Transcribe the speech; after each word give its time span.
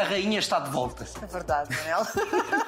A 0.00 0.04
rainha 0.04 0.38
está 0.38 0.58
de 0.60 0.70
volta. 0.70 1.06
É 1.22 1.26
verdade, 1.26 1.76
Manel. 1.76 2.06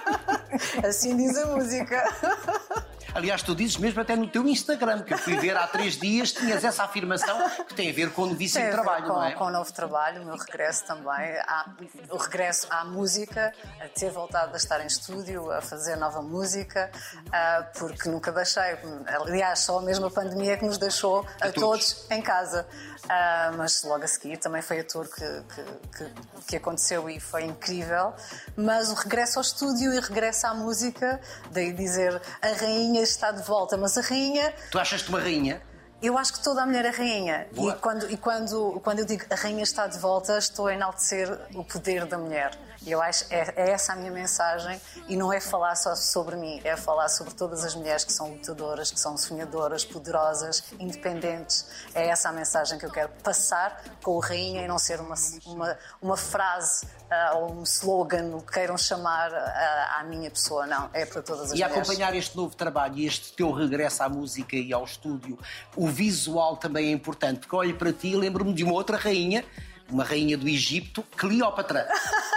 assim 0.87 1.17
diz 1.17 1.35
a 1.39 1.47
música. 1.47 2.05
Aliás, 3.15 3.43
tu 3.43 3.55
dizes 3.55 3.77
mesmo 3.77 4.01
até 4.01 4.17
no 4.17 4.27
teu 4.27 4.47
Instagram, 4.49 5.03
que 5.03 5.13
eu 5.15 5.19
fui 5.19 5.37
ver 5.37 5.57
há 5.57 5.67
três 5.67 5.97
dias, 5.99 6.33
tinhas 6.33 6.65
essa 6.65 6.85
afirmação 6.85 7.39
que 7.69 7.75
tem 7.75 7.91
a 7.91 7.93
ver 7.93 8.11
com 8.13 8.23
o 8.23 8.35
ver 8.35 8.49
trabalho, 8.71 9.07
com, 9.07 9.13
não 9.13 9.25
é? 9.25 9.33
com 9.33 9.45
o 9.45 9.51
novo 9.51 9.73
trabalho, 9.73 10.23
o 10.23 10.25
meu 10.25 10.37
regresso 10.37 10.85
também, 10.87 11.37
à- 11.47 11.67
o 12.11 12.17
regresso 12.17 12.67
à 12.71 12.85
música, 12.85 13.53
a 13.81 13.89
ter 13.89 14.11
voltado 14.11 14.55
a 14.55 14.57
estar 14.57 14.81
em 14.83 14.87
estúdio, 14.87 15.51
a 15.51 15.61
fazer 15.61 15.97
nova 15.97 16.23
música, 16.23 16.91
ah, 17.33 17.67
porque 17.79 18.09
nunca 18.09 18.33
deixei. 18.33 18.79
Aliás, 19.07 19.61
só 19.61 19.79
a 19.79 19.83
mesma 19.83 20.11
pandemia 20.11 20.57
que 20.57 20.65
nos 20.65 20.79
deixou 20.79 21.27
a, 21.41 21.49
A 21.49 21.53
todos. 21.53 21.93
todos 21.95 22.11
em 22.11 22.23
casa. 22.23 22.67
Ah, 23.09 23.53
mas 23.57 23.83
logo 23.83 24.05
a 24.05 24.07
seguir 24.07 24.37
também 24.37 24.63
foi 24.63 24.79
a 24.81 24.85
tour 24.85 25.09
que, 25.09 25.21
que, 25.55 25.65
que, 25.99 26.13
que 26.47 26.57
aconteceu 26.57 27.11
e 27.11 27.19
foi 27.19 27.45
incrível. 27.45 28.15
Mas 28.57 28.91
o 28.91 28.95
regresso 28.95 29.39
ao 29.39 29.43
estúdio 29.43 29.93
e 29.93 29.99
regresso 30.01 30.47
à 30.47 30.55
música, 30.55 31.21
daí 31.51 31.73
dizer 31.73 32.21
a 32.41 32.47
rainha 32.49 33.02
está 33.03 33.31
de 33.33 33.43
volta, 33.43 33.77
mas 33.77 33.97
a 33.99 34.01
rainha 34.01 34.53
Tu 34.71 34.79
achas-te 34.79 35.09
uma 35.09 35.21
rainha? 35.21 35.61
eu 36.03 36.19
acho 36.19 36.33
que 36.33 36.43
toda 36.43 36.63
a 36.63 36.67
mulher 36.67 36.85
é 36.85 36.91
rainha. 36.91 37.47
Boa. 37.55 37.73
E, 37.73 37.77
quando, 37.77 38.11
e 38.11 38.17
quando, 38.17 38.81
quando 38.83 38.99
eu 38.99 39.05
digo 39.05 39.25
a 39.31 39.35
rainha 39.37 39.63
está 39.63 39.87
de 39.87 39.99
volta, 39.99 40.37
estou 40.37 40.67
a 40.67 40.75
enaltecer 40.75 41.31
o 41.55 41.63
poder 41.63 42.07
da 42.07 42.19
mulher. 42.19 42.51
E 42.85 42.91
eu 42.91 43.01
acho 43.01 43.25
é, 43.31 43.53
é 43.57 43.71
essa 43.71 43.93
a 43.93 43.97
minha 43.97 44.11
mensagem. 44.11 44.81
E 45.09 45.17
não 45.17 45.33
é 45.33 45.41
falar 45.41 45.75
só 45.77 45.95
sobre 45.95 46.37
mim, 46.37 46.61
é 46.65 46.77
falar 46.77 47.09
sobre 47.09 47.35
todas 47.35 47.65
as 47.65 47.75
mulheres 47.75 48.05
que 48.05 48.13
são 48.13 48.31
lutadoras, 48.31 48.91
que 48.91 48.99
são 48.99 49.17
sonhadoras, 49.17 49.85
poderosas, 49.85 50.65
independentes. 50.79 51.67
É 51.95 52.09
essa 52.09 52.29
a 52.29 52.33
mensagem 52.33 52.79
que 52.79 52.87
eu 52.87 52.91
quero 52.91 53.11
passar 53.23 53.83
com 54.03 54.13
o 54.13 54.19
rainha 54.21 54.63
e 54.63 54.69
não 54.69 54.79
ser 54.79 55.01
uma, 55.01 55.15
uma, 55.47 55.79
uma 56.01 56.17
frase 56.17 56.87
ah, 57.11 57.33
ou 57.37 57.53
um 57.53 57.63
slogan, 57.63 58.37
o 58.37 58.43
que 58.43 58.53
queiram 58.53 58.77
chamar 58.77 59.33
ah, 59.33 59.99
à 60.01 60.05
minha 60.05 60.31
pessoa. 60.31 60.67
Não, 60.67 60.89
é 60.93 61.05
para 61.05 61.23
todas 61.23 61.47
as 61.47 61.51
E 61.51 61.63
mulheres. 61.63 61.77
acompanhar 61.77 62.15
este 62.15 62.37
novo 62.37 62.55
trabalho 62.57 62.97
e 62.97 63.07
este 63.07 63.33
teu 63.33 63.51
regresso 63.53 64.03
à 64.03 64.09
música 64.09 64.57
e 64.57 64.73
ao 64.73 64.85
estúdio, 64.85 65.39
o 65.77 65.89
visual 65.89 66.57
também 66.57 66.89
é 66.89 66.93
importante, 66.93 67.41
porque 67.41 67.55
olho 67.57 67.77
para 67.77 67.93
ti 67.93 68.09
e 68.09 68.17
lembro-me 68.17 68.53
de 68.53 68.65
uma 68.65 68.73
outra 68.73 68.97
rainha, 68.97 69.45
uma 69.93 70.05
rainha 70.05 70.37
do 70.37 70.49
Egito, 70.49 71.03
Cleópatra. 71.17 71.87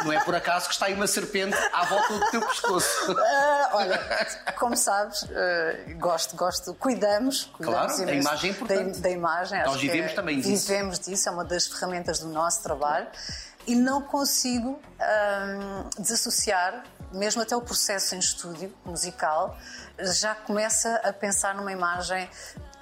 Não 0.04 0.12
é 0.12 0.20
por 0.24 0.36
acaso 0.36 0.68
que 0.68 0.74
está 0.74 0.88
aí 0.88 0.94
uma 0.94 1.08
serpente 1.08 1.56
à 1.74 1.86
volta 1.86 2.14
do 2.14 2.32
teu 2.32 2.42
pescoço. 2.42 3.16
Ah, 3.36 3.70
olha, 3.74 3.98
como 4.58 4.76
sabes, 4.76 5.24
ah, 5.24 5.94
gosto, 5.98 6.36
gosto, 6.36 6.74
cuidamos, 6.76 7.46
cuidamos 7.54 7.96
Claro, 7.96 8.02
a 8.02 8.12
imenso 8.12 8.28
imagem 8.28 8.50
é 8.50 8.54
importante. 8.54 8.96
Da, 9.00 9.02
da 9.02 9.10
imagem, 9.10 9.64
Nós 9.64 9.82
vivemos 9.82 10.12
é- 10.12 10.16
também 10.16 10.40
disso. 10.40 10.68
Vivemos 10.68 11.00
disso, 11.00 11.30
é 11.30 11.32
uma 11.32 11.44
das 11.46 11.66
ferramentas 11.68 12.20
do 12.20 12.28
nosso 12.28 12.62
trabalho 12.62 13.08
e 13.68 13.76
não 13.76 14.02
consigo 14.02 14.80
ah, 15.00 15.86
desassociar, 15.98 16.84
mesmo 17.12 17.42
até 17.42 17.56
o 17.56 17.62
processo 17.62 18.16
em 18.16 18.20
estúdio 18.20 18.74
musical, 18.86 19.58
já 20.00 20.36
começa 20.36 20.96
a 21.04 21.12
pensar 21.14 21.56
numa 21.56 21.72
imagem 21.72 22.30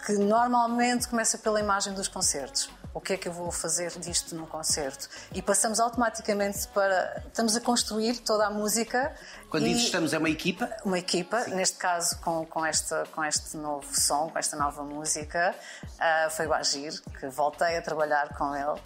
que 0.05 0.13
normalmente 0.13 1.08
começa 1.08 1.37
pela 1.37 1.59
imagem 1.59 1.93
dos 1.93 2.08
concertos. 2.08 2.69
O 2.94 3.02
que 3.02 3.13
é 3.13 3.17
que 3.17 3.27
eu 3.27 3.33
vou 3.33 3.52
fazer 3.52 3.89
disto 3.99 4.36
num 4.36 4.45
concerto? 4.45 5.09
E 5.33 5.41
passamos 5.41 5.80
automaticamente 5.80 6.67
para. 6.67 7.23
Estamos 7.27 7.55
a 7.55 7.61
construir 7.61 8.19
toda 8.19 8.45
a 8.45 8.52
música. 8.52 9.16
Quando 9.49 9.66
e 9.66 9.73
estamos, 9.73 10.13
é 10.13 10.17
uma 10.19 10.30
equipa. 10.30 10.69
uma 10.86 10.99
equipa, 10.99 11.44
neste 11.47 11.77
caso 11.77 12.19
com, 12.19 12.45
com, 12.45 12.64
esta, 12.64 13.03
com 13.11 13.23
este 13.23 13.58
novo 13.58 13.88
som, 13.99 14.30
com 14.30 14.38
esta 14.38 14.55
nova 14.55 14.83
música, 14.83 15.55
ah, 15.99 16.27
foi 16.30 16.45
o 16.45 16.53
Agir, 16.53 16.94
que 17.19 17.27
voltei 17.27 17.77
a 17.77 17.81
trabalhar 17.81 18.30
com 18.38 18.55
ele. 18.55 18.80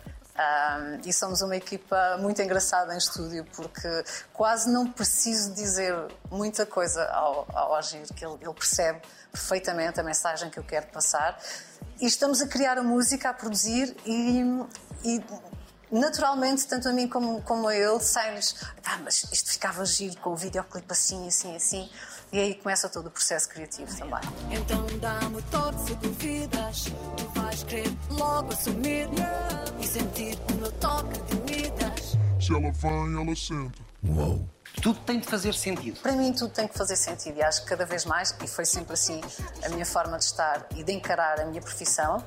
E 1.03 1.11
somos 1.11 1.41
uma 1.41 1.55
equipa 1.55 2.17
muito 2.19 2.41
engraçada 2.41 2.93
em 2.93 2.97
estúdio 2.97 3.45
porque 3.55 4.03
quase 4.33 4.69
não 4.69 4.91
preciso 4.91 5.53
dizer 5.53 5.95
muita 6.29 6.65
coisa 6.65 7.05
ao, 7.05 7.47
ao 7.53 7.75
Agir, 7.75 8.05
que 8.13 8.25
ele, 8.25 8.35
ele 8.41 8.53
percebe 8.53 9.01
perfeitamente 9.31 9.99
a 9.99 10.03
mensagem 10.03 10.49
que 10.49 10.59
eu 10.59 10.63
quero 10.63 10.87
passar. 10.87 11.39
E 11.99 12.05
estamos 12.05 12.41
a 12.41 12.47
criar 12.47 12.77
a 12.77 12.83
música, 12.83 13.29
a 13.29 13.33
produzir 13.33 13.95
e, 14.05 14.41
e 15.03 15.23
naturalmente, 15.91 16.67
tanto 16.67 16.87
a 16.89 16.93
mim 16.93 17.07
como, 17.07 17.41
como 17.41 17.67
a 17.67 17.75
ele, 17.75 17.99
sai-nos, 17.99 18.55
"Ah, 18.85 18.99
mas 19.03 19.25
isto 19.31 19.51
ficava 19.51 19.85
giro 19.85 20.17
com 20.17 20.31
o 20.31 20.35
videoclipe 20.35 20.91
assim, 20.91 21.27
assim, 21.27 21.55
assim. 21.55 21.89
E 22.31 22.39
aí 22.39 22.55
começa 22.55 22.89
todo 22.89 23.07
o 23.07 23.11
processo 23.11 23.47
criativo 23.49 23.95
também. 23.97 24.19
Então 24.51 24.85
dá-me 24.99 25.37
o 25.37 25.41
toque 25.43 25.79
se 25.81 25.95
duvidas. 25.95 26.85
Tu 27.15 27.39
vais 27.39 27.63
querer 27.63 27.91
logo 28.09 28.51
assumir 28.51 29.07
e 29.79 29.87
sentir 29.87 30.37
o 30.51 30.55
meu 30.55 30.71
toque 30.73 31.19
de 31.21 31.35
Midas. 31.41 32.17
Se 32.39 32.53
ela 32.53 32.71
vem, 32.71 33.21
ela 33.21 33.35
senta. 33.35 33.87
Tudo 34.81 34.99
tem 34.99 35.19
de 35.19 35.25
fazer 35.25 35.53
sentido. 35.53 35.99
Para 36.01 36.11
mim, 36.11 36.31
tudo 36.33 36.53
tem 36.53 36.67
que 36.67 36.77
fazer 36.77 36.95
sentido 36.95 37.37
e 37.37 37.41
acho 37.41 37.63
que 37.63 37.69
cada 37.69 37.85
vez 37.85 38.05
mais, 38.05 38.35
e 38.43 38.47
foi 38.47 38.63
sempre 38.63 38.93
assim 38.93 39.21
a 39.65 39.69
minha 39.69 39.85
forma 39.85 40.17
de 40.19 40.25
estar 40.25 40.67
e 40.75 40.83
de 40.83 40.93
encarar 40.93 41.39
a 41.39 41.45
minha 41.45 41.61
profissão, 41.61 42.23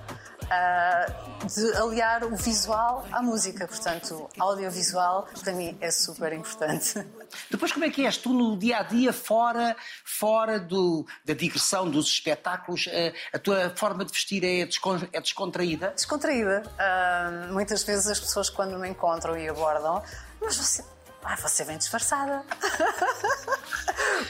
ah, 0.51 1.07
de 1.47 1.77
aliar 1.77 2.25
o 2.25 2.37
visual 2.37 3.07
à 3.13 3.23
música. 3.23 3.67
Portanto, 3.69 4.29
audiovisual 4.39 5.27
para 5.43 5.53
mim 5.53 5.77
é 5.81 5.91
super 5.91 6.33
importante. 6.33 7.05
Depois, 7.51 7.73
como 7.73 7.85
é 7.85 7.91
que 7.91 8.05
és 8.05 8.17
tu 8.17 8.31
no 8.33 8.57
dia 8.59 8.79
a 8.79 8.83
dia, 8.83 9.13
fora, 9.13 9.77
fora 10.05 10.59
do, 10.59 11.07
da 11.25 11.33
digressão 11.35 11.89
dos 11.89 12.07
espetáculos? 12.09 12.89
eh, 12.91 13.13
A 13.33 13.39
tua 13.39 13.71
forma 13.77 14.05
de 14.05 14.13
vestir 14.13 14.43
é, 14.45 14.67
descon- 14.67 15.07
é 15.13 15.21
descontraída? 15.21 15.91
descontraída. 15.91 16.63
Ah, 16.79 17.47
muitas 17.51 17.83
vezes 17.85 18.07
as 18.09 18.19
pessoas 18.21 18.51
quando 18.51 18.79
me 18.79 18.89
encontram 18.89 19.39
e 19.39 19.49
abordam, 19.49 20.03
mas 20.41 20.57
você, 20.57 20.85
ah, 21.25 21.37
você 21.37 21.65
vem 21.65 21.77
disfarçada. 21.79 22.43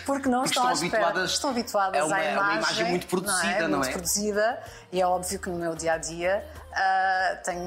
Porque 0.06 0.28
não 0.28 0.42
Porque 0.42 0.56
estão, 0.58 0.72
estão 0.72 0.88
habituadas 0.88 1.30
estão 1.30 1.50
habituadas 1.50 2.00
a 2.02 2.06
uma- 2.06 2.16
à 2.16 2.18
a 2.18 2.22
uma 2.22 2.30
imagem. 2.32 2.58
imagem 2.58 2.84
muito 2.90 3.06
produzida, 3.06 3.68
não 3.68 3.78
Muito 3.78 3.88
é? 3.90 3.92
produzida. 3.92 4.62
E 4.92 5.00
é 5.00 5.06
óbvio 5.06 5.38
que 5.38 5.48
no 5.48 5.58
meu 5.58 5.74
dia 5.74 5.94
a 5.94 5.98
dia 5.98 6.44
ah, 6.72 7.38
tenho 7.44 7.60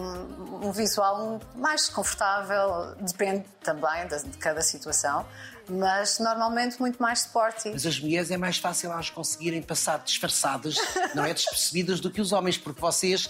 um 0.64 0.72
visual 0.72 1.40
mais 1.56 1.90
confortável, 1.90 2.96
depende 3.00 3.46
também 3.64 4.08
de, 4.08 4.24
de 4.24 4.38
cada 4.38 4.62
situação, 4.62 5.26
mas 5.70 6.20
normalmente 6.20 6.80
muito 6.80 7.02
mais 7.02 7.20
sporty. 7.20 7.70
Mas 7.72 7.86
as 7.86 8.00
mulheres 8.00 8.32
é 8.32 8.38
mais 8.38 8.58
fácil 8.58 8.92
elas 8.92 9.10
conseguirem 9.10 9.62
passar 9.62 10.00
disfarçadas, 10.00 10.76
não 11.14 11.26
é 11.26 11.34
despercebidas, 11.34 12.00
do 12.00 12.10
que 12.12 12.22
os 12.22 12.32
homens, 12.32 12.58
porque 12.58 12.80
vocês, 12.82 13.30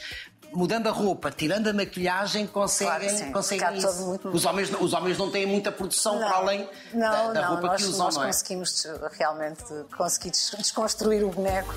mudando 0.53 0.87
a 0.87 0.91
roupa, 0.91 1.31
tirando 1.31 1.67
a 1.67 1.73
maquilhagem, 1.73 2.45
conseguem, 2.47 3.09
Claro 3.09 3.23
sim. 3.25 3.31
conseguem 3.31 3.77
isso. 3.77 4.05
muito- 4.05 4.29
Os, 4.29 4.45
homens, 4.45 4.69
os 4.79 4.93
homens 4.93 5.17
não 5.17 5.29
têm 5.31 5.45
muita 5.45 5.71
produção 5.71 6.17
para 6.19 6.35
além 6.37 6.69
não, 6.93 6.99
da, 6.99 7.31
da 7.33 7.41
não, 7.41 7.49
roupa 7.49 7.67
nós, 7.67 7.81
que 7.81 7.87
usam, 7.89 8.05
nós 8.05 8.15
não 8.15 8.23
é? 8.23 8.27
conseguimos 8.27 8.87
realmente 9.17 9.63
conseguir 9.97 10.31
des- 10.31 10.55
desconstruir 10.57 11.23
o 11.23 11.29
boneco. 11.29 11.73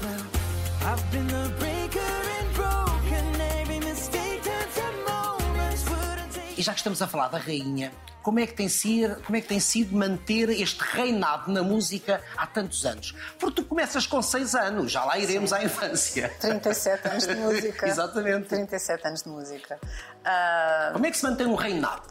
E 6.56 6.62
já 6.62 6.72
que 6.72 6.78
estamos 6.80 7.02
a 7.02 7.06
falar 7.06 7.28
da 7.28 7.38
rainha, 7.38 7.92
como 8.26 8.40
é 8.40 8.46
que 8.48 8.54
tem 8.54 8.68
sido, 8.68 9.22
como 9.22 9.36
é 9.36 9.40
que 9.40 9.46
tem 9.46 9.60
sido 9.60 9.96
manter 9.96 10.50
este 10.50 10.80
reinado 10.82 11.52
na 11.52 11.62
música 11.62 12.20
há 12.36 12.44
tantos 12.44 12.84
anos? 12.84 13.14
Porque 13.38 13.62
tu 13.62 13.68
começas 13.68 14.04
com 14.04 14.20
seis 14.20 14.52
anos, 14.52 14.90
já 14.90 15.04
lá 15.04 15.16
iremos 15.16 15.52
à 15.52 15.62
infância. 15.62 16.28
37 16.40 17.06
anos 17.06 17.24
de 17.24 17.36
música. 17.36 17.86
Exatamente. 17.86 18.48
37 18.48 19.06
anos 19.06 19.22
de 19.22 19.28
música. 19.28 19.78
Ah, 20.24 20.90
Como 20.92 21.06
é 21.06 21.10
que 21.12 21.16
se 21.18 21.22
mantém 21.22 21.46
um 21.46 21.54
reinado? 21.54 22.02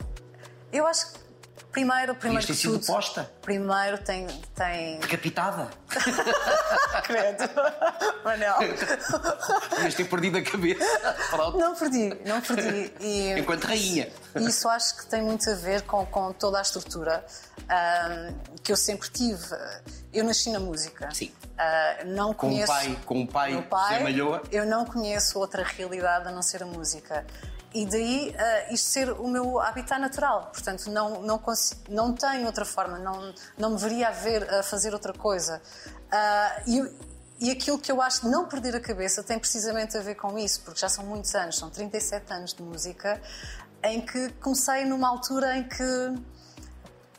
eu 0.72 0.88
acho 0.88 1.12
que 1.12 1.20
primeiro, 1.75 2.16
primeiro 2.16 2.47
ter 2.47 2.53
que 2.53 2.59
sido 2.59 2.80
tudo, 2.80 2.86
posta. 2.86 3.30
Primeiro 3.41 3.97
tem, 3.97 4.25
tem 4.56 4.97
Decapitada? 5.00 5.69
credo. 7.03 7.44
Manel. 8.24 8.56
Mas 9.81 9.94
ter 9.94 10.06
perdido 10.06 10.38
a 10.38 10.41
cabeça. 10.41 10.84
Pronto. 11.30 11.58
Não 11.58 11.75
perdi, 11.75 12.18
não 12.25 12.41
perdi. 12.41 12.94
E, 13.00 13.40
Enquanto 13.40 13.66
rainha. 13.66 14.09
e 14.35 14.46
isso 14.46 14.68
acho 14.69 14.97
que 14.97 15.06
tem 15.08 15.22
muito 15.22 15.50
a 15.50 15.53
ver 15.55 15.82
com, 15.84 16.05
com 16.05 16.32
toda 16.32 16.59
a 16.59 16.61
estrutura 16.61 17.26
ah, 17.70 18.29
que 18.64 18.72
eu 18.72 18.78
sempre 18.78 19.09
tive. 19.09 19.46
Eu 20.14 20.23
nasci 20.23 20.50
na 20.52 20.59
música. 20.59 21.09
Sim. 21.14 21.32
Ah, 21.58 21.97
não 22.05 22.34
Com 22.34 22.47
o 22.47 22.50
conheço. 22.52 22.67
pai- 22.72 22.97
com 23.05 23.28
pai, 23.28 23.52
Meu 23.52 23.64
pai 23.64 24.00
José 24.00 24.03
Malhoa. 24.11 24.44
Eu 24.52 24.66
não 24.66 24.85
conheço 24.85 25.38
outra 25.40 25.64
realidade 25.64 26.28
a 26.28 26.32
não 26.32 26.41
ser 26.41 26.64
a 26.64 26.66
música. 26.66 27.26
E 27.76 27.86
daí 27.86 28.34
ah, 28.40 28.72
isto 28.74 28.88
ser 28.90 29.12
o 29.12 29.28
meu 29.28 29.60
habitat 29.60 30.00
natural. 30.00 30.50
Portanto, 30.54 30.90
não, 30.90 31.22
não, 31.22 31.42
não 31.90 32.14
tenho 32.14 32.46
outra 32.46 32.64
forma, 32.64 32.98
não, 32.98 33.34
não 33.58 33.72
me 33.72 33.78
veria 33.78 34.08
a 34.08 34.12
ver 34.12 34.50
a 34.54 34.64
fazer 34.64 34.94
outra 34.94 35.12
coisa. 35.12 35.62
Ah, 36.10 36.62
e, 36.66 36.82
e 37.38 37.52
aquilo 37.52 37.78
que 37.78 37.92
eu 37.92 38.02
acho 38.02 38.22
de 38.22 38.30
não 38.30 38.48
perder 38.48 38.78
a 38.78 38.80
cabeça 38.80 39.22
tem 39.22 39.38
precisamente 39.38 39.98
a 39.98 40.02
ver 40.02 40.16
com 40.16 40.40
isso, 40.40 40.62
porque 40.62 40.80
já 40.80 40.88
são 40.88 41.04
muitos 41.06 41.36
anos, 41.36 41.58
são 41.58 41.70
37 41.70 42.32
anos 42.32 42.54
de 42.54 42.64
música, 42.64 43.22
em 43.84 44.00
que 44.00 44.30
comecei 44.42 44.86
numa 44.86 45.10
altura 45.10 45.58
em 45.58 45.68
que 45.68 46.16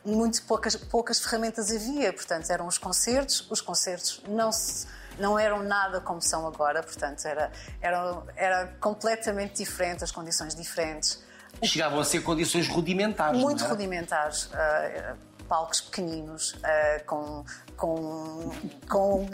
muito 0.03 0.41
poucas, 0.43 0.75
poucas 0.75 1.19
ferramentas 1.19 1.69
havia, 1.69 2.11
portanto 2.13 2.49
eram 2.49 2.65
os 2.65 2.77
concertos, 2.79 3.45
os 3.51 3.61
concertos 3.61 4.23
não, 4.27 4.51
se- 4.51 4.87
não 5.19 5.37
eram 5.37 5.63
nada 5.63 5.99
como 6.01 6.21
são 6.21 6.45
agora, 6.47 6.81
portanto 6.83 7.25
era, 7.25 7.51
era, 7.81 8.21
era 8.35 8.67
completamente 8.79 9.55
diferente, 9.63 10.03
as 10.03 10.11
condições 10.11 10.55
diferentes. 10.55 11.23
Chegavam 11.63 11.99
a 11.99 12.03
ser 12.03 12.21
condições 12.21 12.67
rudimentares. 12.67 13.39
muito 13.39 13.63
é? 13.63 13.67
rudimentares. 13.67 14.49
ah, 14.53 15.15
palcos 15.47 15.79
pequeninos, 15.81 16.55
ah, 16.63 17.01
com, 17.05 17.43
com, 17.77 18.51
com 18.89 19.25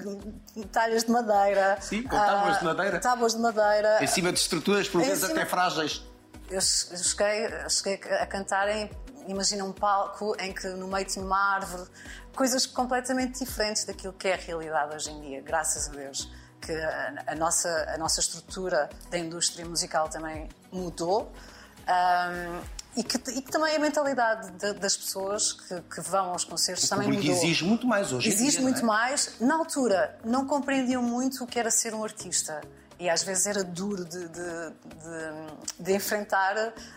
talhas 0.71 1.03
de 1.05 1.11
madeira. 1.11 1.77
Sim, 1.81 2.03
com 2.03 2.15
tábuas 2.15 2.59
de 2.59 2.61
ah, 2.61 2.67
madeira. 2.73 2.99
Tábuas 2.99 3.33
de 3.33 3.39
madeira. 3.41 4.03
Em 4.03 4.07
cima 4.07 4.31
de 4.31 4.39
estruturas, 4.39 4.87
por 4.87 5.01
vezes 5.01 5.19
cima- 5.25 5.31
até 5.41 5.45
frágeis. 5.45 6.03
Eu 6.49 6.61
che- 6.61 6.93
eu 6.93 6.97
cheguei, 6.97 7.69
cheguei 7.69 8.11
a 8.13 8.25
cantar 8.27 8.69
em. 8.69 8.89
Imagina 9.27 9.63
um 9.63 9.71
palco 9.71 10.35
em 10.39 10.51
que 10.53 10.67
no 10.67 10.87
meio 10.87 11.05
tinha 11.05 11.23
uma 11.25 11.55
árvore, 11.55 11.89
coisas 12.35 12.65
completamente 12.65 13.43
diferentes 13.43 13.83
daquilo 13.85 14.13
que 14.13 14.27
é 14.27 14.33
a 14.33 14.37
realidade 14.37 14.95
hoje 14.95 15.11
em 15.11 15.21
dia, 15.21 15.41
graças 15.41 15.87
a 15.89 15.91
Deus. 15.91 16.31
Que 16.61 16.71
a, 16.71 17.23
a 17.27 17.35
nossa, 17.35 17.69
a 17.93 17.97
nossa 17.97 18.19
estrutura 18.21 18.89
da 19.09 19.17
indústria 19.17 19.65
musical 19.65 20.07
também 20.07 20.47
mudou 20.71 21.29
ahm, 21.85 22.61
e, 22.95 23.03
que, 23.03 23.17
e 23.31 23.41
que 23.41 23.51
também 23.51 23.75
a 23.75 23.79
mentalidade 23.79 24.49
de- 24.51 24.73
das 24.73 24.95
pessoas 24.95 25.51
que, 25.51 25.81
que 25.81 25.99
vão 26.01 26.29
aos 26.29 26.45
concertos 26.45 26.85
O 26.85 26.89
também 26.89 27.11
mudou. 27.11 27.31
exige 27.31 27.65
muito 27.65 27.85
mais 27.87 28.13
hoje. 28.13 28.29
Exige 28.29 28.51
dia, 28.51 28.61
muito 28.61 28.85
não 28.85 28.93
é? 28.93 28.97
mais. 28.97 29.33
Na 29.41 29.55
altura, 29.55 30.17
não 30.23 30.45
compreendiam 30.47 31.01
muito 31.03 31.43
o 31.43 31.47
que 31.47 31.59
era 31.59 31.69
ser 31.71 31.93
um 31.93 32.03
artista. 32.03 32.61
E 32.99 33.09
às 33.09 33.23
vezes 33.23 33.47
era 33.47 33.63
duro 33.63 34.05
de, 34.05 34.29
de- 34.29 34.73
de- 35.79 35.93
enfrentar 35.93 36.55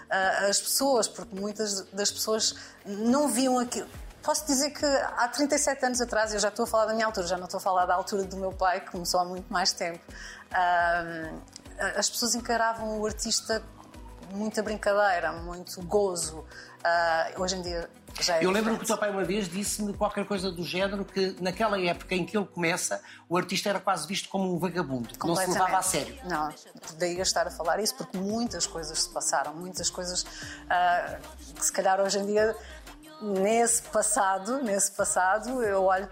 ah, 0.09 0.47
as 0.49 0.61
pessoas, 0.61 1.09
porque 1.09 1.35
muitas 1.35 1.81
das 1.93 2.11
pessoas 2.13 2.55
não 2.85 3.27
viam 3.29 3.59
aquilo. 3.59 3.89
Posso 4.27 4.45
dizer 4.45 4.71
que 4.71 4.85
há 4.85 5.29
37 5.29 5.87
anos 5.87 6.01
atrás, 6.01 6.35
eu 6.35 6.41
já 6.41 6.49
estou 6.49 6.65
a 6.65 6.67
falar 6.67 6.87
da 6.87 6.95
minha 6.95 7.07
altura, 7.07 7.29
já 7.29 7.37
não 7.37 7.45
estou 7.45 7.59
a 7.59 7.61
falar 7.61 7.87
da 7.87 7.95
altura 7.95 8.25
do 8.25 8.37
meu 8.37 8.51
pai, 8.51 8.81
que 8.81 8.91
começou 8.91 9.21
há 9.21 9.25
muito 9.25 9.53
mais 9.53 9.73
tempo, 9.73 10.01
ah, 10.51 11.31
as 11.97 12.11
pessoas 12.11 12.35
encaravam 12.35 12.99
o 12.99 13.07
artista 13.07 13.63
muita 14.33 14.65
brincadeira, 14.65 15.31
muito 15.31 15.81
gozo. 15.83 16.45
Ah, 16.83 17.31
hoje 17.39 17.55
em 17.55 17.63
dia 17.63 17.89
já 18.21 18.39
é 18.39 18.45
Eu 18.45 18.51
lembro 18.51 18.71
que 18.71 18.81
o 18.81 18.83
diferente. 18.83 18.87
teu 18.87 18.99
pai 18.99 19.11
uma 19.11 19.25
vez 19.25 19.49
disse-me 19.49 19.93
qualquer 19.95 20.27
coisa 20.27 20.51
do 20.51 20.65
género 20.65 21.05
que 21.05 21.37
naquela 21.41 21.81
época 21.81 22.13
em 22.17 22.27
que 22.27 22.37
ele 22.37 22.47
começa, 22.47 23.01
o 23.29 23.37
artista 23.37 23.69
era 23.69 23.79
quase 23.79 24.09
visto 24.09 24.29
como 24.29 24.53
um 24.53 24.59
vagabundo, 24.59 25.09
que 25.09 25.25
não 25.25 25.37
se 25.37 25.49
levava 25.49 25.79
a 25.79 25.83
sério. 25.83 26.17
Não, 26.25 26.53
daí 26.99 27.17
eu 27.17 27.23
estar 27.23 27.47
a 27.47 27.51
falar 27.51 27.79
isso 27.79 27.95
porque 27.95 28.19
muitas 28.19 28.67
coisas 28.67 29.05
se 29.05 29.09
passaram, 29.09 29.55
muitas 29.55 29.89
coisas 29.89 30.27
ah, 30.69 31.19
que 31.55 31.65
se 31.65 31.71
calhar 31.71 32.01
hoje 32.01 32.19
em 32.19 32.27
dia 32.27 32.57
nesse 33.21 33.83
passado, 33.83 34.63
nesse 34.63 34.93
passado 34.93 35.63
eu 35.63 35.85
olho, 35.85 36.09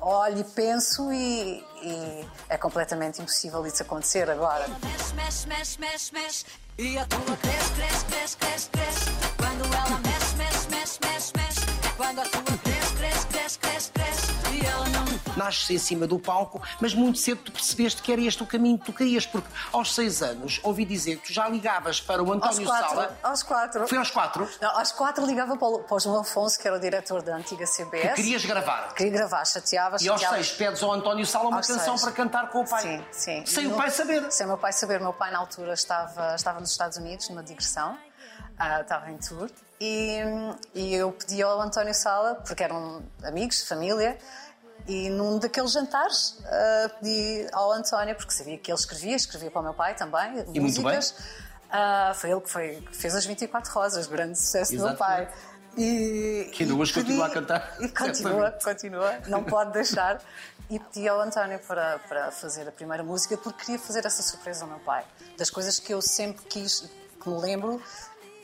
olho 0.00 0.38
e 0.38 0.44
penso 0.44 1.12
e, 1.12 1.64
e 1.82 2.28
é 2.48 2.56
completamente 2.56 3.20
impossível 3.20 3.66
isso 3.66 3.82
acontecer 3.82 4.28
agora. 4.30 4.66
Mexe, 4.68 5.14
mexe, 5.14 5.48
mexe, 5.48 5.80
mexe, 5.80 6.14
mexe. 6.14 6.44
E 6.78 6.96
a 6.96 7.04
tua 7.06 7.36
cresce, 7.36 7.72
cresce, 7.74 8.04
cresce, 8.04 8.36
cresce, 8.36 8.70
cresce. 8.70 9.10
Quando 9.36 9.64
ela 9.74 9.98
mexe, 9.98 10.36
Nasces 15.38 15.70
em 15.70 15.78
cima 15.78 16.06
do 16.06 16.18
palco, 16.18 16.60
mas 16.80 16.92
muito 16.94 17.18
cedo 17.18 17.42
tu 17.44 17.52
percebeste 17.52 18.02
que 18.02 18.12
era 18.12 18.20
este 18.20 18.42
o 18.42 18.46
caminho 18.46 18.78
que 18.78 18.86
tu 18.86 18.92
querias, 18.92 19.24
porque 19.24 19.48
aos 19.72 19.94
seis 19.94 20.20
anos 20.22 20.60
ouvi 20.62 20.84
dizer 20.84 21.16
que 21.18 21.28
tu 21.28 21.32
já 21.32 21.48
ligavas 21.48 22.00
para 22.00 22.22
o 22.22 22.26
Aos 22.32 22.36
António 22.44 22.66
quatro, 22.66 22.88
Sala. 22.88 23.18
aos 23.22 23.42
quatro. 23.42 23.88
Foi 23.88 23.98
aos 23.98 24.10
quatro 24.10 24.48
Não, 24.60 24.78
aos 24.78 24.92
quatro 24.92 25.24
ligava 25.24 25.56
para 25.56 25.68
o, 25.68 25.78
para 25.84 25.96
o 25.96 26.00
João 26.00 26.20
Afonso, 26.20 26.58
que 26.58 26.66
era 26.66 26.76
o 26.76 26.80
diretor 26.80 27.22
da 27.22 27.36
antiga 27.36 27.64
CBS. 27.66 28.08
que 28.10 28.14
querias 28.14 28.44
gravar. 28.44 28.92
Queria 28.94 29.12
gravar, 29.12 29.44
chateava, 29.44 29.96
E 30.00 30.08
aos 30.08 30.20
seis 30.20 30.50
pedes 30.52 30.82
ao 30.82 30.92
António 30.92 31.24
Sala 31.24 31.48
uma 31.48 31.58
Aos 31.58 31.66
canção 31.66 31.96
seis. 31.96 32.02
para 32.02 32.12
cantar 32.12 32.50
com 32.50 32.62
o 32.62 32.68
pai. 32.68 32.82
Sim, 32.82 33.04
sim. 33.12 33.46
Sem 33.46 33.64
No- 33.68 33.74
o 33.74 33.76
pai 33.76 33.90
saber. 33.90 34.30
Sem 34.32 34.44
o 34.46 34.48
meu 34.50 34.58
pai 34.58 34.72
saber. 34.72 35.00
Meu 35.00 35.12
pai, 35.12 35.30
na 35.30 35.38
altura, 35.38 35.72
estava, 35.74 36.34
estava 36.34 36.58
nos 36.60 36.70
Estados 36.70 36.96
Unidos, 36.96 37.28
numa 37.28 37.42
digressão, 37.42 37.96
ah, 38.58 38.80
estava 38.80 39.10
em 39.10 39.16
tour, 39.18 39.48
e, 39.80 40.18
e 40.74 40.94
eu 40.94 41.12
pedi 41.12 41.40
ao 41.42 41.60
António 41.60 41.94
Sala, 41.94 42.34
porque 42.34 42.64
eram 42.64 43.02
amigos, 43.22 43.62
família, 43.66 44.18
e 44.88 45.08
num 45.10 45.38
daqueles 45.38 45.70
jantares 45.72 46.38
ah, 46.46 46.90
pedi 46.98 47.46
ao 47.52 47.70
António, 47.72 48.16
porque 48.16 48.32
sabia 48.32 48.58
que 48.58 48.70
ele 48.72 48.78
escrevia, 48.78 49.14
escrevia 49.14 49.50
para 49.50 49.60
o 49.60 49.64
meu 49.64 49.74
pai 49.74 49.94
também, 49.94 50.38
E 50.52 50.58
muito 50.58 50.80
músicas. 50.82 51.14
Ah, 51.70 52.12
foi 52.14 52.30
ele 52.30 52.40
que, 52.40 52.50
foi, 52.50 52.80
que 52.90 52.96
fez 52.96 53.14
as 53.14 53.26
24 53.26 53.70
Rosas, 53.72 54.06
grande 54.06 54.38
sucesso 54.38 54.74
do 54.76 54.84
meu 54.84 54.96
pai. 54.96 55.28
E, 55.76 56.50
Que 56.52 56.64
ainda 56.64 56.74
hoje 56.74 56.92
pedi- 56.92 57.06
continua 57.08 57.26
a 57.26 57.30
cantar. 57.30 57.76
E 57.78 57.88
continua, 57.88 58.50
continua, 58.64 59.18
não 59.28 59.44
pode 59.44 59.72
deixar. 59.72 60.20
E 60.70 60.78
pedi 60.78 61.06
ao 61.08 61.20
António 61.20 61.58
para, 61.60 61.98
para 62.00 62.30
fazer 62.30 62.66
a 62.68 62.72
primeira 62.72 63.04
música 63.04 63.36
porque 63.36 63.64
queria 63.66 63.78
fazer 63.78 64.04
essa 64.04 64.22
surpresa 64.22 64.64
ao 64.64 64.68
meu 64.70 64.80
pai. 64.80 65.04
Das 65.36 65.50
coisas 65.50 65.78
que 65.78 65.92
eu 65.94 66.00
sempre 66.02 66.44
quis, 66.46 66.84
que 67.22 67.28
me 67.28 67.38
lembro, 67.38 67.80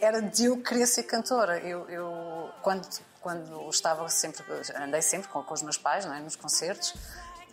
era 0.01 0.21
de 0.21 0.47
eu 0.47 0.63
querer 0.63 0.87
ser 0.87 1.05
cantora. 1.05 1.59
Eu, 1.59 1.89
eu 1.89 2.51
quando, 2.63 2.87
quando 3.21 3.69
estava 3.71 4.09
sempre, 4.09 4.43
andei 4.77 5.03
sempre 5.03 5.29
com, 5.29 5.43
com 5.43 5.55
os 5.55 5.63
meus 5.63 5.79
pais, 5.79 6.05
não 6.05 6.15
é? 6.15 6.21
nos 6.21 6.37
concertos, 6.37 6.95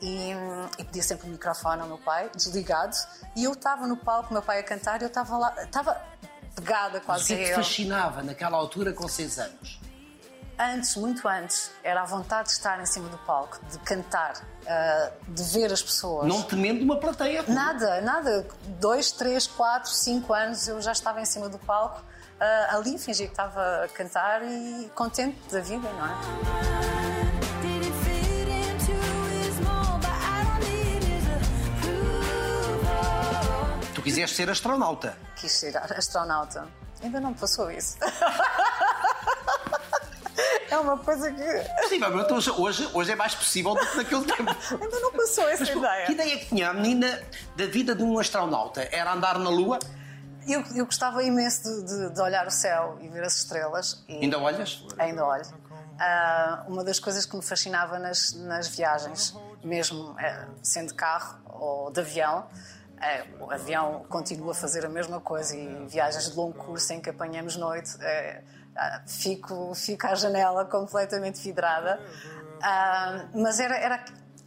e, 0.02 0.32
e 0.78 0.84
pedia 0.84 1.04
sempre 1.04 1.28
o 1.28 1.32
microfone 1.32 1.82
ao 1.82 1.88
meu 1.88 1.98
pai, 1.98 2.30
desligado, 2.36 2.96
e 3.36 3.44
eu 3.44 3.54
estava 3.54 3.86
no 3.88 3.98
palco, 3.98 4.34
meu 4.34 4.42
pai 4.42 4.60
a 4.60 4.64
cantar, 4.64 5.02
e 5.02 5.06
eu 5.06 5.08
estava 5.08 5.38
lá, 5.38 5.64
estava 5.64 6.02
pegada 6.56 7.00
quase 7.00 7.34
a 7.34 7.38
é 7.38 7.46
te 7.46 7.54
fascinava 7.54 8.22
naquela 8.22 8.58
altura 8.58 8.94
com 8.94 9.08
seis 9.08 9.40
anos? 9.40 9.80
Antes, 10.60 10.96
muito 10.96 11.28
antes, 11.28 11.72
era 11.84 12.02
a 12.02 12.06
vontade 12.06 12.50
de 12.50 12.54
estar 12.54 12.80
em 12.80 12.86
cima 12.86 13.10
do 13.10 13.18
palco, 13.20 13.60
de 13.66 13.80
cantar, 13.80 14.46
ah, 14.68 15.12
de 15.28 15.44
ver 15.44 15.72
as 15.72 15.82
pessoas. 15.82 16.28
Não 16.28 16.44
temendo 16.44 16.84
uma 16.84 16.98
plateia. 16.98 17.44
Nada, 17.48 18.00
nada. 18.02 18.48
Dois, 18.80 19.12
três, 19.12 19.48
quatro, 19.48 19.90
cinco 19.90 20.34
anos 20.34 20.68
eu 20.68 20.80
já 20.80 20.92
estava 20.92 21.20
em 21.20 21.26
cima 21.26 21.50
do 21.50 21.58
palco, 21.58 22.04
ah, 22.42 22.76
ali 22.76 22.98
fingi 22.98 23.26
que 23.26 23.32
estava 23.34 23.84
a 23.84 23.88
cantar 23.90 24.42
e 24.42 24.90
contente 24.96 25.38
da 25.52 25.62
vida, 25.62 25.88
não 25.94 26.08
é? 26.08 26.12
Tu 33.94 34.02
quiseste 34.02 34.36
ser 34.36 34.50
astronauta. 34.50 35.16
Quis 35.36 35.52
ser 35.52 35.78
astronauta. 35.78 36.68
Ainda 37.04 37.20
não 37.20 37.32
passou 37.32 37.70
isso. 37.70 37.98
é 40.68 40.80
uma 40.80 40.98
coisa 40.98 41.32
que 41.32 41.44
Sim, 41.90 42.00
mas 42.00 42.32
hoje, 42.32 42.52
hoje, 42.52 42.90
hoje 42.92 43.12
é 43.12 43.16
mais 43.16 43.36
possível 43.36 43.76
do 43.76 43.86
que 43.86 43.98
naquele 43.98 44.26
tempo. 44.26 44.50
ainda 44.82 45.00
não 45.00 45.12
passou 45.12 45.48
essa 45.48 45.72
ideia. 45.72 46.08
Que 46.08 46.14
ideia 46.14 46.40
que 46.40 46.48
tinha 46.48 46.72
a 46.72 46.74
menina 46.74 47.22
da 47.56 47.68
vida 47.68 47.94
de 47.94 48.02
um 48.02 48.18
astronauta? 48.18 48.90
Era 48.92 49.14
andar 49.14 49.38
na 49.38 49.52
Lua? 49.52 49.78
Eu, 50.48 50.64
eu 50.76 50.86
gostava 50.86 51.24
imenso 51.24 51.64
de, 51.64 51.86
de- 51.86 52.14
de 52.14 52.22
olhar 52.22 52.48
o 52.48 52.52
céu 52.52 52.98
e 53.02 53.08
ver 53.10 53.24
as 53.24 53.38
estrelas. 53.38 54.04
E 54.08 54.20
Ainda 54.24 54.40
olhas? 54.40 54.84
Ainda 54.98 55.26
olho. 55.26 55.46
Ah, 56.00 56.64
uma 56.68 56.84
das 56.84 57.00
coisas 57.00 57.26
que 57.26 57.36
me 57.36 57.44
fascinava 57.44 58.00
nas, 58.00 58.34
nas 58.34 58.68
viagens, 58.70 59.36
mesmo 59.64 60.16
eh, 60.20 60.48
sendo 60.64 60.88
de 60.88 60.94
carro 60.96 61.38
ou 61.46 61.92
de 61.92 62.00
avião, 62.00 62.48
eh, 63.00 63.24
o 63.40 63.52
avião 63.52 64.04
continua 64.10 64.52
a 64.52 64.56
fazer 64.56 64.84
a 64.86 64.90
mesma 64.90 65.22
coisa 65.22 65.56
e 65.56 65.86
viagens 65.88 66.32
de 66.32 66.36
longo 66.36 66.54
curso 66.58 66.92
em 66.94 67.00
que 67.02 67.10
apanhamos 67.12 67.56
noite, 67.56 67.96
eh, 68.02 68.44
ah, 68.76 69.02
fico, 69.06 69.76
fico 69.76 70.08
à 70.08 70.16
janela 70.16 70.66
completamente 70.66 71.40
vidrada. 71.42 72.02
Ah, 72.64 73.26
mas 73.36 73.60
era, 73.60 73.78
era 73.78 74.04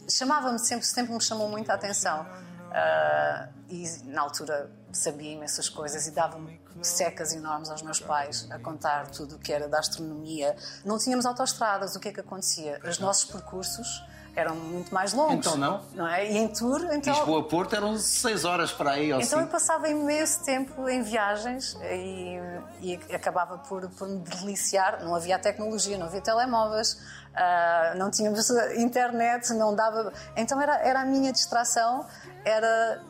chamava-me 0.09 0.59
sempre, 0.59 0.85
sempre 0.85 1.13
me 1.13 1.21
chamou 1.21 1.47
muito 1.47 1.69
a 1.71 1.75
atenção. 1.75 2.25
Ah, 2.71 3.47
e 3.69 3.85
na 4.05 4.21
altura 4.21 4.69
sabia 4.91 5.33
imensas 5.33 5.69
coisas 5.69 6.07
e 6.07 6.11
dava-me 6.11 6.59
secas 6.81 7.33
enormes 7.33 7.69
aos 7.69 7.81
meus 7.81 7.99
pais 7.99 8.47
a 8.51 8.59
contar 8.59 9.07
tudo 9.07 9.35
o 9.35 9.39
que 9.39 9.51
era 9.51 9.67
da 9.67 9.79
astronomia. 9.79 10.55
Não 10.83 10.97
tínhamos 10.97 11.25
autoestradas, 11.25 11.95
o 11.95 11.99
que 11.99 12.09
é 12.09 12.11
que 12.11 12.19
acontecia? 12.19 12.79
Os 12.83 12.99
nossos 12.99 13.25
percursos 13.25 14.03
eram 14.35 14.55
muito 14.55 14.93
mais 14.93 15.13
longos. 15.13 15.47
Então 15.47 15.57
não? 15.57 15.81
Não 15.93 16.07
é? 16.07 16.29
E 16.29 16.37
em 16.37 16.47
tour, 16.47 16.81
então. 16.91 17.13
Lisboa-Porto 17.13 17.75
eram 17.75 17.97
seis 17.97 18.43
horas 18.43 18.71
para 18.71 18.91
aí 18.91 19.13
ou 19.13 19.21
Então 19.21 19.39
eu 19.39 19.47
passava 19.47 19.87
imenso 19.87 20.43
tempo 20.43 20.87
em 20.89 21.01
viagens 21.01 21.77
e, 21.81 22.37
e 22.81 23.15
acabava 23.15 23.57
por, 23.57 23.89
por 23.91 24.07
me 24.07 24.19
deliciar. 24.19 25.03
Não 25.03 25.15
havia 25.15 25.39
tecnologia, 25.39 25.97
não 25.97 26.07
havia 26.07 26.21
telemóveis, 26.21 27.01
ah, 27.33 27.93
não 27.95 28.11
tínhamos 28.11 28.49
internet, 28.77 29.53
não 29.53 29.73
dava. 29.73 30.11
Então 30.35 30.61
era, 30.61 30.75
era 30.79 31.01
a 31.01 31.05
minha 31.05 31.31
distração, 31.31 32.05
era 32.43 33.01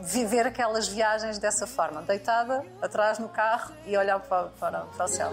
viver 0.00 0.46
aquelas 0.46 0.88
viagens 0.88 1.38
dessa 1.38 1.66
forma, 1.66 2.02
deitada 2.02 2.64
atrás 2.80 3.18
no 3.18 3.28
carro 3.28 3.74
e 3.86 3.96
olhar 3.96 4.20
para, 4.20 4.48
para, 4.60 4.80
para 4.80 5.04
o 5.04 5.08
céu. 5.08 5.30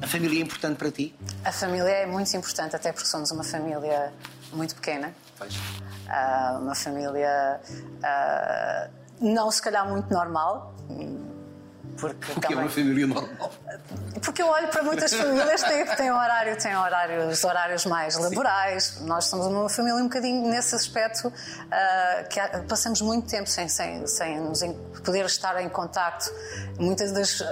A 0.00 0.06
família 0.06 0.40
é 0.40 0.42
importante 0.42 0.76
para 0.76 0.90
ti? 0.90 1.14
A 1.44 1.52
família 1.52 1.90
é 1.90 2.06
muito 2.06 2.34
importante, 2.36 2.74
até 2.74 2.92
porque 2.92 3.06
somos 3.06 3.30
uma 3.30 3.44
família 3.44 4.12
muito 4.52 4.74
pequena. 4.74 5.14
Pois. 5.36 5.54
Ah, 6.08 6.58
uma 6.60 6.74
família 6.74 7.60
ah, 8.02 8.88
não 9.20 9.50
se 9.50 9.60
calhar 9.60 9.88
muito 9.88 10.12
normal, 10.12 10.74
Porque, 11.98 12.14
Porque 12.32 12.46
é 12.46 12.48
também- 12.50 12.64
uma 12.64 12.70
família 12.70 13.06
normal. 13.06 13.50
porque 14.22 14.42
eu 14.42 14.46
olho 14.48 14.68
para 14.68 14.82
muitas 14.82 15.12
famílias 15.12 15.62
que 15.62 15.68
têm, 15.68 15.84
que 15.86 15.96
têm 15.96 16.10
horário, 16.12 16.56
têm 16.56 16.76
horários, 16.76 17.42
horários 17.44 17.84
mais 17.86 18.16
laborais. 18.16 19.00
Nós 19.02 19.24
somos 19.26 19.46
uma 19.46 19.68
família 19.68 19.96
um 20.00 20.04
bocadinho 20.04 20.48
nesse 20.48 20.74
aspecto 20.74 21.32
ah, 21.70 22.24
que 22.28 22.38
há- 22.40 22.64
passamos 22.68 23.00
muito 23.00 23.28
tempo 23.28 23.48
sem, 23.48 23.68
sem, 23.68 24.06
sem 24.06 24.40
nos 24.40 24.60
poder 25.04 25.24
estar 25.26 25.60
em 25.60 25.68
contacto. 25.68 26.32
Muitas 26.78 27.12
das 27.12 27.42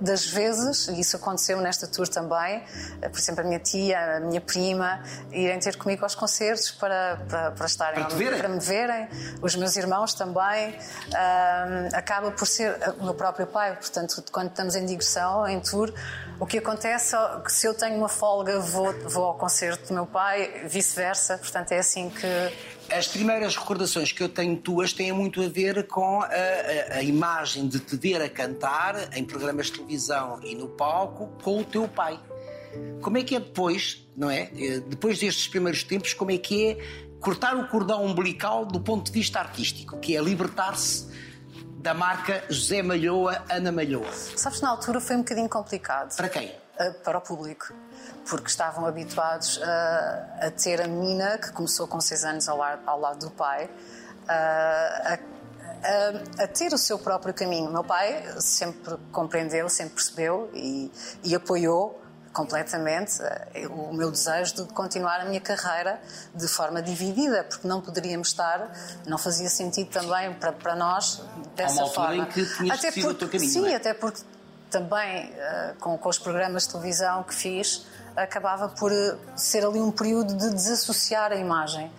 das 0.00 0.26
vezes, 0.26 0.88
e 0.88 1.00
isso 1.00 1.16
aconteceu 1.16 1.60
nesta 1.60 1.86
tour 1.86 2.08
também, 2.08 2.64
eh, 3.02 3.08
por 3.08 3.18
exemplo, 3.18 3.42
a 3.42 3.44
minha 3.44 3.58
tia, 3.58 4.16
a 4.16 4.20
minha 4.20 4.40
prima, 4.40 5.02
irem 5.30 5.58
ter 5.58 5.76
comigo 5.76 6.04
aos 6.04 6.14
concertos 6.14 6.70
para, 6.70 7.18
para, 7.28 7.50
para 7.50 7.66
estarem 7.66 8.04
Para 8.04 8.14
verem. 8.16 8.38
para 8.38 8.48
me 8.48 8.60
verem, 8.60 9.08
os 9.42 9.54
meus 9.56 9.76
irmãos 9.76 10.14
também. 10.14 10.78
Ahm, 11.14 11.88
acaba 11.92 12.30
por 12.30 12.46
ser 12.46 12.76
o 12.98 13.04
meu 13.04 13.14
próprio 13.14 13.46
pai, 13.46 13.76
portanto, 13.76 14.24
quando 14.32 14.48
estamos 14.48 14.74
em 14.74 14.86
digressão, 14.86 15.46
em 15.46 15.60
tour, 15.60 15.92
o 16.38 16.46
que 16.46 16.58
acontece 16.58 17.14
é 17.14 17.40
que 17.44 17.52
se 17.52 17.66
eu 17.66 17.74
tenho 17.74 17.96
uma 17.96 18.08
folga, 18.08 18.58
vou, 18.58 18.92
vou 19.08 19.24
ao 19.24 19.34
concerto 19.34 19.88
do 19.88 19.94
meu 19.94 20.06
pai, 20.06 20.62
vice-versa, 20.66 21.36
portanto, 21.36 21.72
é 21.72 21.78
assim 21.78 22.08
que. 22.08 22.79
As 22.92 23.06
primeiras 23.06 23.56
recordações 23.56 24.10
que 24.12 24.22
eu 24.22 24.28
tenho 24.28 24.56
tuas 24.56 24.92
têm 24.92 25.12
muito 25.12 25.40
a 25.42 25.48
ver 25.48 25.86
com 25.86 26.20
a, 26.22 26.26
a- 26.26 26.96
a 26.96 27.02
imagem 27.02 27.68
de 27.68 27.78
te 27.78 27.96
ver 27.96 28.20
a 28.20 28.28
cantar 28.28 29.16
em 29.16 29.24
programas 29.24 29.66
de 29.66 29.72
televisão 29.74 30.40
e 30.42 30.54
no 30.54 30.68
palco 30.68 31.28
com 31.42 31.60
o 31.60 31.64
teu 31.64 31.86
pai. 31.86 32.18
Como 33.00 33.16
é 33.18 33.22
que 33.22 33.36
é 33.36 33.40
depois, 33.40 34.06
não 34.16 34.30
é? 34.30 34.50
Eh, 34.56 34.80
Depois 34.86 35.18
destes 35.18 35.48
primeiros 35.48 35.82
tempos, 35.84 36.12
como 36.14 36.30
é 36.30 36.38
que 36.38 36.66
é 36.70 36.78
cortar 37.20 37.56
o 37.56 37.68
cordão 37.68 38.04
umbilical 38.04 38.64
do 38.64 38.80
ponto 38.80 39.06
de 39.06 39.12
vista 39.12 39.38
artístico, 39.40 39.98
que 39.98 40.16
é 40.16 40.20
libertar-se 40.22 41.08
da 41.78 41.94
marca 41.94 42.44
José 42.48 42.82
Malhoa, 42.82 43.42
Ana 43.50 43.72
Malhoa? 43.72 44.12
Sabes, 44.12 44.60
na 44.60 44.68
altura 44.70 45.00
foi 45.00 45.16
um 45.16 45.20
bocadinho 45.20 45.48
complicado. 45.48 46.14
Para 46.16 46.28
quem? 46.28 46.48
uh, 46.48 46.94
para 47.04 47.18
o 47.18 47.20
público, 47.20 47.72
porque 48.30 48.46
estavam 48.48 48.86
habituados 48.86 49.56
uh, 49.56 49.60
a 50.46 50.50
ter 50.52 50.80
a 50.80 50.86
menina 50.86 51.36
que 51.36 51.50
começou 51.52 51.86
com 51.88 52.00
6 52.00 52.24
anos 52.24 52.48
ao, 52.48 52.56
lar- 52.56 52.80
ao 52.86 52.98
lado 53.00 53.18
do 53.26 53.30
pai. 53.32 53.64
uh, 53.64 54.28
a, 54.28 55.18
a- 55.82 56.44
a 56.44 56.46
ter 56.46 56.72
o 56.72 56.78
seu 56.78 56.98
próprio 56.98 57.32
caminho. 57.34 57.70
Meu 57.72 57.82
pai 57.82 58.22
sempre 58.38 58.96
compreendeu, 59.10 59.68
sempre 59.68 59.94
percebeu 59.94 60.50
e, 60.54 60.92
e 61.24 61.34
apoiou 61.34 61.98
completamente 62.32 63.20
uh, 63.22 63.72
o 63.90 63.92
meu 63.94 64.10
desejo 64.10 64.54
de 64.54 64.64
continuar 64.74 65.20
a 65.20 65.24
minha 65.24 65.40
carreira 65.40 66.00
de 66.34 66.46
forma 66.46 66.80
dividida, 66.80 67.42
porque 67.44 67.66
não 67.66 67.80
poderíamos 67.80 68.28
estar, 68.28 68.70
não 69.06 69.18
fazia 69.18 69.48
sentido 69.48 69.90
também 69.90 70.32
para, 70.34 70.52
para 70.52 70.76
nós 70.76 71.22
dessa 71.56 71.82
altura 71.82 72.06
forma. 72.08 72.22
em 72.22 72.26
que 72.26 72.44
tinhas 72.56 72.78
Até 72.78 72.88
decidido 72.88 73.08
o 73.12 73.14
porque- 73.16 73.38
teu 73.38 73.40
caminho, 73.40 73.52
Sim, 73.64 73.72
é? 73.72 73.76
até 73.76 73.92
porque 73.94 74.20
também 74.70 75.32
com, 75.80 75.98
com 75.98 76.08
os 76.08 76.18
programas 76.18 76.62
de 76.64 76.68
televisão 76.70 77.24
que 77.24 77.34
fiz, 77.34 77.84
acabava 78.22 78.68
por 78.68 78.92
eh, 78.92 79.16
ser 79.36 79.64
ali 79.64 79.80
um 79.80 79.90
período 79.90 80.34
de 80.36 80.50
desassociar 80.50 81.32
a 81.32 81.36
imagem. 81.36 81.90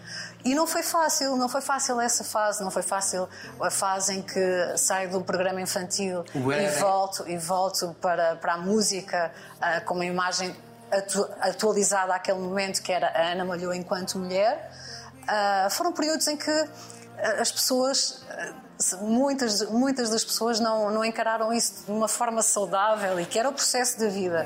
E 0.43 0.55
não 0.55 0.65
foi 0.65 0.81
fácil, 0.81 1.35
não 1.35 1.47
foi 1.47 1.61
fácil 1.61 2.01
essa 2.01 2.23
fase, 2.23 2.63
não 2.63 2.71
foi 2.71 2.81
fácil 2.81 3.29
a 3.59 3.69
fase 3.69 4.15
em 4.17 4.21
que 4.23 4.73
saio 4.75 5.11
do 5.11 5.21
programa 5.21 5.61
infantil 5.61 6.23
O 6.33 6.51
e 6.51 6.55
era. 6.55 6.79
volto, 6.79 7.27
e 7.29 7.37
volto 7.37 7.95
para, 8.01 8.35
para 8.37 8.53
a 8.53 8.57
música 8.57 9.31
ah, 9.61 9.81
com 9.81 9.93
uma 9.93 10.05
imagem 10.05 10.55
atu- 10.91 11.29
atualizada 11.41 12.15
àquele 12.15 12.39
momento 12.39 12.81
que 12.81 12.91
era 12.91 13.07
a 13.09 13.31
Ana 13.33 13.45
Malhou 13.45 13.71
enquanto 13.73 14.17
mulher. 14.17 14.71
Ah, 15.27 15.67
foram 15.69 15.91
períodos 15.93 16.27
em 16.27 16.35
que 16.35 16.51
as 17.39 17.51
pessoas, 17.51 18.23
muitas, 19.01 19.61
muitas 19.69 20.09
das 20.09 20.23
pessoas 20.23 20.59
não, 20.59 20.89
não 20.91 21.03
encararam 21.05 21.51
isso 21.53 21.85
de 21.85 21.91
uma 21.91 22.07
forma 22.07 22.41
saudável 22.41 23.19
e 23.19 23.25
que 23.25 23.38
era 23.39 23.50
o 23.50 23.53
processo 23.53 24.00
da 24.00 24.07
vida. 24.07 24.45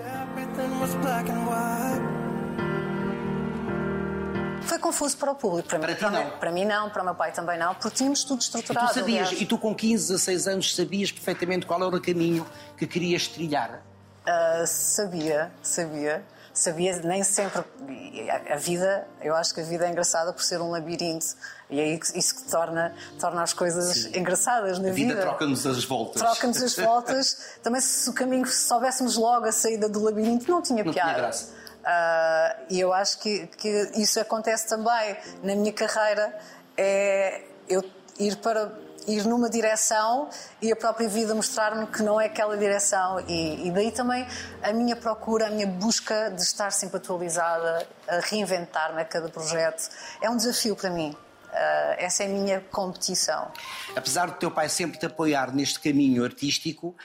Foi 4.63 4.79
confuso 4.79 5.15
para 5.17 5.31
o 5.31 5.35
público, 5.35 5.69
para, 5.69 5.77
Para 5.79 5.87
mim, 5.89 5.93
ti 5.95 5.99
para, 5.99 6.11
não. 6.11 6.29
para 6.39 6.51
mim 6.51 6.65
não, 6.65 6.89
para 6.89 7.01
o 7.03 7.05
meu 7.05 7.15
pai 7.15 7.31
também 7.31 7.57
não, 7.57 7.75
porque 7.75 7.91
tínhamos 7.97 8.23
tudo 8.23 8.39
E 8.39 8.43
estruturado. 8.43 8.87
tu 8.87 8.93
sabias, 8.95 9.27
aliás. 9.27 9.41
e 9.41 9.45
tu 9.45 9.57
com 9.59 9.75
15, 9.75 10.07
16 10.07 10.47
anos 10.47 10.75
sabias 10.75 11.11
perfeitamente 11.11 11.65
qual 11.67 11.79
era 11.85 11.95
o 11.95 12.01
caminho 12.01 12.45
que 12.75 12.87
querias 12.87 13.27
trilhar? 13.27 13.81
Ah, 14.25 14.63
sabia, 14.65 15.51
sabia. 15.61 16.23
Sabia, 16.51 16.95
nem 17.03 17.21
sempre. 17.21 17.63
e 17.89 18.29
a 18.31 18.55
vida, 18.55 19.05
eu 19.21 19.35
acho 19.35 19.53
que 19.53 19.59
a 19.59 19.63
vida 19.63 19.85
é 19.85 19.89
engraçada 19.89 20.31
por 20.31 20.41
ser 20.41 20.61
um 20.61 20.71
labirinto. 20.71 21.25
E 21.69 21.79
é 21.79 21.99
isso 22.13 22.35
que 22.35 22.43
torna, 22.51 22.93
torna 23.19 23.41
as 23.41 23.51
coisas 23.53 24.05
engraçadas 24.15 24.77
na 24.77 24.89
A 24.89 24.91
vida 24.91 25.13
vida. 25.13 25.21
troca-nos 25.21 25.65
as 25.65 25.83
voltas. 25.83 26.21
Troca-nos 26.21 26.61
as 26.61 26.75
voltas. 26.75 27.37
Também, 27.63 27.81
se 27.81 28.07
o 28.09 28.13
caminho, 28.13 28.45
se 28.45 28.67
soubéssemos 28.67 29.15
logo 29.17 29.45
a 29.47 29.51
saída 29.51 29.89
do 29.89 29.99
labirinto, 30.03 30.49
não 30.49 30.61
tinha 30.61 30.83
Não 30.83 30.91
tinha 30.91 31.03
piada. 31.05 31.19
graça. 31.21 31.53
Ah, 31.83 32.55
e 32.69 32.79
eu 32.79 32.93
acho 32.93 33.19
que, 33.19 33.47
que 33.47 33.91
isso 33.95 34.19
acontece 34.19 34.67
também 34.67 35.15
na 35.43 35.55
minha 35.55 35.73
carreira. 35.73 36.37
É 36.77 37.41
eu 37.67 37.83
ir 38.19 38.35
para 38.37 38.71
ir 39.07 39.23
numa 39.25 39.49
direção 39.49 40.29
e 40.61 40.71
a 40.71 40.75
própria 40.75 41.07
vida 41.07 41.33
mostrar-me 41.35 41.85
que 41.87 42.01
não 42.03 42.19
é 42.19 42.25
aquela 42.25 42.57
direção 42.57 43.19
e, 43.27 43.67
e 43.67 43.71
daí 43.71 43.91
também 43.91 44.27
a 44.63 44.73
minha 44.73 44.95
procura, 44.95 45.47
a 45.47 45.49
minha 45.51 45.67
busca 45.67 46.29
de 46.31 46.41
estar 46.41 46.71
sempre 46.71 46.97
atualizada, 46.97 47.87
a 48.07 48.19
reinventar-me 48.19 49.01
a 49.01 49.05
cada 49.05 49.29
projeto 49.29 49.89
é 50.21 50.29
um 50.29 50.35
desafio 50.37 50.75
para 50.75 50.89
mim. 50.89 51.15
Ah, 51.55 51.95
essa 51.97 52.23
é 52.23 52.27
a 52.27 52.29
minha 52.29 52.59
competição. 52.59 53.51
Apesar 53.95 54.27
do 54.27 54.33
teu 54.33 54.51
pai 54.51 54.67
sempre 54.67 54.99
te 54.99 55.05
apoiar 55.05 55.55
neste 55.55 55.79
caminho 55.79 56.23
artístico, 56.23 56.95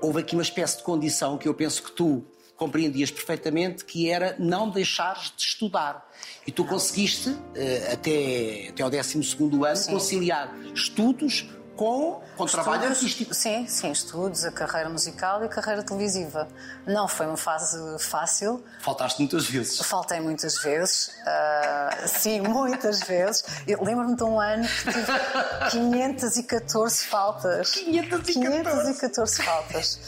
houve 0.00 0.20
aqui 0.20 0.34
uma 0.34 0.42
espécie 0.42 0.78
de 0.78 0.82
condição 0.82 1.38
que 1.38 1.46
eu 1.46 1.54
penso 1.54 1.82
que 1.82 1.92
tu 1.92 2.24
compreendias 2.56 3.10
perfeitamente, 3.10 3.84
que 3.84 4.10
era 4.10 4.36
não 4.38 4.68
deixares 4.70 5.32
de 5.36 5.42
estudar. 5.42 6.08
E 6.46 6.52
tu 6.52 6.64
conseguiste, 6.64 7.36
eh, 7.54 7.90
até, 7.92 8.68
até 8.68 8.82
ao 8.82 8.90
12 8.90 9.18
ano, 9.64 9.76
Sim. 9.76 9.92
conciliar 9.92 10.54
estudos 10.74 11.48
com, 11.82 12.22
com 12.36 12.46
trabalho 12.46 12.82
Estudos, 12.82 12.98
artístico. 12.98 13.34
Sim, 13.34 13.66
sim, 13.66 13.90
estudos, 13.90 14.44
a 14.44 14.52
carreira 14.52 14.88
musical 14.88 15.42
e 15.42 15.46
a 15.46 15.48
carreira 15.48 15.82
televisiva. 15.82 16.46
Não 16.86 17.08
foi 17.08 17.26
uma 17.26 17.36
fase 17.36 17.76
fácil, 17.98 18.62
Faltaste 18.80 19.20
muitas 19.20 19.46
vezes. 19.48 19.78
faltei 19.84 20.20
muitas 20.20 20.58
vezes, 20.62 21.10
ah, 21.26 21.90
sim, 22.06 22.40
muitas 22.40 23.00
vezes. 23.00 23.44
Lembro-me 23.66 24.14
de 24.16 24.22
um 24.22 24.38
ano 24.38 24.64
que 24.64 24.92
tive 24.92 25.12
514 25.70 27.04
faltas. 27.04 27.70
514. 27.72 28.32
514 28.32 29.42
faltas. 29.42 29.98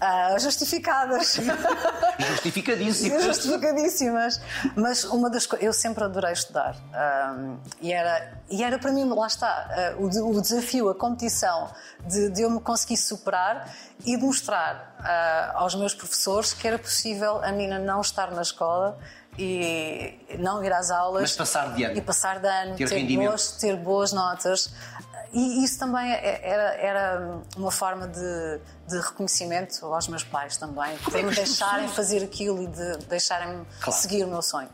Ah, 0.00 0.36
justificadas. 0.38 1.38
Justificadíssimo. 2.18 3.20
justificadíssimas. 3.20 4.40
Mas 4.74 5.04
uma 5.04 5.28
das 5.28 5.46
coisas. 5.46 5.66
Eu 5.66 5.72
sempre 5.72 6.02
adorei 6.04 6.32
estudar. 6.32 6.74
Ahm, 6.94 7.58
e, 7.80 7.92
era, 7.92 8.32
e 8.48 8.64
era 8.64 8.78
para 8.78 8.92
mim, 8.92 9.04
lá 9.08 9.26
está, 9.26 9.46
ah, 9.48 9.94
o, 9.98 10.06
o 10.06 10.40
desafio, 10.40 10.88
a 10.88 10.94
competição 10.94 11.70
de, 12.06 12.30
de 12.30 12.42
eu 12.42 12.50
me 12.50 12.60
conseguir 12.60 12.96
superar 12.96 13.74
e 14.04 14.16
de 14.16 14.24
mostrar 14.24 14.96
ah, 15.00 15.52
aos 15.56 15.74
meus 15.74 15.94
professores 15.94 16.54
que 16.54 16.66
era 16.66 16.78
possível 16.78 17.44
a 17.44 17.52
menina 17.52 17.78
não 17.78 18.00
estar 18.00 18.30
na 18.30 18.42
escola 18.42 18.98
e 19.38 20.18
não 20.38 20.62
ir 20.64 20.72
às 20.72 20.90
aulas. 20.90 21.22
Mas 21.22 21.36
passar 21.36 21.74
de 21.74 21.84
ano. 21.84 21.96
E 21.96 22.00
passar 22.00 22.38
de 22.38 22.48
ano, 22.48 22.76
Ter 22.76 22.88
ter, 22.88 23.16
boas, 23.16 23.52
ter 23.52 23.76
boas 23.76 24.12
notas. 24.12 24.72
E 25.32 25.62
isso 25.64 25.78
também 25.78 26.12
é- 26.12 26.40
era, 26.48 26.74
era 26.74 27.40
uma 27.56 27.70
forma 27.70 28.08
de, 28.08 28.60
de 28.88 28.98
reconhecimento 29.00 29.84
aos 29.86 30.08
meus 30.08 30.24
pais 30.24 30.56
também, 30.56 30.96
Como 30.98 31.16
é 31.16 31.20
de 31.20 31.26
me 31.26 31.32
que 31.34 31.40
os 31.40 31.48
deixarem 31.48 31.88
fazer 31.88 32.22
aquilo 32.24 32.62
e 32.64 32.66
de 32.66 32.96
deixarem-me 33.06 33.64
Claro. 33.80 34.00
seguir 34.00 34.24
o 34.24 34.28
meu 34.28 34.42
sonho. 34.42 34.68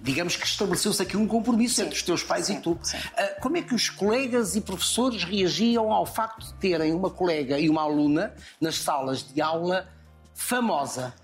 Digamos 0.00 0.34
que 0.34 0.44
estabeleceu-se 0.44 1.00
aqui 1.00 1.16
um 1.16 1.28
compromisso 1.28 1.76
Sim. 1.76 1.82
entre 1.82 1.94
os 1.94 2.02
teus 2.02 2.24
pais 2.24 2.46
Sim, 2.46 2.56
e 2.56 2.60
tu. 2.60 2.76
sim. 2.82 2.98
Ah, 3.16 3.36
como 3.40 3.56
é 3.56 3.62
que 3.62 3.72
os 3.72 3.88
colegas 3.88 4.56
e 4.56 4.60
professores 4.60 5.22
reagiam 5.22 5.92
ao 5.92 6.04
facto 6.04 6.46
de 6.46 6.54
terem 6.54 6.92
uma 6.92 7.08
colega 7.08 7.56
e 7.58 7.70
uma 7.70 7.82
aluna 7.82 8.34
nas 8.60 8.78
salas 8.78 9.22
de 9.22 9.40
aula 9.40 9.86
famosa? 10.34 11.14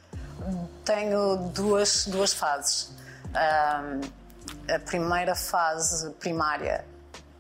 Tenho 0.85 1.49
duas, 1.52 2.06
duas 2.06 2.32
fases. 2.32 2.90
Ahm, 3.35 4.00
a 4.73 4.78
primeira 4.78 5.35
fase 5.35 6.11
primária, 6.12 6.85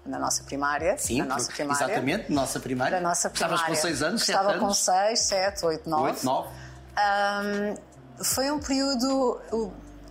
na 0.08 0.18
nossa 0.18 0.42
primária. 0.42 0.96
Sim, 0.98 1.18
na 1.18 1.26
nossa 1.26 1.52
primária. 1.52 1.84
exatamente, 1.84 2.32
nossa 2.32 2.60
primária. 2.60 2.96
Da 2.96 3.00
nossa 3.00 3.30
primária. 3.30 3.54
Estavas 3.54 3.78
com 3.78 3.82
6 3.82 4.02
anos, 4.02 4.20
7 4.22 4.30
Estava 4.30 4.50
anos? 4.50 4.64
com 4.66 4.74
6, 4.74 5.20
7, 5.20 5.66
8, 5.66 5.90
9. 5.90 6.02
8, 6.04 6.24
9. 6.24 6.48
Ahm, 6.96 7.74
foi 8.22 8.50
um 8.50 8.58
período 8.58 9.40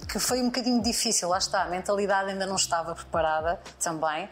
que 0.07 0.19
foi 0.19 0.41
um 0.41 0.45
bocadinho 0.45 0.81
difícil, 0.81 1.27
lá 1.27 1.37
está, 1.37 1.63
a 1.63 1.67
mentalidade 1.67 2.29
ainda 2.29 2.45
não 2.45 2.55
estava 2.55 2.95
preparada 2.95 3.59
também 3.83 4.29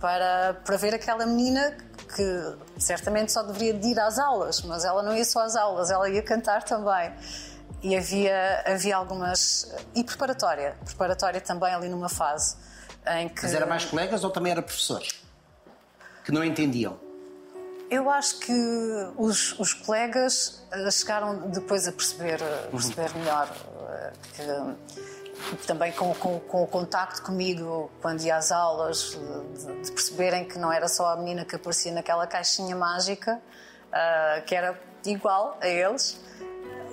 para, 0.00 0.54
para 0.64 0.76
ver 0.76 0.94
aquela 0.94 1.26
menina 1.26 1.76
que 2.14 2.56
certamente 2.78 3.32
só 3.32 3.42
deveria 3.42 3.74
de 3.74 3.88
ir 3.88 4.00
às 4.00 4.18
aulas, 4.18 4.62
mas 4.62 4.84
ela 4.84 5.02
não 5.02 5.14
ia 5.14 5.24
só 5.24 5.40
às 5.40 5.54
aulas, 5.54 5.90
ela 5.90 6.08
ia 6.08 6.22
cantar 6.22 6.62
também. 6.62 7.12
E 7.82 7.96
havia, 7.96 8.64
havia 8.66 8.96
algumas. 8.96 9.72
E 9.94 10.02
preparatória, 10.02 10.76
preparatória 10.84 11.40
também 11.40 11.72
ali 11.72 11.88
numa 11.88 12.08
fase 12.08 12.56
em 13.16 13.28
que. 13.28 13.42
Mas 13.42 13.54
era 13.54 13.66
mais 13.66 13.84
colegas 13.84 14.24
ou 14.24 14.30
também 14.30 14.52
era 14.52 14.62
professores? 14.62 15.10
Que 16.24 16.32
não 16.32 16.44
entendiam? 16.44 16.98
Eu 17.90 18.10
acho 18.10 18.38
que 18.40 18.52
os, 19.16 19.58
os 19.58 19.72
colegas 19.72 20.62
eh, 20.70 20.90
chegaram 20.90 21.48
depois 21.50 21.88
a 21.88 21.92
perceber, 21.92 22.38
a 22.42 22.70
perceber 22.70 23.14
melhor 23.16 23.48
eh, 23.88 24.12
que 25.58 25.66
também 25.66 25.92
com, 25.92 26.12
com, 26.14 26.38
com 26.40 26.62
o 26.64 26.66
contacto 26.66 27.22
comigo 27.22 27.90
quando 28.02 28.20
ia 28.22 28.36
às 28.36 28.52
aulas, 28.52 29.16
de, 29.56 29.82
de 29.84 29.92
perceberem 29.92 30.44
que 30.46 30.58
não 30.58 30.70
era 30.70 30.86
só 30.88 31.12
a 31.12 31.16
menina 31.16 31.44
que 31.46 31.56
aparecia 31.56 31.90
naquela 31.92 32.26
caixinha 32.26 32.76
mágica, 32.76 33.40
ah, 33.90 34.42
que 34.44 34.54
era 34.54 34.78
igual 35.06 35.56
a 35.60 35.66
eles. 35.68 36.20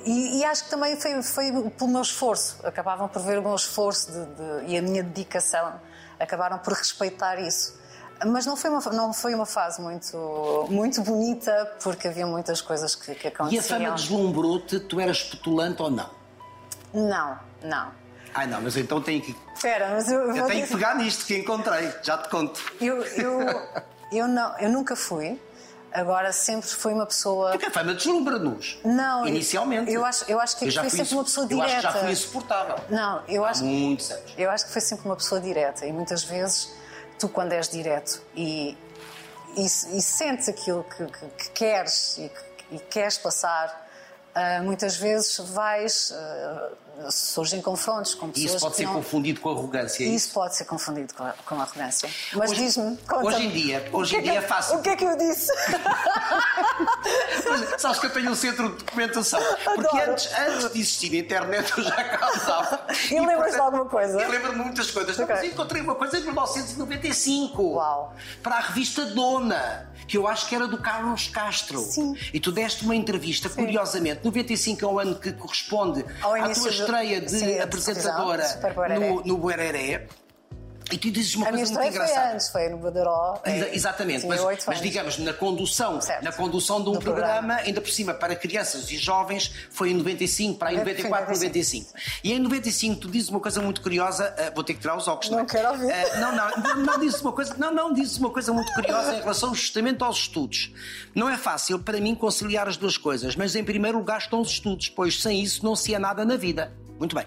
E, 0.05 0.37
e 0.39 0.45
acho 0.45 0.65
que 0.65 0.69
também 0.69 0.95
foi, 0.95 1.21
foi 1.23 1.51
pelo 1.71 1.89
meu 1.89 2.01
esforço, 2.03 2.59
acabavam 2.65 3.07
por 3.09 3.21
ver 3.23 3.39
o 3.39 3.41
meu 3.41 3.55
esforço 3.55 4.11
de- 4.11 4.25
de- 4.35 4.71
e 4.71 4.77
a 4.77 4.81
minha 4.81 5.01
dedicação, 5.03 5.81
acabaram 6.19 6.57
por 6.59 6.73
respeitar 6.73 7.39
isso. 7.39 7.77
Mas 8.25 8.45
não 8.45 8.55
foi 8.55 8.69
uma, 8.69 8.79
não 8.91 9.13
foi 9.13 9.35
uma 9.35 9.45
fase 9.45 9.81
muito, 9.81 10.67
muito 10.69 11.01
bonita, 11.01 11.75
porque 11.83 12.07
havia 12.07 12.25
muitas 12.25 12.61
coisas 12.61 12.95
que, 12.95 13.13
que 13.13 13.27
E 13.27 13.27
a 13.27 13.31
aconteciam. 13.33 13.79
fama 13.79 13.91
deslumbrou-te, 13.91 14.79
tu 14.79 14.99
eras 15.01 15.21
petulante 15.23 15.81
ou 15.81 15.91
não? 15.91 16.09
Não, 16.93 17.37
não. 17.61 17.91
Ai 18.33 18.47
não, 18.47 18.61
mas 18.61 18.75
então 18.77 19.01
tenho 19.01 19.21
que. 19.21 19.35
Espera, 19.53 19.89
mas 19.91 20.09
eu, 20.11 20.33
Eu 20.35 20.45
tenho 20.47 20.65
que 20.65 20.73
pegar 20.73 20.95
nisto 20.95 21.25
que 21.25 21.37
encontrei, 21.37 21.91
já 22.03 22.17
te 22.17 22.29
conto. 22.29 22.61
Eu, 22.79 23.01
eu, 23.03 23.39
eu, 24.11 24.27
não, 24.27 24.57
eu 24.59 24.69
nunca 24.69 24.95
fui. 24.95 25.39
Agora 25.95 26.31
sempre 26.33 26.67
fui 26.69 26.93
uma 26.93 27.05
pessoa. 27.05 27.51
Porque 27.51 27.67
a 27.67 27.71
fama 27.71 27.93
deslumbra-nos. 27.93 28.77
Não, 28.83 29.25
Inicialmente. 29.25 29.91
eu 29.91 30.03
acho- 30.05 30.25
eu 30.27 30.39
acho 30.39 30.57
que 30.57 30.65
Eu 30.65 30.71
já 30.71 30.81
fui 30.81 30.89
fui 30.89 30.97
sempre 30.99 31.07
insu- 31.11 31.17
uma 31.17 31.23
pessoa 31.23 31.47
Eu 31.49 31.61
acho 31.61 31.75
que 31.75 31.81
já 31.81 31.87
direta. 31.89 31.99
fui 32.05 32.11
insuportável. 32.13 32.75
Não, 32.89 33.23
eu 33.27 33.45
acho, 33.45 33.61
Há 33.63 33.65
muitos 33.65 34.11
anos. 34.11 34.33
eu 34.37 34.49
acho 34.51 34.65
que 34.65 34.71
foi 34.71 34.81
sempre 34.81 35.05
uma 35.05 35.15
pessoa 35.15 35.39
direta. 35.39 35.85
E 35.85 35.93
muitas 35.93 36.23
vezes, 36.23 36.69
tu, 37.17 37.29
quando 37.29 37.53
és 37.53 37.69
direto 37.69 38.21
e, 38.35 38.77
e, 39.55 39.65
e 39.65 40.01
sentes 40.01 40.49
aquilo 40.49 40.83
que, 40.83 41.05
que- 41.05 41.27
que 41.37 41.49
queres 41.51 42.17
e 42.17 42.29
que 42.29 42.55
e 42.71 42.79
queres 42.79 43.17
passar, 43.19 43.87
ah, 44.33 44.59
muitas 44.63 44.97
vezes 44.97 45.37
vais. 45.39 46.11
ah, 46.13 46.69
surgem 47.09 47.61
confrontos 47.61 48.13
com 48.15 48.27
E 48.27 48.31
pessoas 48.31 48.51
isso 48.51 48.59
pode 48.61 48.75
ser 48.77 48.83
não. 48.85 48.93
confundido 48.95 49.39
com 49.41 49.49
arrogância. 49.49 50.03
é 50.03 50.07
Isso 50.07 50.31
pode 50.33 50.55
ser 50.55 50.65
confundido 50.65 51.13
com, 51.13 51.29
com 51.45 51.61
arrogância. 51.61 52.09
Mas 52.33 52.51
diz-me, 52.51 52.97
hoje 53.23 53.43
em 53.45 53.49
dia- 53.51 53.89
hoje 53.91 54.15
em 54.17 54.21
dia 54.21 54.33
é 54.35 54.41
fácil. 54.41 54.77
O 54.77 54.81
que 54.81 54.89
é 54.89 54.95
que 54.95 55.03
eu 55.03 55.17
disse? 55.17 55.51
Mas, 57.49 57.81
Sabes 57.81 57.99
que 57.99 58.05
eu 58.05 58.09
tenho 58.11 58.31
um 58.31 58.35
centro 58.35 58.69
de 58.69 58.77
documentação. 58.83 59.39
Porque 59.63 59.87
Adoro. 59.87 60.11
antes, 60.11 60.29
antes 60.37 60.71
de 60.71 60.79
existir 60.79 61.13
a 61.15 61.19
internet 61.19 61.73
eu 61.77 61.83
já 61.83 62.03
cá 62.03 62.31
estava. 62.35 62.85
E 63.11 63.19
lembras 63.19 63.53
de 63.53 63.59
alguma 63.59 63.85
coisa? 63.85 64.19
Eu 64.21 64.29
lembro-me 64.29 64.57
de 64.59 64.63
muitas 64.65 64.91
coisas. 64.91 65.17
Ok. 65.19 65.35
Mas 65.35 65.43
encontrei 65.45 65.81
uma 65.81 65.95
coisa 65.95 66.17
em 66.17 66.21
1995. 66.23 67.61
Uau. 67.75 68.13
Para 68.41 68.55
a 68.55 68.59
revista 68.61 69.05
Dona, 69.05 69.89
que 70.07 70.17
eu 70.17 70.27
acho 70.27 70.47
que 70.47 70.55
era 70.55 70.67
do 70.67 70.77
Carlos 70.77 71.27
Castro. 71.27 71.79
Sim. 71.79 72.15
E 72.33 72.39
tu 72.39 72.51
deste 72.51 72.83
uma 72.83 72.95
entrevista, 72.95 73.49
curiosamente. 73.49 74.21
95 74.23 74.83
é 74.85 74.87
o 74.87 74.99
ano 74.99 75.15
que 75.15 75.31
corresponde 75.33 76.05
Ao 76.21 76.33
à 76.33 76.39
início 76.39 76.63
tua 76.63 76.71
estreia 76.85 77.21
de 77.21 77.31
sim, 77.31 77.59
apresentadora 77.59 78.45
no, 78.99 79.21
no 79.23 79.37
Buereré. 79.37 80.07
E 80.91 80.97
tu 80.97 81.09
dizes 81.09 81.33
uma 81.35 81.47
A 81.47 81.49
coisa 81.49 81.65
muito 81.65 81.71
estreia 81.71 81.91
foi 81.91 82.01
engraçada. 82.05 82.33
antes, 82.35 82.49
foi 82.49 82.69
no 82.69 82.77
Badaró. 82.77 83.41
É, 83.43 83.75
Exatamente, 83.75 84.25
mas, 84.27 84.39
mas 84.41 84.67
anos. 84.67 84.81
digamos, 84.81 85.17
na 85.17 85.33
condução, 85.33 85.99
Certo. 85.99 86.23
na 86.23 86.31
condução 86.31 86.81
de 86.83 86.89
um 86.89 86.93
programa, 86.99 87.37
programa. 87.39 87.53
ainda 87.55 87.81
por 87.81 87.89
cima, 87.89 88.13
para 88.13 88.35
crianças 88.35 88.89
e 88.91 88.97
jovens, 88.97 89.51
foi 89.71 89.89
em 89.89 89.95
95, 89.95 90.59
para 90.59 90.69
aí 90.69 90.75
É, 90.75 90.79
94, 90.79 91.25
foi 91.25 91.35
em 91.35 91.39
95. 91.39 91.93
E 92.23 92.33
em 92.33 92.39
95 92.39 93.01
tu 93.01 93.09
dizes 93.09 93.29
uma 93.29 93.39
coisa 93.39 93.61
muito 93.61 93.81
curiosa, 93.81 94.33
ah, 94.37 94.51
vou 94.53 94.63
ter 94.63 94.75
que 94.75 94.81
tirar 94.81 94.95
os 94.95 95.07
óculos. 95.07 95.31
Não 95.31 95.39
é? 95.39 95.45
quero 95.45 95.69
ouvir. 95.71 95.91
Ah, 95.91 96.19
não, 96.19 96.35
não, 96.35 96.51
não, 96.63 96.75
não 96.93 96.99
dizes 96.99 97.19
uma 97.21 97.31
coisa, 97.31 97.55
não, 97.57 97.73
não, 97.73 97.93
dizes 97.93 98.17
uma 98.17 98.29
coisa 98.29 98.53
muito 98.53 98.71
curiosa 98.73 99.13
em 99.15 99.19
relação 99.19 99.55
justamente 99.55 100.03
aos 100.03 100.17
estudos. 100.17 100.71
Não 101.15 101.27
é 101.29 101.37
fácil 101.37 101.79
para 101.79 101.99
mim 101.99 102.13
conciliar 102.13 102.67
as 102.67 102.77
duas 102.77 102.97
coisas, 102.97 103.35
mas 103.35 103.55
em 103.55 103.63
primeiro 103.63 103.97
lugar 103.97 104.19
estão 104.19 104.39
os 104.39 104.49
estudos, 104.51 104.89
pois 104.89 105.21
sem 105.21 105.41
isso 105.41 105.65
não 105.65 105.75
se 105.75 105.95
é 105.95 105.99
nada 105.99 106.23
na 106.23 106.35
vida. 106.37 106.71
Muito 106.97 107.15
bem. 107.15 107.25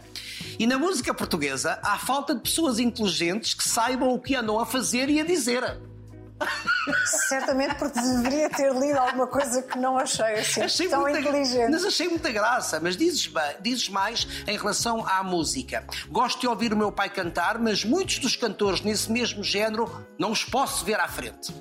E 0.58 0.66
na 0.66 0.78
música 0.78 1.12
portuguesa 1.12 1.78
há 1.82 1.98
falta 1.98 2.34
de 2.34 2.40
pessoas 2.40 2.78
inteligentes 2.78 3.54
que 3.54 3.68
saibam 3.68 4.12
o 4.12 4.20
que 4.20 4.34
andam 4.34 4.58
a 4.58 4.66
fazer 4.66 5.08
e 5.08 5.20
a 5.20 5.24
dizer. 5.24 5.87
Certamente 7.28 7.74
porque 7.74 8.00
deveria 8.00 8.48
ter 8.50 8.72
lido 8.72 8.98
alguma 8.98 9.26
coisa 9.26 9.62
que 9.62 9.78
não 9.78 9.98
achei 9.98 10.34
assim 10.34 10.62
Achei 10.62 10.88
tão 10.88 11.00
muita, 11.00 11.20
inteligente. 11.20 11.70
Mas 11.70 11.84
achei 11.84 12.08
muita 12.08 12.30
graça. 12.30 12.80
Mas 12.80 12.96
dizes, 12.96 13.26
bem- 13.26 13.56
dizes 13.60 13.88
mais 13.88 14.26
em 14.46 14.56
relação 14.56 15.06
à 15.06 15.22
música. 15.22 15.84
Gosto 16.08 16.40
de 16.40 16.46
ouvir 16.46 16.72
o 16.72 16.76
meu 16.76 16.90
pai 16.92 17.10
cantar, 17.10 17.58
mas 17.58 17.84
muitos 17.84 18.18
dos 18.18 18.36
cantores 18.36 18.80
nesse 18.82 19.10
mesmo 19.10 19.42
género 19.42 20.06
não 20.18 20.30
os 20.32 20.44
posso 20.44 20.84
ver 20.84 20.98
à 21.00 21.08
frente. 21.08 21.52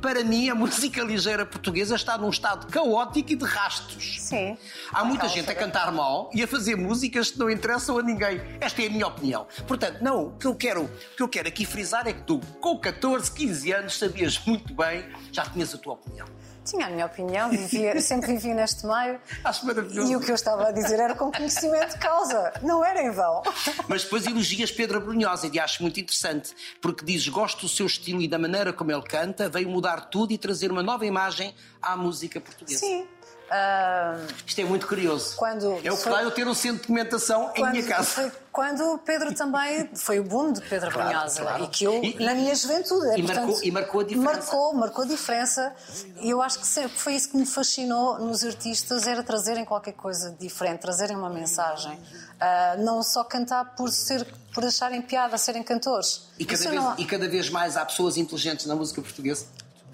Para 0.00 0.22
mim, 0.24 0.48
a 0.50 0.54
música 0.54 1.02
ligeira 1.02 1.46
portuguesa 1.46 1.94
está 1.94 2.18
num 2.18 2.30
estado 2.30 2.66
caótico 2.66 3.32
e 3.32 3.36
de 3.36 3.44
rastos. 3.44 4.18
Sim. 4.20 4.56
Há 4.92 5.04
muita 5.04 5.28
gente 5.28 5.50
a 5.50 5.54
cantar 5.54 5.90
mal 5.92 6.30
e 6.34 6.42
a 6.42 6.48
fazer 6.48 6.76
músicas 6.76 7.30
que 7.30 7.38
não 7.38 7.48
interessam 7.50 7.98
a 7.98 8.02
ninguém. 8.02 8.40
Esta 8.60 8.82
é 8.82 8.86
a 8.86 8.90
minha 8.90 9.06
opinião. 9.06 9.46
Portanto, 9.66 10.02
não, 10.02 10.26
o 10.26 10.36
que 10.38 10.46
eu 10.46 10.54
quero, 10.54 10.84
o 10.84 11.16
que 11.16 11.22
eu 11.22 11.28
quero 11.28 11.48
aqui 11.48 11.64
frisar 11.64 12.06
é 12.06 12.12
que 12.12 12.22
tu, 12.22 12.40
com 12.60 12.78
14, 12.78 13.30
15 13.32 13.72
anos, 13.72 13.98
sabias 13.98 14.23
muito 14.46 14.74
bem, 14.74 15.04
já 15.32 15.44
tinhas 15.44 15.74
a 15.74 15.78
tua 15.78 15.94
opinião. 15.94 16.26
Tinha 16.64 16.86
a 16.86 16.90
minha 16.90 17.04
opinião, 17.04 17.50
vivia, 17.50 18.00
sempre 18.00 18.32
vivi 18.32 18.54
neste 18.54 18.86
meio. 18.86 19.20
Acho 19.44 19.66
maravilhoso. 19.66 20.10
E 20.10 20.16
o 20.16 20.20
que 20.20 20.30
eu 20.30 20.34
estava 20.34 20.68
a 20.68 20.72
dizer 20.72 20.98
era 20.98 21.14
com 21.14 21.30
conhecimento 21.30 21.92
de 21.92 21.98
causa, 21.98 22.52
não 22.62 22.82
era 22.84 23.02
em 23.02 23.10
vão. 23.10 23.42
Mas 23.86 24.04
depois 24.04 24.26
elogias 24.26 24.72
Pedro 24.72 25.00
Brunhosa 25.00 25.50
e 25.52 25.60
acho 25.60 25.82
muito 25.82 26.00
interessante, 26.00 26.54
porque 26.80 27.04
dizes 27.04 27.28
gosto 27.28 27.62
do 27.62 27.68
seu 27.68 27.86
estilo 27.86 28.22
e 28.22 28.28
da 28.28 28.38
maneira 28.38 28.72
como 28.72 28.90
ele 28.90 29.02
canta, 29.02 29.48
veio 29.48 29.68
mudar 29.68 30.08
tudo 30.08 30.32
e 30.32 30.38
trazer 30.38 30.72
uma 30.72 30.82
nova 30.82 31.04
imagem 31.04 31.54
à 31.82 31.96
música 31.96 32.40
portuguesa. 32.40 32.80
Sim. 32.80 33.06
Ah, 33.50 34.18
Isto 34.46 34.60
é 34.60 34.64
muito 34.64 34.86
curioso. 34.86 35.36
Quando 35.36 35.78
é 35.84 35.92
o 35.92 35.96
que 35.96 36.08
dá 36.08 36.22
eu 36.22 36.30
ter 36.30 36.46
um 36.48 36.54
centro 36.54 36.76
de 36.76 36.82
documentação 36.82 37.52
em 37.54 37.70
minha 37.70 37.82
casa. 37.86 38.04
Foi 38.04 38.32
quando 38.50 38.98
Pedro 39.04 39.34
também 39.34 39.90
foi 39.94 40.20
o 40.20 40.24
boom 40.24 40.52
de 40.52 40.60
Pedro 40.62 40.90
Claro, 40.90 41.08
Brunhosa 41.10 41.42
claro. 41.42 41.64
e 41.64 41.66
que 41.68 41.84
eu, 41.84 42.02
E- 42.04 42.24
na 42.24 42.34
minha 42.34 42.54
juventude, 42.54 43.18
e 43.18 43.22
portanto, 43.22 43.46
marcou- 43.48 43.62
e 43.64 43.70
marcou 43.70 44.00
a 44.00 44.04
diferença. 44.04 44.30
Marcou, 44.32 44.74
marcou 44.74 45.04
a 45.04 45.08
diferença. 45.08 45.74
E 46.20 46.30
eu 46.30 46.40
acho 46.40 46.60
que 46.60 46.66
sempre 46.66 46.96
foi 46.98 47.14
isso 47.14 47.30
que 47.30 47.36
me 47.36 47.46
fascinou 47.46 48.18
nos 48.20 48.44
artistas, 48.44 49.06
era 49.06 49.22
trazerem 49.24 49.64
qualquer 49.64 49.92
coisa 49.94 50.34
diferente, 50.38 50.80
trazerem 50.80 51.16
uma 51.16 51.30
mensagem. 51.30 51.98
Ah, 52.40 52.76
não 52.78 53.02
só 53.02 53.24
cantar 53.24 53.74
por, 53.74 53.90
ser, 53.90 54.24
por 54.52 54.64
acharem 54.64 55.02
piada, 55.02 55.36
serem 55.36 55.62
cantores. 55.62 56.28
E 56.38 56.44
cada, 56.44 56.70
vez, 56.70 56.82
e 56.98 57.04
cada 57.04 57.28
vez 57.28 57.50
mais 57.50 57.76
há 57.76 57.84
pessoas 57.84 58.16
inteligentes 58.16 58.66
na 58.66 58.74
música 58.76 59.02
portuguesa. 59.02 59.46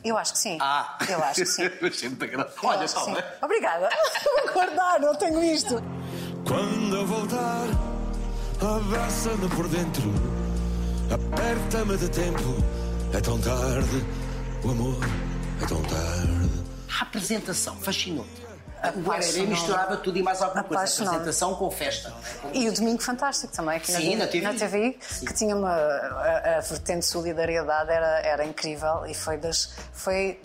Eu 0.05 0.17
acho 0.17 0.33
que 0.33 0.39
sim. 0.39 0.59
Ah! 0.61 0.97
Eu 1.09 1.23
acho 1.23 1.41
que 1.41 1.47
sim. 1.47 1.63
Achei 1.83 2.09
muita 2.09 2.27
graça. 2.27 2.55
Olha, 2.63 2.89
sim. 2.89 2.95
toma. 2.95 3.25
Obrigada. 3.43 3.89
Vou 4.25 4.53
guardar, 4.55 5.01
não 5.01 5.15
tenho 5.15 5.43
isto. 5.45 5.83
Quando 6.47 6.97
eu 6.97 7.07
voltar, 7.07 7.67
abraça-me 8.61 9.49
por 9.51 9.69
dentro, 9.69 10.13
aperta-me 11.13 11.97
de 11.97 12.09
tempo. 12.09 12.57
É 13.13 13.21
tão 13.21 13.39
tarde, 13.41 14.05
o 14.65 14.71
amor 14.71 14.97
é 15.63 15.67
tão 15.67 15.83
tarde. 15.83 16.51
A 16.99 17.03
apresentação 17.03 17.77
fascinou-te. 17.77 18.50
O 18.95 19.47
misturava 19.47 19.97
tudo 19.99 20.19
e 20.19 20.23
mais 20.23 20.41
alguma 20.41 20.65
coisa. 20.65 20.83
Apaixonou-me. 20.83 21.19
Apresentação 21.19 21.55
com 21.55 21.71
festa. 21.71 22.13
E 22.55 22.69
o 22.69 22.73
Domingo 22.73 23.03
Fantástico 23.03 23.53
também, 23.53 23.77
aqui 23.77 23.93
Sim, 23.93 24.17
na, 24.17 24.25
na 24.25 24.31
TV. 24.31 24.55
TV, 24.55 24.99
Sim. 25.01 25.27
que 25.27 25.35
tinha 25.35 25.55
uma. 25.55 25.71
A, 25.71 26.59
a 26.59 26.61
vertente 26.61 27.01
de 27.01 27.07
solidariedade 27.07 27.91
era, 27.91 28.21
era 28.21 28.45
incrível 28.45 29.05
e 29.07 29.15
foi 29.15 29.37
das. 29.37 29.75
Foi, 29.93 30.41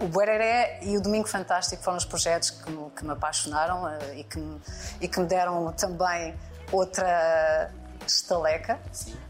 o 0.00 0.06
Buereré 0.06 0.80
e 0.82 0.96
o 0.96 1.00
Domingo 1.00 1.28
Fantástico 1.28 1.82
foram 1.82 1.98
os 1.98 2.04
projetos 2.04 2.50
que 2.50 2.70
me, 2.70 2.90
que 2.90 3.04
me 3.04 3.12
apaixonaram 3.12 3.86
eh, 3.86 4.20
e 4.20 4.24
que 4.24 4.38
me, 4.38 4.60
e 5.00 5.06
que 5.06 5.20
me 5.20 5.26
deram 5.26 5.70
também 5.72 6.34
outra 6.72 7.70
estaleca 8.06 8.78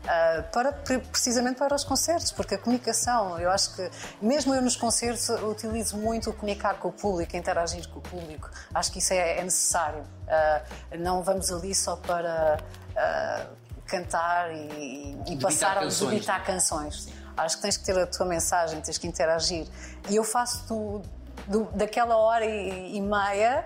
ah, 0.06 0.44
para, 0.52 0.72
pre- 0.72 0.98
precisamente 0.98 1.58
para 1.58 1.74
os 1.74 1.84
concertos, 1.84 2.32
porque 2.32 2.54
a 2.54 2.58
comunicação, 2.58 3.38
eu 3.38 3.50
acho 3.50 3.74
que, 3.76 3.90
mesmo 4.20 4.54
eu 4.54 4.62
nos 4.62 4.76
concertos, 4.76 5.28
eu 5.28 5.48
utilizo 5.50 5.96
muito 5.96 6.30
o 6.30 6.32
comunicar 6.32 6.74
com 6.78 6.88
o 6.88 6.92
público, 6.92 7.36
interagir 7.36 7.88
com 7.88 7.98
o 7.98 8.02
público. 8.02 8.50
Acho 8.74 8.92
que 8.92 8.98
isso 8.98 9.12
é, 9.12 9.38
é 9.38 9.42
necessário. 9.44 10.02
Ah, 10.28 10.62
não 10.98 11.22
vamos 11.22 11.50
ali 11.52 11.74
só 11.74 11.96
para 11.96 12.58
ah, 12.96 13.46
cantar 13.86 14.52
e, 14.54 15.18
e 15.28 15.36
passar 15.40 15.78
a 15.78 15.84
debitar 15.86 16.38
não 16.38 16.44
é? 16.44 16.46
canções. 16.46 17.08
Acho 17.36 17.56
que 17.56 17.62
tens 17.62 17.76
que 17.76 17.84
ter 17.84 17.98
a 17.98 18.06
tua 18.06 18.26
mensagem, 18.26 18.80
tens 18.80 18.98
que 18.98 19.06
interagir. 19.06 19.66
E 20.08 20.16
eu 20.16 20.24
faço 20.24 20.66
do- 20.66 21.02
do- 21.46 21.64
daquela 21.76 22.16
hora 22.16 22.44
e, 22.44 22.96
e 22.96 23.00
meia 23.00 23.64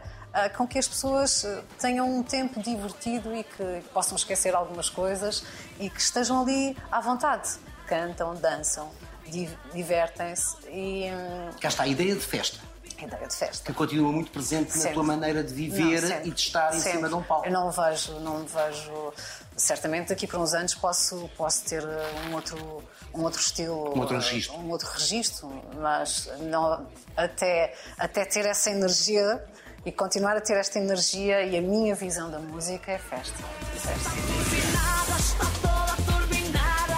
com 0.56 0.66
que 0.66 0.78
as 0.78 0.88
pessoas 0.88 1.44
ah, 1.44 1.62
tenham 1.78 2.08
um 2.08 2.22
tempo 2.22 2.60
divertido 2.62 3.34
e 3.34 3.44
que 3.44 3.82
possam 3.92 4.16
esquecer 4.16 4.54
algumas 4.54 4.88
coisas 4.90 5.44
e 5.78 5.88
que 5.90 6.00
estejam 6.00 6.40
ali 6.42 6.76
à 6.90 7.00
vontade. 7.00 7.48
Cantam, 7.86 8.34
dançam, 8.34 8.90
di- 9.26 9.50
divertem-se 9.72 10.56
e. 10.68 11.10
hum, 11.12 11.50
Cá 11.60 11.68
está 11.68 11.82
a 11.84 11.86
ideia 11.88 12.14
de 12.14 12.20
festa. 12.20 12.58
A 12.98 13.04
ideia 13.04 13.26
de 13.26 13.34
festa. 13.36 13.64
Que 13.64 13.72
continua 13.72 14.10
muito 14.12 14.30
presente 14.30 14.68
na 14.70 14.76
Sempre. 14.76 14.94
tua 14.94 15.02
maneira 15.02 15.42
de 15.42 15.52
viver 15.52 16.00
Não, 16.02 16.20
e 16.24 16.30
de 16.30 16.40
estar 16.40 16.72
em 16.74 16.78
Sempre. 16.78 16.92
cima 16.92 17.08
de 17.08 17.14
um 17.14 17.22
palco. 17.22 17.46
Eu 17.46 17.52
não 17.52 17.70
vejo, 17.70 18.18
não 18.20 18.44
vejo. 18.46 19.12
Certamente 19.56 20.08
daqui 20.08 20.26
para 20.26 20.38
uns 20.40 20.54
anos 20.54 20.74
posso, 20.74 21.28
posso 21.36 21.64
ter 21.64 21.82
uh, 21.84 21.88
um 22.30 22.34
outro, 22.34 22.84
um 23.12 23.22
outro 23.22 23.40
estilo. 23.40 23.94
Um 23.96 24.00
outro 24.00 24.16
registro. 24.16 24.56
Um 24.56 24.70
outro 24.70 24.88
registro, 24.90 25.62
mas 25.76 26.28
não, 26.40 26.86
até, 27.16 27.74
até 27.98 28.24
ter 28.24 28.46
essa 28.46 28.70
energia 28.70 29.44
e 29.86 29.92
continuar 29.92 30.36
a 30.36 30.40
ter 30.40 30.56
esta 30.56 30.78
energia 30.78 31.42
e 31.42 31.56
a 31.56 31.60
minha 31.60 31.94
visão 31.94 32.30
da 32.30 32.38
música 32.38 32.92
é 32.92 32.98
festa. 32.98 33.36
festa. 33.74 34.10
Turbinada, 34.10 35.18
está 35.18 35.46
toda 35.60 35.94
turbinada. 36.12 36.96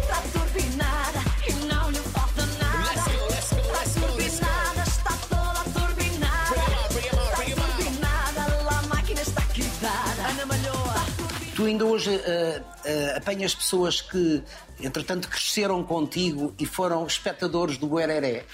Está 0.00 0.22
turbinada 0.32 1.20
não 1.66 1.90
lhe 1.90 1.98
falta 1.98 2.46
nada. 2.46 2.92
Está 2.92 4.00
turbinada, 4.00 4.82
está 4.86 5.16
toda 5.28 5.64
turbinada. 5.80 6.54
Está 7.00 7.66
turbinada, 7.66 8.64
lá 8.64 8.78
a 8.78 8.82
máquina 8.82 9.22
está 9.22 9.42
quitada. 9.42 10.22
Ana 10.28 10.46
Malhoa. 10.46 11.06
Tu 11.56 11.64
ainda 11.64 11.84
hoje 11.84 12.14
ah, 12.14 12.62
ah, 12.84 13.16
apanhas 13.16 13.54
pessoas 13.56 14.00
que, 14.00 14.42
entretanto, 14.80 15.28
cresceram 15.28 15.82
contigo 15.82 16.54
e 16.58 16.64
foram 16.64 17.04
espectadores 17.06 17.76
do 17.76 17.88
Guereré. 17.88 18.44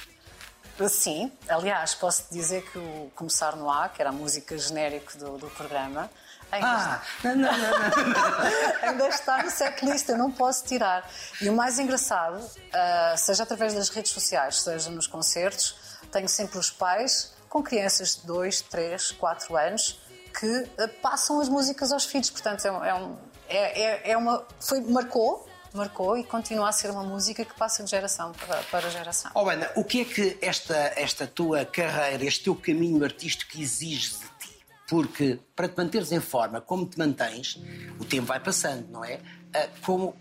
Sim, 0.88 1.32
aliás, 1.48 1.94
posso 1.94 2.24
dizer 2.30 2.62
que 2.70 2.78
o 2.78 3.10
Começar 3.14 3.56
no 3.56 3.70
A, 3.70 3.88
que 3.88 4.00
era 4.02 4.10
a 4.10 4.12
música 4.12 4.56
genérica 4.58 5.16
do, 5.18 5.38
do 5.38 5.48
programa, 5.50 6.10
ainda 6.52 6.66
Ah, 6.68 7.02
não, 7.24 7.34
não, 7.34 7.52
não, 7.52 7.70
não. 7.78 8.82
ainda 8.88 9.08
está 9.08 9.42
no 9.42 9.50
setlist, 9.50 10.08
eu 10.08 10.18
não 10.18 10.30
posso 10.30 10.64
tirar. 10.64 11.08
E 11.40 11.48
o 11.48 11.52
mais 11.54 11.78
engraçado, 11.78 12.38
ah, 12.74 13.14
seja 13.16 13.42
através 13.44 13.72
das 13.74 13.88
redes 13.88 14.12
sociais, 14.12 14.60
seja 14.62 14.90
nos 14.90 15.06
concertos, 15.06 15.76
tenho 16.12 16.28
sempre 16.28 16.58
os 16.58 16.70
pais 16.70 17.32
com 17.48 17.62
crianças 17.62 18.16
de 18.16 18.26
2, 18.26 18.60
3, 18.62 19.12
4 19.12 19.56
anos 19.56 19.98
que 20.38 20.68
ah, 20.78 20.88
passam 21.00 21.40
as 21.40 21.48
músicas 21.48 21.90
aos 21.90 22.04
filhos. 22.04 22.28
Portanto, 22.28 22.66
é, 22.66 22.70
um- 22.94 23.16
é 23.48 23.56
é- 23.56 23.80
é- 23.80 24.10
é 24.10 24.16
uma. 24.16 24.44
Foi, 24.60 24.80
marcou, 24.82 25.48
marcou 25.76 26.16
e 26.16 26.24
continua 26.24 26.68
a 26.68 26.72
ser 26.72 26.90
uma 26.90 27.02
música 27.02 27.44
que 27.44 27.54
passa 27.54 27.84
de 27.84 27.90
geração 27.90 28.32
para, 28.32 28.62
para 28.64 28.90
geração. 28.90 29.30
Oh, 29.34 29.48
Ana, 29.48 29.70
o 29.76 29.84
que 29.84 30.00
é 30.00 30.04
que 30.04 30.38
esta, 30.40 30.76
esta 30.96 31.26
tua 31.26 31.64
carreira, 31.64 32.24
este 32.24 32.44
teu 32.44 32.54
caminho 32.54 33.04
artístico 33.04 33.58
exige 33.58 34.10
de 34.10 34.28
ti? 34.38 34.66
Porque 34.88 35.38
para 35.54 35.68
te 35.68 35.76
manteres 35.76 36.12
em 36.12 36.20
forma, 36.20 36.60
como 36.60 36.86
te 36.86 36.98
mantens, 36.98 37.60
o 37.98 38.04
tempo 38.04 38.26
vai 38.26 38.40
passando, 38.40 38.88
não 38.88 39.04
é? 39.04 39.20
Ah, 39.54 39.68
como, 39.84 40.14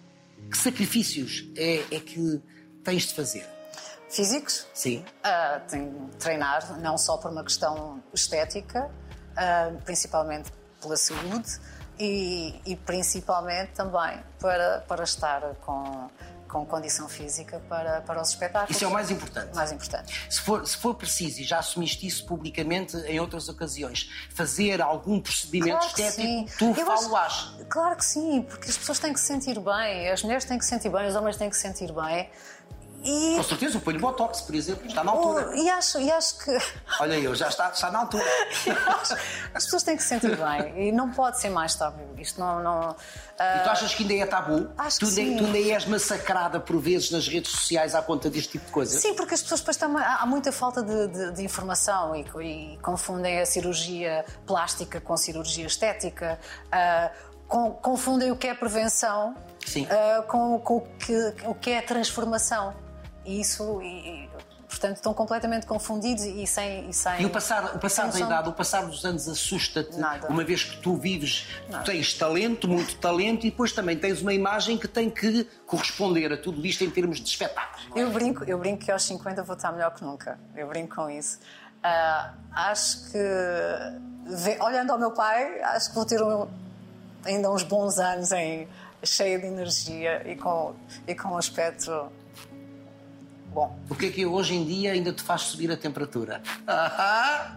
que 0.49 0.57
sacrifícios 0.57 1.47
é, 1.55 1.83
é 1.91 1.99
que 1.99 2.41
tens 2.83 3.07
de 3.07 3.13
fazer? 3.13 3.47
Físicos? 4.09 4.67
Sim. 4.73 5.03
Ah, 5.23 5.61
tenho 5.67 6.09
de 6.09 6.17
treinar, 6.17 6.79
não 6.79 6.97
só 6.97 7.17
por 7.17 7.31
uma 7.31 7.43
questão 7.43 8.01
estética, 8.13 8.89
ah, 9.35 9.71
principalmente 9.83 10.51
pela 10.81 10.97
saúde 10.97 11.59
e, 11.99 12.59
e 12.65 12.75
principalmente 12.75 13.71
também 13.71 14.19
para, 14.39 14.79
para 14.87 15.03
estar 15.03 15.41
com, 15.61 16.09
com 16.47 16.65
condição 16.65 17.07
física 17.09 17.61
para, 17.67 18.01
para 18.01 18.21
os 18.21 18.29
espetáculos. 18.29 18.75
Isso 18.75 18.85
é 18.85 18.87
o 18.87 18.91
mais 18.91 19.11
importante. 19.11 19.55
Mais 19.55 19.71
importante. 19.71 20.13
Se 20.29 20.41
for, 20.41 20.65
se 20.65 20.77
for 20.77 20.95
preciso, 20.95 21.41
e 21.41 21.43
já 21.43 21.59
assumiste 21.59 22.05
isso 22.05 22.25
publicamente 22.25 22.95
em 22.97 23.19
outras 23.19 23.49
ocasiões, 23.49 24.09
fazer 24.33 24.81
algum 24.81 25.19
procedimento 25.19 25.77
Claro 25.77 25.93
que 25.93 26.01
estético, 26.01 26.27
sim. 26.27 26.45
tu 26.57 26.73
falo-ás. 26.73 27.55
Claro 27.69 27.95
que 27.95 28.05
sim, 28.05 28.41
porque 28.43 28.69
as 28.69 28.77
pessoas 28.77 28.99
têm 28.99 29.13
que 29.13 29.19
se 29.19 29.27
sentir 29.27 29.59
bem, 29.59 30.09
as 30.09 30.23
mulheres 30.23 30.45
têm 30.45 30.57
que 30.57 30.65
se 30.65 30.69
sentir 30.69 30.89
bem, 30.89 31.07
os 31.07 31.15
homens 31.15 31.37
têm 31.37 31.49
que 31.49 31.55
se 31.55 31.61
sentir 31.61 31.91
bem. 31.91 32.29
E, 33.05 33.35
Com 33.37 33.43
certeza, 33.43 33.77
eu 33.77 33.81
ponho 33.81 33.99
botox, 33.99 34.41
por 34.41 34.55
exemplo, 34.55 34.87
está 34.87 35.03
na 35.03 35.11
altura. 35.11 35.55
E, 35.55 35.69
acho, 35.69 35.99
e 35.99 36.11
acho 36.11 36.39
que. 36.39 36.57
Olha 36.99 37.13
eu, 37.19 37.35
já 37.35 37.47
está, 37.49 37.69
está 37.69 37.91
na 37.91 37.99
altura. 37.99 38.25
As 39.53 39.63
pessoas 39.65 39.83
têm 39.83 39.95
que 39.95 40.01
se 40.01 40.09
sentir 40.09 40.35
bem 40.35 40.87
e 40.87 40.91
não 40.91 41.11
pode 41.11 41.39
ser 41.39 41.49
mais 41.49 41.75
tabu. 41.75 42.03
Isto 42.17 42.39
não. 42.39 42.63
não 42.63 42.95
ah, 43.37 43.57
E 43.57 43.63
tu 43.63 43.69
achas 43.69 43.93
que 43.93 44.03
ainda 44.03 44.15
é 44.15 44.25
tabu? 44.25 44.69
Acho 44.77 44.99
tu, 45.01 45.07
que 45.13 45.19
ainda, 45.21 45.31
sim. 45.31 45.37
tu 45.37 45.45
ainda 45.55 45.69
és 45.73 45.85
massacrada 45.85 46.59
por 46.59 46.79
vezes 46.79 47.11
nas 47.11 47.27
redes 47.27 47.51
sociais 47.51 47.93
à 47.93 48.01
conta 48.01 48.29
deste 48.29 48.53
tipo 48.53 48.65
de 48.65 48.71
coisas? 48.71 48.99
Sim, 49.01 49.13
porque 49.13 49.35
as 49.35 49.41
pessoas 49.43 49.59
depois 49.61 49.77
também. 49.77 50.03
Há 50.03 50.25
muita 50.25 50.51
falta 50.51 50.81
de, 50.81 51.07
de- 51.07 51.31
de 51.33 51.43
informação 51.43 52.15
e, 52.15 52.21
e 52.41 52.77
confundem 52.81 53.39
a 53.39 53.45
cirurgia 53.45 54.25
plástica 54.47 54.99
com 54.99 55.15
cirurgia 55.15 55.67
estética, 55.67 56.39
ah, 56.71 57.11
com- 57.47 57.71
confundem 57.71 58.31
o 58.31 58.35
que 58.35 58.47
é 58.47 58.53
prevenção 58.55 59.35
ah, 59.89 60.23
com, 60.23 60.59
com 60.59 60.77
o, 60.77 60.81
que, 60.97 61.33
o 61.45 61.53
que 61.53 61.69
é 61.69 61.81
transformação. 61.81 62.73
Isso. 63.25 63.81
e- 63.81 64.25
e, 64.25 64.29
portanto, 64.69 64.95
estão 64.97 65.13
completamente 65.13 65.65
confundidos 65.65 66.23
e 66.23 66.45
sem. 66.45 66.89
E, 66.89 66.93
sem 66.93 67.21
E 67.21 67.25
o 67.25 67.29
passar, 67.29 67.75
o 67.75 67.79
passar 67.79 68.11
sem 68.11 68.21
da 68.21 68.27
idade, 68.27 68.49
o 68.49 68.53
passar 68.53 68.85
dos 68.85 69.03
anos 69.05 69.27
assusta-te, 69.27 69.95
uma 70.29 70.43
vez 70.43 70.63
que 70.63 70.77
tu 70.81 70.95
vives, 70.95 71.47
tu 71.67 71.71
Nada. 71.71 71.83
tens 71.85 72.13
talento, 72.13 72.67
muito 72.67 72.95
talento, 72.97 73.45
e 73.45 73.51
depois 73.51 73.71
também 73.71 73.97
tens 73.97 74.21
uma 74.21 74.33
imagem 74.33 74.77
que 74.77 74.87
tem 74.87 75.09
que 75.09 75.45
corresponder 75.65 76.33
a 76.33 76.37
tudo 76.37 76.65
isto 76.65 76.83
em 76.83 76.89
termos 76.89 77.19
de 77.19 77.27
espetáculo. 77.29 77.97
é? 77.97 78.01
Eu 78.03 78.09
brinco, 78.11 78.43
eu 78.43 78.57
brinco 78.57 78.83
que 78.85 78.91
aos 78.91 79.03
50 79.03 79.43
vou 79.43 79.55
estar 79.55 79.71
melhor 79.71 79.91
que 79.93 80.03
nunca. 80.03 80.37
Eu 80.55 80.67
brinco 80.67 80.95
com 80.95 81.09
isso. 81.09 81.39
Ah, 81.83 82.33
acho 82.51 83.11
que, 83.11 83.19
olhando 84.61 84.91
ao 84.91 84.97
meu 84.99 85.11
pai, 85.11 85.61
acho 85.61 85.89
que 85.89 85.95
vou 85.95 86.05
ter 86.05 86.21
um- 86.21 86.47
ainda 87.23 87.51
uns 87.51 87.63
bons 87.63 87.97
anos 87.99 88.31
em, 88.31 88.67
cheia 89.03 89.37
de 89.37 89.45
energia 89.45 90.27
e 90.27 90.35
com, 90.35 90.73
e 91.07 91.13
com 91.13 91.29
um 91.29 91.37
aspecto 91.37 92.07
bom. 93.55 93.75
O 93.89 93.95
que 93.95 94.07
é 94.07 94.09
que 94.11 94.25
hoje 94.25 94.53
em 94.53 94.65
dia 94.65 94.91
ainda 94.91 95.11
te 95.13 95.23
faz 95.23 95.41
subir 95.43 95.71
a 95.71 95.77
temperatura? 95.77 96.41
Ah, 96.67 97.55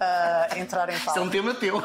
Ah, 0.00 0.48
entrar 0.56 0.88
em 0.88 0.94
Isso 0.96 1.08
é 1.10 1.12
um 1.12 1.14
palco. 1.16 1.30
tema 1.30 1.54
teu. 1.54 1.82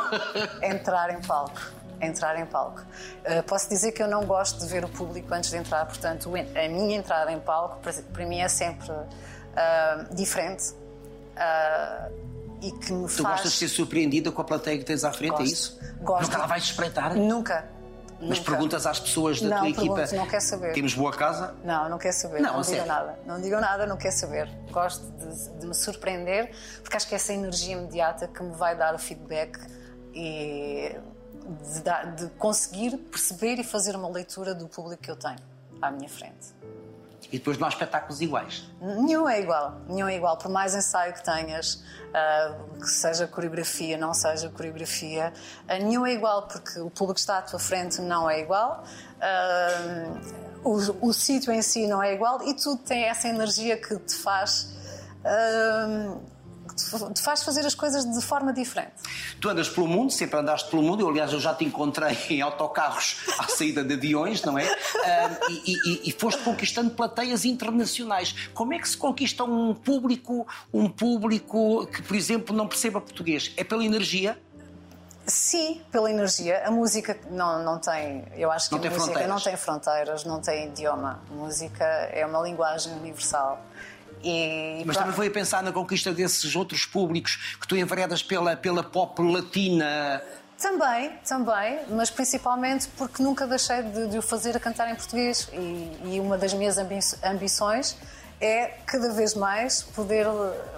Entrar 0.62 1.10
em 1.14 1.22
palco. 1.22 1.60
Entrar 2.02 2.40
em 2.40 2.46
palco. 2.46 2.82
Ah, 3.26 3.44
posso 3.44 3.68
dizer 3.70 3.92
que 3.92 4.02
eu 4.02 4.08
não 4.08 4.24
gosto 4.26 4.60
de 4.60 4.68
ver 4.68 4.86
o 4.86 4.90
público 4.90 5.34
antes 5.34 5.50
de 5.50 5.58
entrar, 5.58 5.86
portanto, 5.86 6.30
a 6.36 6.68
minha 6.70 6.98
entrada 6.98 7.32
em 7.32 7.40
palco, 7.40 7.78
para, 7.82 7.94
para 7.94 8.26
mim, 8.26 8.40
é 8.40 8.48
sempre 8.48 8.90
ah, 9.56 10.06
diferente. 10.12 10.74
ah, 11.36 12.10
e 12.62 12.74
que 12.74 12.92
me 12.92 13.08
Tu 13.08 13.24
faz. 13.24 13.36
gostas 13.36 13.52
de 13.54 13.58
ser 13.58 13.70
surpreendida 13.70 14.32
com 14.34 14.42
a 14.42 14.44
plateia 14.44 14.78
que 14.78 14.84
tens 14.84 15.06
à 15.06 15.14
frente, 15.14 15.30
Gosto. 15.32 15.44
é 15.44 15.46
isso? 15.46 15.80
Gosto. 16.02 16.24
Nunca 16.24 16.38
lá 16.40 16.46
vais 16.46 16.64
espreitar? 16.66 17.16
Nunca. 17.16 17.66
Mas 18.22 18.40
nunca. 18.40 18.52
perguntas 18.52 18.86
às 18.86 19.00
pessoas 19.00 19.40
da 19.42 19.48
Não, 19.50 19.58
tua 19.60 19.70
equipa. 19.70 19.96
pergunto, 19.96 20.16
não 20.16 20.28
quer 20.28 20.42
saber. 20.42 20.74
Temos 20.74 20.94
boa 20.94 21.12
casa? 21.12 21.56
Não, 21.64 21.88
não 21.90 21.98
quer 21.98 22.12
saber. 22.12 22.42
Não, 22.42 22.54
Não, 22.56 22.62
digam 22.62 22.86
nada. 22.86 23.20
Não 23.26 23.42
digam 23.42 23.62
nada, 23.62 23.86
não 23.88 23.98
quer 23.98 24.12
saber. 24.12 24.50
Gosto 24.72 25.06
de, 25.12 25.50
de 25.60 25.66
me 25.68 25.74
surpreender, 25.74 26.52
porque 26.84 26.98
acho 26.98 27.08
que 27.08 27.16
é 27.16 27.18
essa 27.18 27.32
energia 27.34 27.74
imediata 27.78 28.28
que 28.28 28.44
me 28.44 28.54
vai 28.56 28.76
dar 28.76 28.94
o 28.94 29.00
feedback 29.00 29.58
e 30.14 30.96
de, 31.74 31.82
dar- 31.82 32.14
de 32.16 32.28
conseguir 32.32 32.98
perceber 32.98 33.56
e 33.56 33.64
fazer 33.64 33.96
uma 33.96 34.10
leitura 34.10 34.54
do 34.54 34.68
público 34.68 35.02
que 35.02 35.12
eu 35.12 35.16
tenho 35.16 35.38
à 35.82 35.90
minha 35.90 36.10
frente. 36.10 36.54
E 37.32 37.38
depois 37.38 37.58
não 37.58 37.68
há 37.68 37.70
espetáculos 37.70 38.22
iguais. 38.22 38.64
Nenhum 38.82 39.30
é 39.30 39.40
igual, 39.40 39.78
nenhum 39.88 40.08
é 40.08 40.16
igual. 40.16 40.38
Por 40.38 40.50
mais 40.50 40.74
ensaio 40.74 41.14
que 41.14 41.24
tenhas, 41.24 41.84
ah, 42.14 42.56
que 42.80 42.90
seja 42.90 43.28
coreografia, 43.28 43.98
não 43.98 44.14
seja 44.14 44.50
coreografia, 44.50 45.32
ah, 45.68 45.78
nenhum 45.78 46.06
é 46.06 46.14
igual, 46.14 46.48
porque 46.48 46.80
o 46.80 46.90
público 46.90 47.16
que 47.16 47.20
está 47.20 47.38
à 47.38 47.42
tua 47.42 47.60
frente 47.60 48.02
não 48.02 48.30
é 48.30 48.40
igual, 48.40 48.84
ah, 49.22 50.20
o, 50.64 51.08
o 51.08 51.14
sítio 51.14 51.54
em 51.54 51.62
si 51.62 51.86
não 51.88 52.02
é 52.02 52.14
igual 52.14 52.42
e 52.42 52.54
tudo 52.56 52.82
tem 52.82 53.04
essa 53.04 53.28
energia 53.28 53.78
que 53.78 53.96
te 54.00 54.16
faz. 54.16 54.78
Te- 57.14 57.22
faz 57.22 57.44
fazer 57.44 57.66
as 57.66 57.76
coisas 57.76 58.06
de 58.10 58.22
forma 58.22 58.54
diferente. 58.54 58.94
Tu 59.40 59.50
andas 59.50 59.70
pelo 59.70 59.88
mundo, 59.88 60.12
sempre 60.12 60.40
andaste 60.40 60.70
pelo 60.70 60.82
mundo. 60.82 61.02
Eu, 61.02 61.10
aliás, 61.10 61.32
eu 61.34 61.40
já 61.40 61.54
te 61.54 61.66
encontrei 61.66 62.18
em 62.30 62.42
autocarros 62.42 63.18
à 63.38 63.48
saída 63.48 63.84
de 63.84 63.94
aviões, 63.94 64.42
não 64.44 64.58
é? 64.58 64.66
E, 65.50 65.74
e- 65.74 66.10
e 66.10 66.12
foste 66.12 66.42
conquistando 66.44 66.92
plateias 66.92 67.46
internacionais. 67.46 68.50
Como 68.54 68.74
é 68.74 68.80
que 68.80 68.88
se 68.90 68.98
conquista 68.98 69.44
um 69.44 69.74
público, 69.74 70.48
um 70.74 70.90
público 70.90 71.86
que, 71.88 72.02
por 72.02 72.16
exemplo, 72.16 72.56
não 72.56 72.68
perceba 72.68 73.00
português? 73.02 73.52
É 73.58 73.64
pela 73.64 73.84
energia? 73.84 74.38
Sim, 75.28 75.82
pela 75.92 76.10
energia. 76.10 76.64
A 76.66 76.72
música 76.72 77.16
não, 77.30 77.64
não 77.64 77.78
tem. 77.78 78.24
Eu 78.36 78.52
acho 78.52 78.68
que 78.70 78.72
Não 78.76 78.80
a 78.80 78.82
tem 78.82 78.90
música 78.90 79.06
fronteiras. 79.14 79.30
não 79.36 79.42
tem 79.44 79.58
fronteiras, 79.58 80.24
não 80.26 80.42
tem 80.42 80.68
idioma. 80.70 81.22
A 81.30 81.34
música 81.34 81.84
é 81.86 82.26
uma 82.26 82.42
linguagem 82.42 82.94
universal. 82.94 83.64
E 84.24 84.84
Mas 84.86 84.98
também 84.98 85.14
foi 85.14 85.28
a 85.28 85.32
pensar 85.32 85.64
na 85.64 85.72
conquista 85.72 86.14
desses 86.14 86.56
outros 86.56 86.86
públicos 86.86 87.58
que 87.60 87.68
tu 87.68 87.76
enveredas 87.76 88.22
pela, 88.22 88.56
pela 88.56 88.84
pop 88.84 89.22
latina. 89.22 90.22
Também, 90.58 91.12
também, 91.26 91.80
mas 91.90 92.10
principalmente 92.10 92.90
porque 92.98 93.24
nunca 93.24 93.48
deixei 93.48 93.82
de, 93.82 94.08
de 94.08 94.18
o 94.18 94.22
fazer 94.22 94.58
a 94.58 94.60
cantar 94.60 94.92
em 94.92 94.96
português. 94.96 95.48
E, 95.54 96.00
e 96.04 96.20
uma 96.20 96.38
das 96.38 96.54
minhas 96.54 96.78
ambi- 96.78 97.00
ambições 97.24 97.96
é 98.42 98.68
cada 98.86 99.14
vez 99.14 99.36
mais 99.36 99.84
poder, 99.84 100.26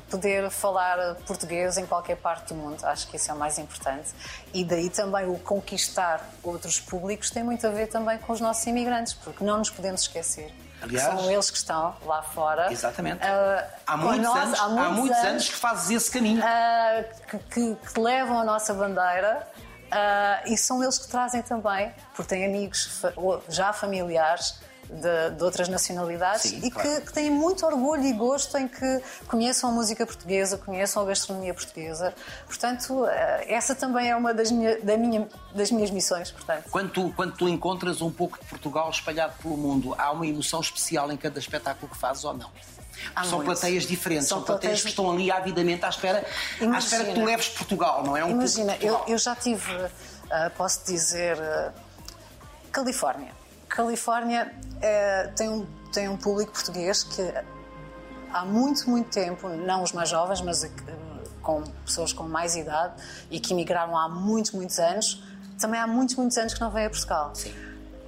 poder 0.08 0.51
falar 0.51 1.15
português 1.25 1.80
em 1.80 1.86
qualquer 1.88 2.17
parte 2.17 2.54
do 2.54 2.56
mundo. 2.56 2.84
Acho 2.86 3.08
que 3.08 3.17
isso 3.17 3.32
é 3.32 3.34
o 3.34 3.38
mais 3.38 3.58
importante. 3.58 4.10
E 4.54 4.63
daí 4.63 4.88
também 4.88 5.27
o 5.27 5.39
conquistar 5.39 6.30
outros 6.43 6.80
públicos 6.80 7.32
tem 7.32 7.43
muito 7.43 7.65
a 7.65 7.71
ver 7.71 7.88
também 7.88 8.19
com 8.19 8.34
os 8.34 8.39
nossos 8.39 8.65
imigrantes, 8.67 9.13
porque 9.13 9.43
não 9.43 9.58
nos 9.58 9.71
podemos 9.71 10.01
esquecer 10.01 10.54
Aliás- 10.82 11.08
são 11.20 11.30
eles 11.32 11.52
que 11.52 11.58
estão 11.58 11.96
lá 12.06 12.22
fora. 12.22 12.72
Exatamente. 12.72 13.24
ah, 13.26 13.67
há, 13.88 13.98
muitos 13.98 14.22
nós- 14.28 14.38
anos, 14.44 14.60
há 14.60 14.63
há 14.63 14.67
muitos 14.70 14.96
muitos 14.98 15.17
anos, 15.17 15.30
anos 15.32 15.50
que 15.50 15.56
fazes 15.56 15.89
esse 15.91 16.12
caminho. 16.12 16.41
ah, 16.44 17.04
que, 17.30 17.38
que- 17.39 17.76
que 17.94 18.00
levam 18.00 18.39
a 18.39 18.44
nossa 18.44 18.74
bandeira 18.74 19.48
ah, 19.91 20.41
e 20.46 20.58
são 20.58 20.82
eles 20.82 20.98
que 20.98 21.08
trazem 21.08 21.41
também, 21.41 21.94
porque 22.15 22.30
têm 22.36 22.46
amigos 22.46 23.02
já 23.50 23.72
familiares 23.74 24.60
de, 24.91 25.36
de 25.38 25.43
outras 25.43 25.69
nacionalidades 25.69 26.41
Sim, 26.43 26.60
e 26.63 26.69
claro. 26.69 26.89
que, 26.89 27.01
que 27.01 27.13
têm 27.13 27.30
muito 27.32 27.65
orgulho 27.65 28.04
e 28.04 28.12
gosto 28.12 28.58
em 28.58 28.67
que 28.67 29.01
conheçam 29.27 29.69
a 29.69 29.73
música 29.73 30.06
portuguesa, 30.06 30.58
conheçam 30.58 31.01
a 31.01 31.06
gastronomia 31.06 31.54
portuguesa. 31.54 32.13
Portanto, 32.45 33.06
ah, 33.06 33.12
essa 33.47 33.73
também 33.73 34.10
é 34.10 34.15
uma 34.15 34.34
das, 34.34 34.51
minha, 34.51 34.80
da 34.82 34.97
minha- 34.97 35.27
das 35.56 35.71
minhas 35.71 35.89
missões. 35.91 36.30
Portanto. 36.32 36.65
Quando 36.69 36.89
tu, 36.91 37.13
quando 37.15 37.34
tu 37.38 37.47
encontras 37.47 38.01
um 38.01 38.12
pouco 38.12 38.38
de 38.39 38.45
Portugal 38.45 38.89
espalhado 38.89 39.34
pelo 39.41 39.56
mundo, 39.56 39.95
há 39.97 40.12
uma 40.12 40.27
emoção 40.27 40.60
especial 40.60 41.12
em 41.12 41.15
cada 41.17 41.39
espetáculo 41.39 41.89
que 41.91 41.97
fazes 41.97 42.23
ou 42.25 42.34
não? 42.34 42.49
Há 43.15 43.23
são 43.23 43.43
plateias 43.43 43.84
diferentes, 43.88 44.27
são, 44.27 44.39
São 44.39 44.45
plateias, 44.45 44.82
plateias- 44.82 44.82
que 44.84 44.89
estão 44.89 45.10
ali 45.10 45.32
avidamente 45.32 45.84
à 45.86 45.89
espera, 45.89 46.19
à 46.60 46.63
Imagina. 46.63 46.77
espera 46.80 47.06
que 47.06 47.13
tu 47.19 47.25
leves 47.25 47.47
Portugal, 47.49 48.04
não 48.04 48.15
é? 48.15 48.23
Um 48.25 48.32
Imagina, 48.32 48.75
eu, 48.82 49.01
eu 49.08 49.17
já 49.17 49.36
tive, 49.36 49.71
ah, 50.30 50.51
posso 50.56 50.82
dizer, 50.86 51.41
ah, 51.41 51.71
Califórnia. 52.71 53.32
Califórnia 53.76 54.52
eh, 54.82 55.32
tem, 55.36 55.50
um, 55.50 55.66
tem 55.94 56.10
um 56.10 56.18
público 56.18 56.52
português 56.52 57.04
que 57.04 57.22
há 58.34 58.44
muito, 58.46 58.90
muito 58.90 59.10
tempo, 59.10 59.48
não 59.48 59.82
os 59.84 59.92
mais 59.94 60.10
jovens, 60.10 60.42
mas 60.42 60.64
eh, 60.64 60.70
com 61.42 61.64
pessoas 61.86 62.12
com 62.14 62.24
mais 62.24 62.56
idade 62.56 62.94
e 63.30 63.40
que 63.40 63.54
emigraram 63.54 63.98
há 63.98 64.10
muitos, 64.10 64.52
muitos 64.52 64.78
anos, 64.78 65.24
também 65.60 65.80
há 65.80 65.88
muitos, 65.88 66.16
muitos 66.16 66.38
anos 66.38 66.54
que 66.54 66.60
não 66.62 66.70
vêm 66.70 66.86
a 66.86 66.90
Portugal. 66.90 67.32
Sim. 67.34 67.54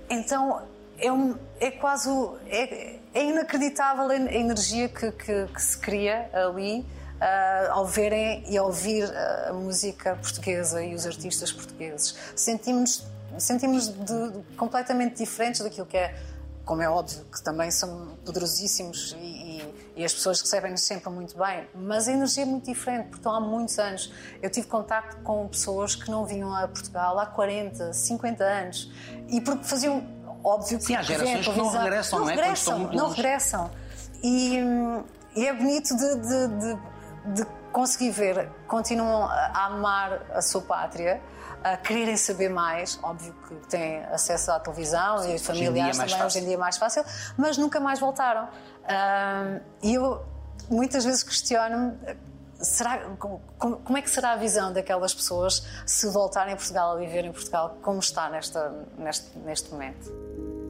Então 0.09 0.61
é, 0.99 1.11
um- 1.11 1.35
é 1.59 1.71
quase. 1.71 2.09
É, 2.47 2.99
é 3.13 3.23
inacreditável 3.25 4.09
a 4.09 4.15
energia 4.15 4.89
que, 4.89 5.11
que- 5.11 5.47
que 5.47 5.61
se 5.61 5.77
cria 5.77 6.29
ali 6.33 6.85
ah, 7.21 7.69
ao 7.71 7.85
verem 7.85 8.43
e 8.49 8.57
ao 8.57 8.65
ouvir 8.67 9.03
a 9.47 9.53
música 9.53 10.15
portuguesa 10.21 10.83
e 10.83 10.93
os 10.93 11.05
artistas 11.05 11.51
portugueses. 11.51 12.15
Sentimos-nos 12.35 13.05
sentimos 13.39 13.87
de, 13.89 14.43
completamente 14.57 15.17
diferentes 15.17 15.61
daquilo 15.61 15.85
que 15.85 15.97
é. 15.97 16.15
Como 16.65 16.81
é 16.81 16.89
óbvio 16.89 17.25
que 17.25 17.43
também 17.43 17.69
são 17.71 18.15
poderosíssimos 18.23 19.13
e, 19.19 19.25
e- 19.25 19.73
e 19.97 20.05
as 20.05 20.13
pessoas 20.13 20.39
recebem-nos 20.39 20.79
sempre 20.81 21.09
muito 21.09 21.37
bem, 21.37 21.67
mas 21.75 22.07
a 22.07 22.13
energia 22.13 22.43
é 22.43 22.45
muito 22.45 22.65
diferente, 22.71 23.09
porque 23.09 23.27
há 23.27 23.37
muitos 23.41 23.77
anos. 23.77 24.13
Eu 24.41 24.49
tive 24.49 24.67
contacto 24.67 25.17
com 25.23 25.45
pessoas 25.49 25.93
que 25.93 26.09
não 26.09 26.25
vinham 26.25 26.55
a 26.55 26.65
Portugal 26.67 27.19
há 27.19 27.25
40, 27.25 27.91
50 27.91 28.43
anos 28.45 28.89
e 29.27 29.41
porque 29.41 29.65
faziam, 29.65 30.07
óbvio 30.41 30.77
que 30.79 30.85
Sim, 30.85 30.95
há 30.95 31.01
gerações 31.01 31.45
que 31.47 31.57
não 31.57 31.69
regressam, 31.69 32.19
não 32.19 32.29
é? 32.29 32.35
Regressam, 32.35 32.79
não 32.93 33.09
regressam. 33.09 33.71
E, 34.23 34.61
hum, 34.63 35.03
e 35.35 35.45
é 35.45 35.53
bonito 35.53 35.95
de, 35.97 36.15
de- 36.15 37.33
de- 37.43 37.47
de 37.73 37.79
conseguir 37.79 38.11
ver, 38.11 38.49
continuam 38.67 39.23
a 39.23 39.65
amar 39.65 40.21
a 40.31 40.41
sua 40.41 40.61
pátria, 40.61 41.19
a 41.63 41.75
quererem 41.75 42.15
saber 42.15 42.49
mais. 42.49 42.99
Óbvio 43.01 43.33
que 43.47 43.55
têm 43.67 44.05
acesso 44.05 44.51
à 44.51 44.59
televisão 44.59 45.25
e 45.25 45.33
em 45.33 45.39
familiares 45.39 45.73
dia 45.73 45.81
é 45.81 45.97
mais 45.97 46.11
também, 46.11 46.27
hoje 46.27 46.39
em 46.39 46.45
dia 46.45 46.53
é 46.53 46.57
mais 46.57 46.77
fácil, 46.77 47.03
mas 47.35 47.57
nunca 47.57 47.79
mais 47.79 47.99
voltaram. 47.99 48.47
E 49.81 49.95
eu 49.95 50.23
muitas 50.69 51.03
vezes 51.03 51.23
questiono-me. 51.23 51.97
Será, 52.55 53.09
como, 53.17 53.41
como 53.57 53.97
é 53.97 54.01
que 54.01 54.09
será 54.09 54.31
a 54.31 54.35
visão 54.37 54.71
daquelas 54.71 55.13
pessoas 55.13 55.67
se 55.85 56.07
voltarem 56.07 56.53
a 56.53 56.55
Portugal 56.55 56.93
a 56.93 56.95
viver 56.95 57.25
em 57.25 57.31
Portugal 57.31 57.77
como 57.81 57.99
está 57.99 58.29
nesta, 58.29 58.71
neste, 58.97 59.37
neste 59.39 59.69
momento? 59.71 60.62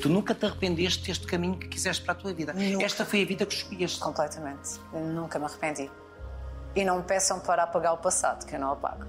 Tu 0.00 0.08
nunca 0.08 0.34
te 0.34 0.44
arrependeste 0.46 1.06
deste 1.06 1.26
caminho 1.26 1.56
que 1.58 1.68
quiseste 1.68 2.02
para 2.04 2.12
a 2.12 2.16
tua 2.16 2.32
vida. 2.34 2.52
Nunca. 2.52 2.84
Esta 2.84 3.04
foi 3.04 3.22
a 3.22 3.26
vida 3.26 3.46
que 3.46 3.54
escolheste. 3.54 4.00
Completamente. 4.00 4.78
Eu 4.92 5.00
nunca 5.00 5.38
me 5.38 5.44
arrependi. 5.46 5.90
E 6.76 6.84
não 6.84 6.96
me 6.98 7.02
peçam 7.04 7.38
para 7.38 7.62
apagar 7.62 7.94
o 7.94 7.98
passado, 7.98 8.44
que 8.46 8.56
eu 8.56 8.58
não 8.60 8.72
apago. 8.72 9.04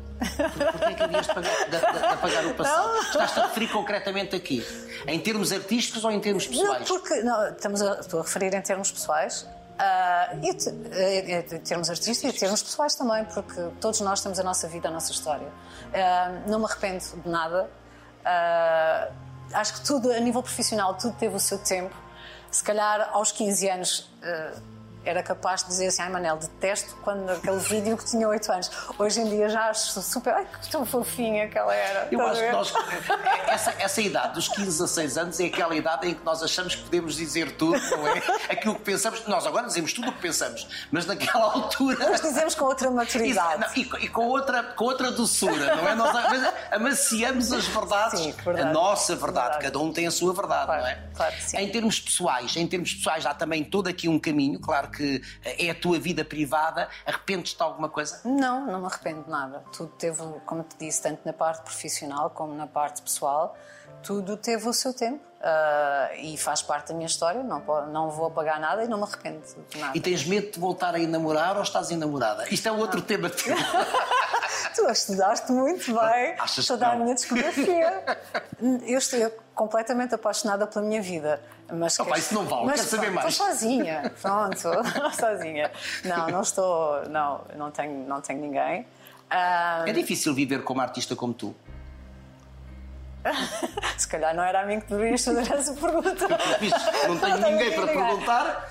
Porquê 0.71 0.93
que 0.93 1.03
havias 1.03 1.25
de 1.27 1.33
pagar, 1.33 1.63
de- 1.65 1.71
de- 1.71 1.99
de 1.99 2.05
apagar 2.05 2.45
o 2.45 2.53
passado? 2.53 2.97
Estás-te 2.99 3.39
a 3.39 3.47
referir 3.47 3.67
concretamente 3.69 4.35
aqui? 4.35 4.63
Em 5.07 5.19
termos 5.19 5.51
artísticos 5.51 6.05
ou 6.05 6.11
em 6.11 6.19
termos 6.19 6.45
Não, 6.47 6.51
pessoais? 6.61 6.87
porque 6.87 7.15
não, 7.23 7.49
estamos 7.49 7.81
a, 7.81 7.99
estou 7.99 8.19
a 8.19 8.23
referir 8.23 8.53
em 8.53 8.61
termos 8.61 8.91
pessoais. 8.91 9.47
ah, 9.79 10.35
e 10.43 10.53
te- 10.53 10.69
eh, 10.91 11.39
em 11.55 11.59
termos 11.59 11.89
artísticos 11.89 12.23
e 12.23 12.27
em 12.35 12.39
termos 12.39 12.61
pessoais 12.63 12.93
também, 12.95 13.25
porque 13.25 13.59
todos 13.81 13.99
nós 14.01 14.21
temos 14.21 14.39
a 14.39 14.43
nossa 14.43 14.67
vida, 14.69 14.87
a 14.87 14.91
nossa 14.91 15.11
história. 15.11 15.47
Ah, 15.93 16.43
não 16.47 16.59
me 16.59 16.65
arrependo 16.65 17.03
de 17.23 17.27
nada. 17.29 17.67
Acho 19.53 19.73
que 19.75 19.81
tudo, 19.85 20.11
a 20.11 20.19
nível 20.19 20.41
profissional, 20.41 20.95
tudo 20.95 21.15
teve 21.17 21.35
o 21.35 21.39
seu 21.39 21.57
tempo. 21.57 21.95
Se 22.51 22.63
calhar 22.63 23.09
aos 23.11 23.31
15 23.31 23.69
anos 23.69 24.09
ah, 24.23 24.53
era 25.05 25.21
capaz 25.23 25.61
de 25.63 25.67
dizer 25.69 25.87
assim: 25.87 26.01
ai 26.01 26.09
Manel, 26.09 26.37
detesto 26.37 26.95
quando 27.03 27.29
aquele 27.29 27.59
vídeo 27.59 27.97
que 27.97 28.05
tinha 28.05 28.27
8 28.27 28.51
anos. 28.51 28.71
Hoje 28.97 29.21
em 29.21 29.29
dia 29.29 29.49
já 29.49 29.69
acho 29.69 30.01
super. 30.01 30.33
Ai, 30.33 30.47
que 30.61 30.69
tão 30.69 30.85
fofinha 30.85 31.47
que 31.47 31.57
ela 31.57 31.73
era. 31.73 32.07
Eu 32.11 32.25
acho 32.25 32.41
que 32.41 32.51
nós, 32.51 32.73
essa, 33.47 33.73
essa 33.79 34.01
idade, 34.01 34.33
dos 34.33 34.47
15 34.47 34.83
a 34.83 34.87
6 34.87 35.17
anos, 35.17 35.39
é 35.39 35.45
aquela 35.45 35.75
idade 35.75 36.07
em 36.09 36.13
que 36.13 36.23
nós 36.25 36.41
achamos 36.43 36.75
que 36.75 36.83
podemos 36.83 37.15
dizer 37.15 37.51
tudo, 37.51 37.79
não 37.91 38.07
é? 38.07 38.21
Aquilo 38.49 38.75
que 38.75 38.81
pensamos. 38.81 39.25
Nós 39.27 39.45
agora 39.45 39.67
dizemos 39.67 39.93
tudo 39.93 40.09
o 40.09 40.11
que 40.13 40.21
pensamos, 40.21 40.67
mas 40.91 41.05
naquela 41.05 41.45
altura. 41.53 42.09
Mas 42.09 42.21
dizemos 42.21 42.55
com 42.55 42.65
outra 42.65 42.89
maturidade. 42.91 43.61
Não, 43.61 43.67
e, 43.75 44.05
e 44.05 44.09
com, 44.09 44.25
outra, 44.27 44.63
com 44.63 44.85
outra 44.85 45.11
doçura, 45.11 45.75
não 45.75 45.87
é? 45.87 45.95
Nós 45.95 46.15
amaciamos 46.71 47.51
as 47.51 47.65
verdades, 47.67 48.19
Sim, 48.19 48.31
verdade. 48.31 48.67
a 48.69 48.71
nossa 48.71 49.15
verdade, 49.15 49.35
Verdade. 49.45 49.63
cada 49.63 49.79
um 49.79 49.91
tem 49.93 50.07
a 50.07 50.11
sua 50.11 50.33
verdade, 50.33 50.65
Claro, 50.65 50.81
não 50.81 50.87
é? 50.87 50.99
claro 51.15 51.35
que 51.35 51.43
sim. 51.43 51.57
Em 51.57 51.69
termos 51.71 51.99
pessoais, 51.99 52.55
em 52.55 52.67
termos 52.67 52.93
pessoais, 52.93 53.25
há 53.25 53.33
também 53.33 53.63
todo 53.63 53.87
aqui 53.87 54.07
um 54.07 54.19
caminho, 54.19 54.59
claro 54.59 54.89
que 54.89 54.94
eh, 55.01 55.67
é 55.67 55.69
a 55.69 55.75
tua 55.75 55.99
vida 55.99 56.23
privada, 56.23 56.89
arrependes-te 57.05 57.57
de 57.57 57.63
alguma 57.63 57.89
coisa? 57.89 58.21
Não, 58.25 58.65
não 58.65 58.79
me 58.81 58.85
arrependo 58.85 59.23
de 59.23 59.29
nada. 59.29 59.63
Tudo 59.75 59.91
teve, 59.97 60.21
como 60.45 60.63
te 60.63 60.75
disse, 60.77 61.01
tanto 61.01 61.21
na 61.25 61.33
parte 61.33 61.63
profissional 61.63 62.29
como 62.29 62.53
na 62.53 62.67
parte 62.67 63.01
pessoal, 63.01 63.55
tudo 64.03 64.37
teve 64.37 64.67
o 64.67 64.73
seu 64.73 64.93
tempo 64.93 65.23
ah, 65.41 66.09
e 66.17 66.37
faz 66.37 66.61
parte 66.61 66.89
da 66.89 66.93
minha 66.93 67.07
história. 67.07 67.43
Não, 67.43 67.59
não 67.87 68.09
vou 68.09 68.27
apagar 68.27 68.59
nada 68.59 68.83
e 68.83 68.87
não 68.87 68.97
me 68.97 69.03
arrependo 69.03 69.41
de 69.69 69.77
nada. 69.79 69.97
E 69.97 70.01
tens 70.01 70.25
medo 70.25 70.51
de 70.51 70.59
voltar 70.59 70.95
a 70.95 70.99
enamorar 70.99 71.55
ou 71.55 71.63
estás 71.63 71.91
enamorada? 71.91 72.47
Isto 72.49 72.67
é 72.67 72.71
outro 72.71 73.01
tema 73.01 73.29
teu. 73.29 73.55
Tu 74.75 74.89
estudaste 74.89 75.51
muito 75.53 75.85
bem 75.85 76.35
Achas 76.37 76.65
que 76.65 76.67
toda 76.67 76.87
a 76.87 76.91
não? 76.91 77.03
minha 77.03 77.15
discografia. 77.15 78.03
Eu 78.85 78.97
estou 78.97 79.31
completamente 79.53 80.13
apaixonada 80.13 80.67
pela 80.67 80.83
minha 80.83 81.01
vida. 81.01 81.41
Mas 81.73 81.99
Opa, 81.99 82.17
isso 82.17 82.33
não 82.33 82.45
vale, 82.45 82.65
mas 82.67 82.75
quero 82.75 82.87
saber 82.89 83.01
pronto, 83.07 83.15
mais. 83.15 83.33
Estou 83.33 83.47
sozinha, 83.47 84.13
pronto, 84.21 85.15
sozinha. 85.19 85.71
Não, 86.03 86.27
não 86.27 86.41
estou, 86.41 87.09
não, 87.09 87.41
não 87.55 87.71
tenho, 87.71 88.07
não 88.07 88.21
tenho 88.21 88.39
ninguém. 88.39 88.85
Ah, 89.29 89.83
É 89.87 89.91
difícil 89.93 90.33
viver 90.35 90.63
como 90.63 90.81
artista 90.81 91.15
como 91.15 91.33
tu. 91.33 91.55
se 93.97 94.07
calhar 94.07 94.35
não 94.35 94.43
era 94.43 94.61
a 94.61 94.65
mim 94.65 94.79
que 94.79 94.87
deverias 94.87 95.23
fazer 95.25 95.51
essa 95.51 95.73
pergunta. 95.73 96.27
Não 97.07 97.17
tenho 97.17 97.37
ninguém 97.37 97.71
para 97.71 97.85
ninguém. 97.87 97.95
perguntar. 98.05 98.67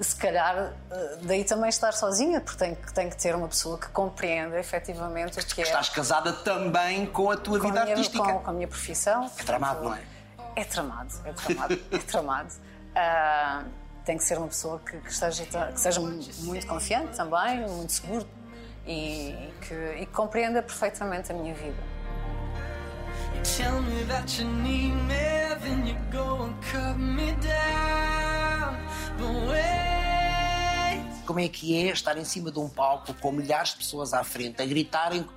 Se 0.00 0.14
calhar, 0.16 0.72
eh, 0.90 1.18
daí 1.22 1.42
também 1.44 1.70
estar 1.70 1.92
sozinha, 1.92 2.38
porque 2.40 2.58
tem, 2.58 2.74
que- 2.74 2.92
tem 2.92 3.08
que 3.08 3.16
ter 3.16 3.34
uma 3.34 3.48
pessoa 3.48 3.78
que 3.78 3.88
compreenda 3.88 4.58
efetivamente 4.60 5.40
o 5.40 5.46
que 5.46 5.62
é 5.62 5.64
Estás 5.64 5.88
casada 5.88 6.34
também 6.34 7.06
com 7.06 7.30
a 7.30 7.36
tua 7.36 7.58
com, 7.58 7.68
vida 7.68 7.80
a 7.80 7.84
minha, 7.84 7.96
artística. 7.96 8.22
com, 8.22 8.40
com 8.40 8.50
a 8.50 8.52
minha 8.52 8.68
profissão. 8.68 9.30
É 9.38 9.42
tramado, 9.42 9.84
não 9.84 9.94
é? 9.94 10.02
É 10.56 10.64
tramado, 10.64 11.14
é 11.24 11.32
tramado, 11.32 11.80
é 11.92 11.98
tramado. 11.98 12.54
Ah, 12.98 13.62
tem 14.06 14.16
que 14.16 14.24
ser 14.24 14.38
uma 14.38 14.46
pessoa 14.46 14.78
que, 14.78 14.96
que 14.96 15.10
esteja, 15.10 15.44
que 15.44 15.78
seja 15.78 16.00
muito 16.00 16.66
confiante 16.66 17.14
também, 17.14 17.68
muito 17.68 17.92
seguro 17.92 18.26
e, 18.86 19.52
que, 19.60 19.74
e 19.74 20.06
que 20.06 20.12
compreenda 20.12 20.62
perfeitamente 20.62 21.30
a 21.30 21.34
minha 21.34 21.52
vida. 21.52 21.76
You 29.18 30.05
Como 31.26 31.40
é 31.40 31.48
que 31.48 31.76
é 31.76 31.90
estar 31.90 32.16
em 32.16 32.24
cima 32.24 32.52
de 32.52 32.58
um 32.58 32.68
palco 32.68 33.12
com 33.14 33.32
milhares 33.32 33.70
de 33.70 33.76
pessoas 33.78 34.14
à 34.14 34.22
frente, 34.22 34.62
a 34.62 34.64
gritarem, 34.66 35.28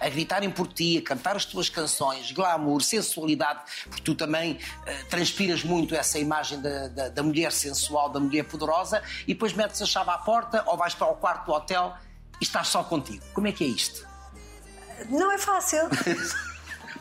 a 0.00 0.08
gritarem 0.08 0.50
por 0.50 0.66
ti, 0.66 0.98
a 0.98 1.02
cantar 1.02 1.36
as 1.36 1.44
tuas 1.44 1.68
canções, 1.68 2.32
glamour, 2.32 2.82
sensualidade, 2.82 3.60
porque 3.84 4.02
tu 4.02 4.14
também 4.14 4.58
eh, 4.86 5.04
transpiras 5.08 5.62
muito 5.62 5.94
essa 5.94 6.18
imagem 6.18 6.60
da, 6.60 6.88
da- 6.88 7.08
da 7.08 7.22
mulher 7.22 7.52
sensual, 7.52 8.08
da 8.10 8.18
mulher 8.18 8.42
poderosa, 8.44 9.02
e 9.22 9.32
depois 9.34 9.52
metes 9.52 9.80
a 9.80 9.86
chave 9.86 10.10
à 10.10 10.18
porta 10.18 10.64
ou 10.66 10.76
vais 10.76 10.94
para 10.94 11.06
o 11.06 11.14
quarto 11.14 11.46
do 11.46 11.52
hotel 11.52 11.94
e 12.40 12.44
estás 12.44 12.66
só 12.68 12.82
contigo. 12.82 13.24
Como 13.32 13.46
é 13.46 13.52
que 13.52 13.62
é 13.64 13.68
isto? 13.68 14.06
Não 15.08 15.30
é 15.32 15.38
fácil. 15.38 15.88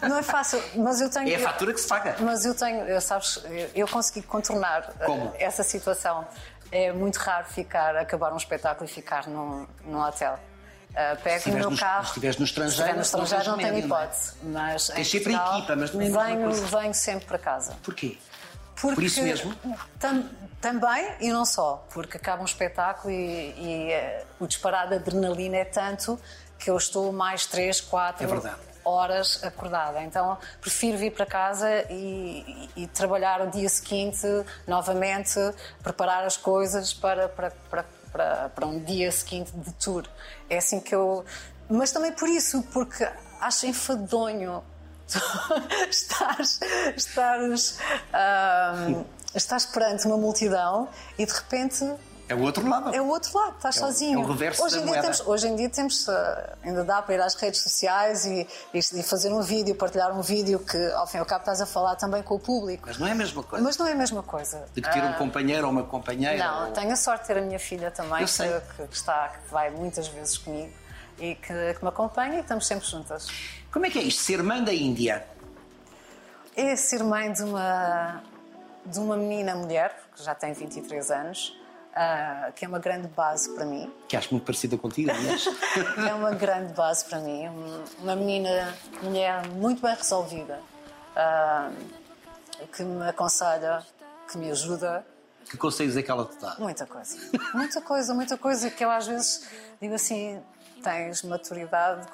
Não 0.02 0.18
é 0.18 0.24
fácil, 0.24 0.62
mas 0.78 1.02
eu 1.02 1.10
tenho. 1.10 1.30
É 1.30 1.36
a 1.36 1.40
fatura 1.40 1.74
que 1.74 1.82
se 1.82 1.88
paga. 1.88 2.16
Mas 2.22 2.46
eu 2.46 2.56
tenho, 2.56 2.86
eu, 2.88 3.02
sabes, 3.02 3.38
eu- 3.44 3.70
eu 3.76 3.88
consegui 3.88 4.22
contornar 4.22 4.94
eh, 5.00 5.06
Como? 5.06 5.34
essa 5.38 5.62
situação. 5.64 6.26
É 6.72 6.92
muito 6.92 7.18
raro 7.18 7.46
ficar, 7.48 7.96
acabar 7.98 8.32
um 8.34 8.38
espetáculo 8.38 8.86
e 8.90 8.92
ficar 8.94 9.28
num, 9.28 9.66
num 9.86 10.00
hotel. 10.02 10.38
Ah, 10.96 11.16
pego 11.24 11.50
no 11.52 11.56
meu 11.58 11.70
no- 11.72 11.78
carro. 11.78 12.04
se 12.04 12.08
estiveres 12.10 12.38
no 12.38 12.46
estrangeiro, 12.46 12.90
no 12.92 12.96
não 12.98 13.02
estrangeiro 13.04 13.44
tens 13.44 13.48
não 13.52 13.58
tenho 13.58 13.88
não 13.88 13.98
é? 13.98 14.04
hipótese. 14.04 14.34
Mas 14.44 14.88
Tens 14.88 15.00
em 15.00 15.04
sempre 15.04 15.34
Portugal, 15.34 15.58
equipa, 15.60 15.76
mas 15.76 15.94
não 15.94 16.02
é 16.02 16.36
venho, 16.36 16.52
venho 16.52 16.94
sempre 16.94 17.26
para 17.26 17.38
casa. 17.40 17.76
Porquê? 17.84 18.18
Porque, 18.76 18.96
Por 18.96 19.04
isso 19.04 19.22
mesmo? 19.22 19.54
tam- 20.00 20.30
também, 20.62 21.14
e 21.22 21.32
não 21.32 21.46
só, 21.46 21.86
porque 21.94 22.18
acaba 22.18 22.42
um 22.42 22.46
espetáculo 22.46 23.12
e, 23.14 23.16
e, 23.58 23.92
eh, 23.92 24.26
o 24.40 24.48
disparado 24.48 24.90
de 24.90 24.96
adrenalina 24.96 25.58
é 25.58 25.66
tanto 25.66 26.20
que 26.58 26.70
eu 26.70 26.76
estou 26.78 27.12
mais 27.14 27.46
3, 27.46 27.80
4 27.82 28.24
É 28.24 28.28
verdade. 28.28 28.58
Horas 28.84 29.44
acordada. 29.44 30.02
Então 30.04 30.38
prefiro 30.62 30.98
vir 30.98 31.12
para 31.12 31.26
casa 31.26 31.70
e, 31.92 32.70
e- 32.76 32.84
e 32.84 32.88
trabalhar 32.88 33.42
o 33.42 33.48
dia 33.52 33.70
seguinte 33.70 34.26
novamente, 34.68 35.40
preparar 35.84 36.24
as 36.24 36.38
coisas 36.38 36.94
para, 36.94 37.28
para, 37.30 37.52
para, 37.70 37.86
para, 38.12 38.50
para 38.50 38.66
um 38.66 38.80
dia 38.84 39.12
seguinte 39.12 39.52
de 39.54 39.72
tour. 39.74 40.06
É 40.50 40.58
assim 40.58 40.80
que 40.80 40.94
eu. 40.96 41.24
Mas 41.70 41.92
também 41.92 42.12
por 42.12 42.28
isso, 42.28 42.64
porque 42.74 43.08
acho 43.40 43.66
enfadonho 43.68 44.64
estares, 45.90 46.60
estares, 46.96 47.80
ahm, 48.14 49.04
estás 49.36 49.66
perante 49.66 50.06
uma 50.08 50.18
multidão 50.18 50.88
e 51.18 51.26
de 51.26 51.32
repente 51.34 51.86
É 52.30 52.36
o 52.36 52.42
outro 52.42 52.70
lado. 52.70 52.94
é 52.94 53.02
o 53.02 53.08
outro 53.08 53.36
lado, 53.36 53.56
estás 53.56 53.76
É 53.76 53.80
sozinho. 53.80 54.20
é 54.20 54.24
o 54.24 54.28
reverso 54.28 54.64
hoje, 54.64 54.76
da 54.76 54.82
em 54.84 54.86
dia 54.92 55.02
temos, 55.02 55.20
hoje 55.28 55.48
em 55.48 55.56
dia 55.56 55.70
temos, 55.70 56.08
ah, 56.08 56.54
ainda 56.64 56.84
dá 56.84 57.02
para 57.02 57.16
ir 57.16 57.22
às 57.22 57.34
redes 57.34 57.60
sociais 57.62 58.24
e, 58.26 58.48
e- 58.72 59.04
fazer 59.04 59.34
um 59.34 59.42
vídeo, 59.42 59.74
partilhar 59.74 60.16
um 60.16 60.22
vídeo 60.22 60.60
que 60.60 60.78
ao 60.92 61.08
fim 61.08 61.18
e 61.18 61.20
ao 61.22 61.26
cabo 61.26 61.42
estás 61.42 61.60
a 61.60 61.66
falar 61.66 61.96
também 61.96 62.22
com 62.22 62.36
o 62.36 62.40
público. 62.40 62.84
Mas 62.86 63.00
não 63.00 63.08
é 63.08 63.12
a 63.12 63.16
mesma 63.16 63.42
coisa. 63.42 63.66
Mas 63.66 63.78
não 63.78 63.88
é 63.88 63.92
a 63.94 63.96
mesma 63.96 64.22
coisa. 64.22 64.64
De 64.76 64.82
que 64.82 64.90
ter 64.92 65.02
um 65.04 65.10
Ah, 65.10 65.14
companheiro 65.14 65.66
ou 65.66 65.72
uma 65.72 65.84
companheira. 65.84 66.38
não, 66.38 66.68
ou- 66.68 66.72
tenho 66.72 66.92
a 66.92 66.96
sorte 66.96 67.22
de 67.24 67.28
ter 67.30 67.38
a 67.40 67.42
minha 67.42 67.60
filha 67.60 67.90
também, 67.90 68.24
que, 68.26 68.86
que 68.86 68.96
está, 68.96 69.30
que 69.30 69.52
vai 69.52 69.72
muitas 69.72 70.08
vezes 70.08 70.38
comigo 70.38 70.72
e 71.18 71.34
que, 71.34 71.74
que 71.74 71.84
me 71.84 71.90
acompanha 71.90 72.38
e 72.38 72.42
estamos 72.42 72.68
sempre 72.68 72.86
juntas. 72.88 73.28
Como 73.74 73.88
é 73.88 73.90
que 73.90 73.98
é 73.98 74.04
isto? 74.04 74.22
Ser 74.22 74.44
mãe 74.44 74.64
da 74.64 74.72
Índia? 74.74 75.26
É 76.56 76.76
ser 76.76 77.04
mãe 77.04 77.32
de 77.32 77.42
uma, 77.44 78.22
de 78.86 79.00
uma 79.00 79.18
menina 79.18 79.56
mulher, 79.56 79.96
que 80.16 80.24
já 80.24 80.36
tem 80.36 80.54
23 80.54 81.10
anos, 81.12 81.59
ah, 82.02 82.52
que 82.56 82.64
é 82.64 82.68
uma 82.68 82.80
grande 82.80 83.08
base 83.10 83.54
para 83.56 83.66
mim. 83.66 83.92
Que 84.08 84.16
acho 84.16 84.32
muito 84.34 84.46
parecida 84.46 84.78
contigo, 84.78 85.12
aliás. 85.12 85.46
É 86.10 86.14
uma 86.14 86.32
grande 86.32 86.72
base 86.74 87.04
para 87.06 87.20
mim. 87.20 87.48
Um- 87.50 87.84
Uma 88.04 88.16
menina, 88.16 88.74
mulher 89.04 89.46
muito 89.50 89.82
bem 89.82 89.94
resolvida, 89.94 90.60
ah, 91.16 91.70
que 92.74 92.84
me 92.84 93.06
aconselha, 93.08 93.84
que 94.32 94.38
me 94.38 94.50
ajuda. 94.50 95.06
que 95.50 95.58
conselhos 95.58 95.98
é 95.98 96.02
que 96.04 96.10
ela 96.12 96.26
te 96.26 96.38
dá? 96.40 96.56
Muita 96.60 96.86
coisa. 96.86 97.18
Muita 97.54 97.82
coisa, 97.82 98.14
muita 98.14 98.38
coisa 98.38 98.70
que 98.70 98.86
eu 98.86 98.92
às 98.92 99.06
vezes 99.08 99.48
digo 99.82 99.96
assim: 99.96 100.42
tens 100.84 101.24
maturidade, 101.24 102.08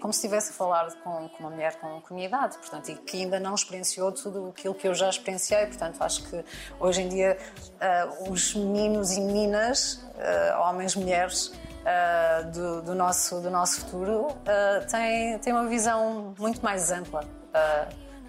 como 0.00 0.12
se 0.12 0.18
estivesse 0.18 0.50
a 0.50 0.54
falar 0.54 0.92
com, 1.02 1.28
com 1.28 1.40
uma 1.40 1.50
mulher 1.50 1.76
com, 1.76 2.00
com 2.00 2.14
minha 2.14 2.26
idade, 2.26 2.58
portanto, 2.58 2.90
e 2.90 2.96
que 2.96 3.22
ainda 3.22 3.38
não 3.40 3.54
experienciou 3.54 4.12
tudo 4.12 4.48
aquilo 4.48 4.74
que 4.74 4.88
eu 4.88 4.94
já 4.94 5.08
experienciei. 5.08 5.66
Portanto, 5.66 6.02
acho 6.02 6.28
que 6.28 6.44
hoje 6.78 7.02
em 7.02 7.08
dia 7.08 7.38
ah, 7.80 8.08
os 8.28 8.54
meninos 8.54 9.12
e 9.12 9.20
meninas, 9.20 10.04
ah, 10.18 10.68
homens, 10.68 10.94
mulheres. 10.96 11.52
ah, 11.86 12.42
do, 12.42 12.82
do 12.82 12.94
nosso, 12.94 13.40
do 13.40 13.50
nosso 13.50 13.80
futuro 13.82 14.28
ah, 14.46 14.84
têm, 14.90 15.38
têm 15.38 15.52
uma 15.52 15.66
visão 15.66 16.34
muito 16.38 16.62
mais 16.62 16.90
ampla 16.90 17.24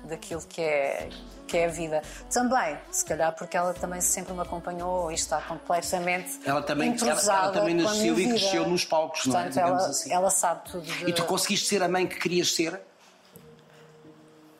daquilo 0.06 0.41
que 0.48 0.62
é, 0.62 1.10
que 1.48 1.58
é 1.58 1.65
a 1.65 1.70
vida. 1.70 2.02
Também, 2.32 2.78
se 2.91 3.04
calhar 3.06 3.34
porque 3.36 3.56
ela 3.58 3.74
também 3.74 4.02
sempre 4.02 4.34
me 4.34 4.41
acompanhou 4.41 5.12
e 5.12 5.15
está 5.15 5.41
completamente 5.41 6.39
Ela 6.46 6.62
também- 6.62 6.96
ela- 7.02 7.10
ela 7.12 7.52
também 7.52 7.76
nasceu 7.76 8.20
e 8.20 8.28
cresceu 8.30 8.68
nos 8.68 8.86
palcos, 8.86 9.26
não 9.26 9.39
é? 9.39 9.44
Portanto, 9.44 9.58
ela, 9.63 9.78
assim. 9.88 10.13
ela 10.13 10.30
sabe 10.30 10.70
tudo 10.70 10.84
de... 10.86 11.10
E 11.10 11.13
tu 11.13 11.24
conseguiste 11.26 11.68
ser 11.68 11.82
a 11.84 11.88
mãe 11.88 12.08
que 12.08 12.15
querias 12.20 12.54
ser? 12.54 12.80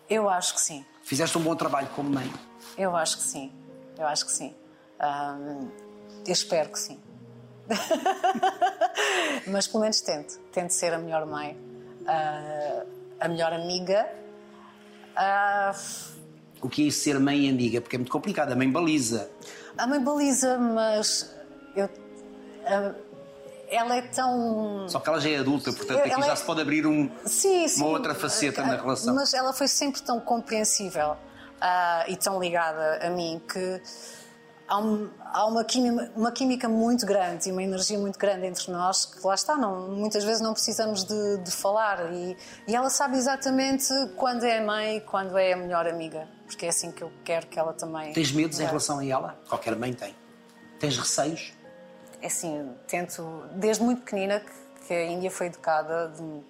Eu 0.10 0.30
acho 0.30 0.54
que 0.56 0.62
sim. 0.62 0.86
Fizeste 1.04 1.38
um 1.38 1.42
bom 1.42 1.56
trabalho 1.56 1.88
como 1.96 2.10
mãe. 2.10 2.32
Eu 2.78 2.96
acho 2.96 3.18
que 3.18 3.24
sim. 3.24 3.52
Eu 3.98 4.06
acho 4.08 4.26
que 4.26 4.32
sim. 4.32 4.56
Ahm, 5.00 5.70
eu 6.26 6.34
espero 6.34 6.70
que 6.70 6.80
sim. 6.80 7.00
Mas 9.48 9.68
pelo 9.68 9.82
menos 9.82 10.02
tento. 10.02 10.38
Tento 10.52 10.72
ser 10.72 10.94
a 10.94 10.98
melhor 10.98 11.26
mãe, 11.26 11.58
ah, 12.08 12.84
a 13.20 13.28
melhor 13.28 13.54
amiga. 13.54 14.08
Ah, 15.16 15.74
O 16.62 16.70
que 16.70 16.84
é 16.84 16.86
isso 16.88 17.02
ser 17.04 17.20
mãe 17.20 17.46
e 17.46 17.50
amiga? 17.50 17.80
Porque 17.82 17.96
é 17.96 18.00
muito 18.00 18.12
complicado. 18.12 18.52
A 18.52 18.56
mãe 18.56 18.70
baliza. 18.70 19.30
a 19.78 19.86
mãe 19.88 20.00
baliza, 20.04 20.58
mas 20.58 21.34
eu, 21.76 21.90
ah, 22.66 22.94
ela 23.70 23.96
é 23.98 24.02
tão. 24.04 24.86
Só 24.90 25.00
que 25.00 25.10
ela 25.10 25.20
já 25.20 25.30
é 25.30 25.38
adulta, 25.38 25.72
portanto 25.74 26.00
aqui 26.00 26.12
Ela 26.12 26.26
já 26.26 26.32
é- 26.34 26.36
se 26.36 26.44
pode 26.44 26.62
abrir 26.62 26.86
um, 26.88 27.10
Sim, 27.26 27.68
sim. 27.68 27.82
uma 27.82 27.90
outra 27.90 28.14
faceta 28.16 28.62
Ah, 28.62 28.68
na 28.68 28.76
relação. 28.76 29.14
Mas 29.16 29.34
ela 29.34 29.54
foi 29.54 29.68
sempre 29.68 30.02
tão 30.02 30.20
compreensível 30.20 31.16
ah, 31.62 32.06
e 32.08 32.16
tão 32.16 32.40
ligada 32.40 33.00
a 33.06 33.10
mim 33.10 33.42
que 33.52 33.82
há, 34.68 34.78
um- 34.80 35.10
há 35.34 35.46
uma, 35.46 35.64
química, 35.64 36.12
uma 36.16 36.32
química 36.32 36.68
muito 36.70 37.06
grande 37.06 37.50
e 37.50 37.52
uma 37.52 37.62
energia 37.64 37.98
muito 38.00 38.18
grande 38.20 38.46
entre 38.46 38.72
nós 38.72 39.06
que 39.06 39.26
lá 39.26 39.36
está, 39.36 39.56
não, 39.56 39.90
muitas 39.90 40.24
vezes 40.24 40.42
não 40.42 40.54
precisamos 40.54 41.04
de, 41.04 41.38
de 41.40 41.52
falar 41.52 42.12
e, 42.14 42.36
e 42.68 42.76
ela 42.76 42.90
sabe 42.90 43.18
exatamente 43.18 43.88
quando 44.16 44.44
é 44.46 44.60
a 44.60 44.62
mãe 44.66 44.98
e 44.98 45.02
quando 45.02 45.38
é 45.38 45.54
a 45.54 45.58
melhor 45.58 45.88
amiga, 45.88 46.28
porque 46.46 46.66
é 46.66 46.70
assim 46.70 46.92
que 46.92 47.02
eu 47.04 47.12
quero 47.24 47.48
que 47.48 47.58
ela 47.60 47.74
também. 47.74 48.14
Tens 48.14 48.32
medos 48.32 48.60
em 48.60 48.64
É. 48.64 48.68
relação 48.68 49.00
a 49.00 49.06
ela? 49.06 49.38
Qualquer 49.50 49.76
mãe 49.76 49.94
tem. 49.94 50.16
Tens 50.80 50.98
receios? 50.98 51.54
É 52.22 52.28
assim, 52.28 52.74
tento, 52.88 53.44
desde 53.54 53.84
muito 53.84 54.02
pequenina, 54.04 54.40
que, 54.40 54.88
que 54.88 54.94
a 54.94 55.06
Índia 55.06 55.30
foi 55.30 55.48
educada 55.48 56.10
de 56.10 56.42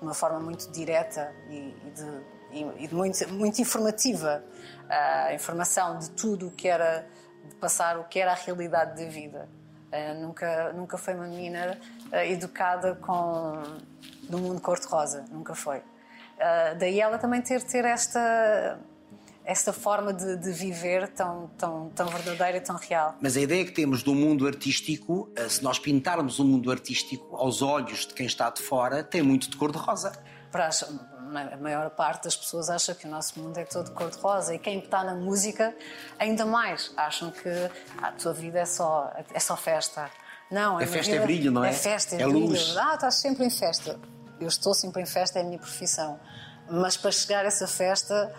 uma 0.00 0.14
forma 0.14 0.38
muito 0.40 0.70
direta 0.70 1.32
e, 1.50 1.74
e 1.86 1.90
de, 1.90 2.22
e- 2.52 2.84
e 2.84 2.86
de 2.88 2.94
muito, 2.94 3.28
muito 3.34 3.60
informativa. 3.60 4.42
A 4.88 5.34
informação 5.34 5.98
de 5.98 6.08
tudo 6.10 6.46
o 6.48 6.50
que 6.50 6.66
era, 6.66 7.06
passar 7.58 7.98
o 7.98 8.04
que 8.04 8.18
era 8.18 8.32
a 8.32 8.34
realidade 8.34 9.02
da 9.02 9.10
vida. 9.10 9.48
Ah, 9.90 10.14
nunca, 10.14 10.72
nunca 10.74 10.98
foi 10.98 11.14
uma 11.14 11.26
menina 11.26 11.78
ah, 12.12 12.24
educada 12.24 12.94
com, 12.96 13.62
no 14.28 14.38
mundo 14.38 14.60
cor-de-rosa, 14.60 15.24
nunca 15.30 15.54
foi. 15.54 15.82
Ah, 16.38 16.74
daí 16.78 17.00
ela 17.00 17.18
também 17.18 17.40
ter, 17.40 17.62
ter 17.62 17.84
esta, 17.84 18.78
esta 19.44 19.72
forma 19.72 20.12
de, 20.12 20.36
de 20.36 20.52
viver 20.52 21.08
tão, 21.08 21.50
tão, 21.56 21.88
tão 21.94 22.06
verdadeira 22.08 22.58
e 22.58 22.60
tão 22.60 22.76
real. 22.76 23.16
Mas 23.20 23.36
a 23.36 23.40
ideia 23.40 23.64
que 23.64 23.72
temos 23.72 24.02
do 24.02 24.14
mundo 24.14 24.46
artístico, 24.46 25.30
se 25.48 25.62
nós 25.62 25.78
pintarmos 25.78 26.38
o 26.38 26.44
mundo 26.44 26.70
artístico 26.70 27.34
aos 27.34 27.62
olhos 27.62 28.06
de 28.06 28.12
quem 28.12 28.26
está 28.26 28.50
de 28.50 28.60
fora, 28.62 29.02
tem 29.02 29.22
muito 29.22 29.48
de 29.48 29.56
cor-de-rosa. 29.56 30.12
para 30.52 30.70
a 31.36 31.56
maior 31.56 31.90
parte 31.90 32.24
das 32.24 32.36
pessoas 32.36 32.68
acha 32.70 32.94
que 32.94 33.06
o 33.06 33.10
nosso 33.10 33.38
mundo 33.40 33.58
é 33.58 33.64
todo 33.64 33.90
cor-de-rosa 33.92 34.54
e 34.54 34.58
quem 34.58 34.78
está 34.78 35.04
na 35.04 35.14
música 35.14 35.74
ainda 36.18 36.44
mais 36.46 36.92
acham 36.96 37.30
que 37.30 37.48
a 38.02 38.12
tua 38.12 38.32
vida 38.32 38.58
é 38.60 38.64
só 38.66 39.12
é 39.32 39.38
só 39.40 39.56
festa 39.56 40.10
não 40.50 40.80
É 40.80 40.84
a 40.84 40.86
festa, 40.86 41.10
é 41.10 41.14
vida 41.14 41.24
brilho, 41.26 41.50
não 41.50 41.64
é? 41.64 41.70
é 41.70 41.72
festa 41.72 42.14
é, 42.16 42.22
É 42.22 42.26
brilho. 42.26 42.46
luz. 42.48 42.76
ah 42.76 42.94
estás 42.94 43.16
sempre 43.16 43.44
em 43.44 43.50
festa 43.50 43.98
eu 44.40 44.48
estou 44.48 44.72
sempre 44.74 45.02
em 45.02 45.06
festa 45.06 45.38
é 45.38 45.42
a 45.42 45.44
minha 45.44 45.58
profissão 45.58 46.18
mas 46.70 46.96
para 46.96 47.10
chegar 47.10 47.44
a 47.44 47.48
essa 47.48 47.66
festa 47.66 48.34